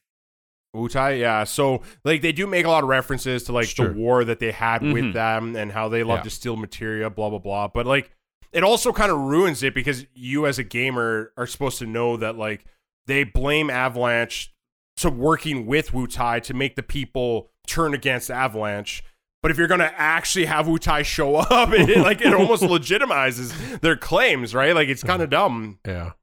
[0.76, 1.44] Wutai, yeah.
[1.44, 3.90] So like they do make a lot of references to like sure.
[3.90, 4.94] the war that they had mm-hmm.
[4.94, 6.23] with them and how they love yeah.
[6.23, 7.68] to steal materia, blah blah blah.
[7.68, 8.11] But like
[8.52, 12.18] it also kind of ruins it because you as a gamer are supposed to know
[12.18, 12.65] that like
[13.06, 14.53] they blame Avalanche
[14.98, 19.03] to working with Wutai to make the people turn against Avalanche
[19.44, 23.98] but if you're gonna actually have Wutai show up, it, like it almost legitimizes their
[23.98, 24.73] claims, right?
[24.73, 25.77] Like it's kind of dumb.
[25.85, 26.14] Yeah.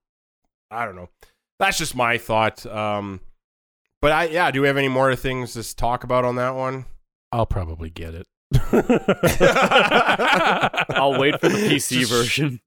[0.70, 1.10] I don't know.
[1.58, 2.64] That's just my thought.
[2.64, 3.20] Um,
[4.00, 4.50] but I yeah.
[4.50, 6.86] Do we have any more things to talk about on that one?
[7.30, 8.26] I'll probably get it.
[10.90, 12.60] I'll wait for the PC just, version.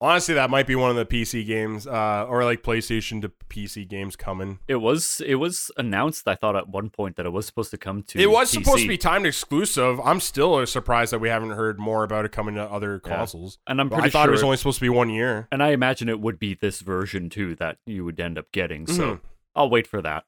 [0.00, 3.88] Honestly, that might be one of the PC games, uh, or like PlayStation to PC
[3.88, 4.58] games coming.
[4.68, 6.26] It was it was announced.
[6.28, 8.20] I thought at one point that it was supposed to come to.
[8.20, 8.64] It was PC.
[8.64, 10.00] supposed to be timed exclusive.
[10.00, 13.16] I'm still surprised that we haven't heard more about it coming to other yeah.
[13.16, 13.58] consoles.
[13.66, 15.48] And I'm pretty I thought sure it was only supposed to be one year.
[15.50, 18.86] And I imagine it would be this version too that you would end up getting.
[18.86, 19.26] So mm-hmm.
[19.54, 20.24] I'll wait for that.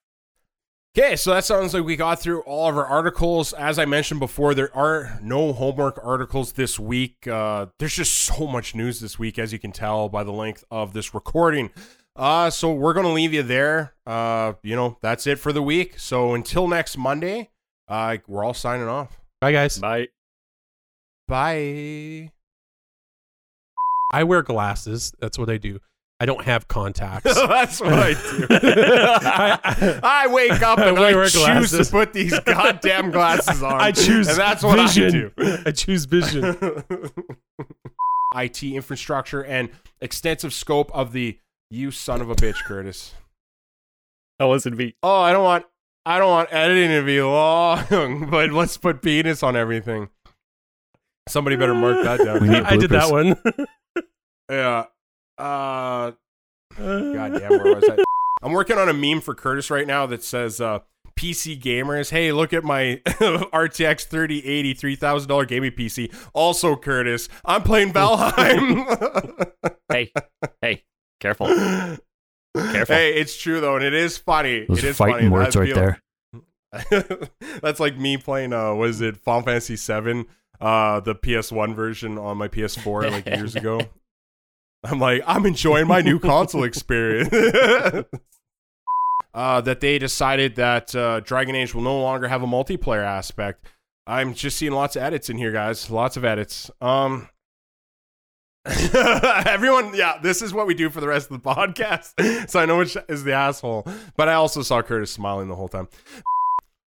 [0.99, 3.53] Okay, so that sounds like we got through all of our articles.
[3.53, 7.29] As I mentioned before, there are no homework articles this week.
[7.29, 10.65] Uh, there's just so much news this week, as you can tell by the length
[10.71, 11.71] of this recording.
[12.17, 13.93] Uh, so we're going to leave you there.
[14.07, 15.99] Uh, you know, that's it for the week.
[15.99, 17.51] So until next Monday,
[17.89, 19.21] uh, we're all signing off.
[19.39, 19.79] Bye, guys.
[19.79, 20.09] Bye.
[21.29, 22.33] Bye.
[24.15, 25.13] I wear glasses.
[25.21, 25.79] That's what I do.
[26.19, 27.35] I don't have contacts.
[27.35, 28.47] That's what I do.
[28.51, 31.89] I, I, wake up and I, I choose glasses.
[31.89, 33.81] to put these goddamn glasses on.
[33.81, 35.05] I choose and that's what vision.
[35.05, 35.59] I do.
[35.67, 36.57] I choose vision.
[38.35, 39.69] IT infrastructure and
[40.01, 41.39] extensive scope of the
[41.71, 43.13] you son of a bitch, Curtis.
[44.39, 44.95] That wasn't me.
[45.03, 45.67] Oh, I don't want
[46.07, 50.09] I don't want editing to be long, but let's put penis on everything.
[51.29, 52.65] Somebody better mark that down.
[52.65, 53.37] I did that one.
[54.51, 54.87] yeah.
[55.39, 56.13] Uh,
[56.77, 58.03] God damn, where was I?
[58.43, 60.81] I'm working on a meme for Curtis right now that says, uh,
[61.19, 66.15] PC gamers, hey, look at my RTX 3080 $3,000 gaming PC.
[66.35, 69.51] Also, Curtis, I'm playing Valheim.
[69.89, 70.13] hey,
[70.61, 70.85] hey,
[71.21, 71.47] careful.
[71.47, 72.95] Careful.
[72.95, 74.67] Hey, it's true though, and it is funny.
[74.67, 75.29] Those it is fighting funny.
[75.31, 76.03] words right there.
[77.63, 80.27] That's like me playing uh was it Final Fantasy 7
[80.61, 83.81] uh the PS1 version on my PS4 like years ago.
[84.87, 87.29] I'm like, I'm enjoying my new console experience.
[89.35, 93.67] uh, that they decided that uh, Dragon Age will no longer have a multiplayer aspect.
[94.07, 95.91] I'm just seeing lots of edits in here, guys.
[95.91, 96.71] Lots of edits.
[96.81, 97.29] Um,
[99.47, 102.49] everyone, yeah, this is what we do for the rest of the podcast.
[102.49, 103.87] so I know which is the asshole,
[104.17, 105.89] but I also saw Curtis smiling the whole time.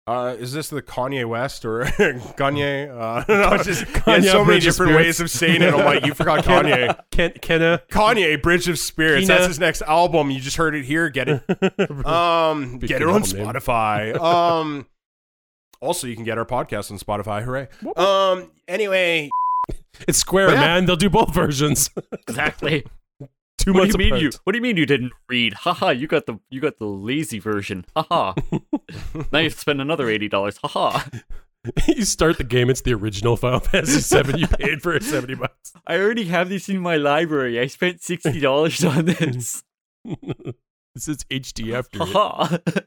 [0.09, 2.89] Uh, is this the Kanye West or Kanye?
[2.89, 5.07] Uh, no, it's just Kanye has so many Bridge of different Spirits.
[5.07, 5.75] ways of saying it.
[5.75, 6.97] I'm like, you forgot Kanye.
[7.11, 7.83] Ken, Kenna.
[7.91, 9.23] Kanye, Bridge of Spirits.
[9.27, 9.35] Kina.
[9.35, 10.31] That's his next album.
[10.31, 11.09] You just heard it here.
[11.11, 12.07] Get it.
[12.07, 13.23] Um, get it on album.
[13.25, 14.15] Spotify.
[14.21, 14.87] Um,
[15.81, 17.43] also you can get our podcast on Spotify.
[17.43, 17.69] Hooray!
[17.97, 19.29] Um, anyway,
[20.07, 20.61] It's Square, Yeah.
[20.61, 20.85] man.
[20.87, 21.91] They'll do both versions.
[22.29, 22.85] Exactly.
[23.67, 24.31] Two what do months you mean you?
[24.45, 25.55] What do you mean you didn't read?
[25.55, 27.85] Haha, you got the you got the lazy version.
[27.97, 28.35] Haha.
[29.33, 30.57] now you have to spend another eighty dollars.
[30.63, 31.03] Haha.
[31.89, 35.35] you start the game, it's the original Final Fantasy 7 you paid for it 70
[35.35, 35.73] bucks.
[35.85, 37.59] I already have this in my library.
[37.59, 39.65] I spent sixty dollars on this.
[40.95, 42.87] this is HD after.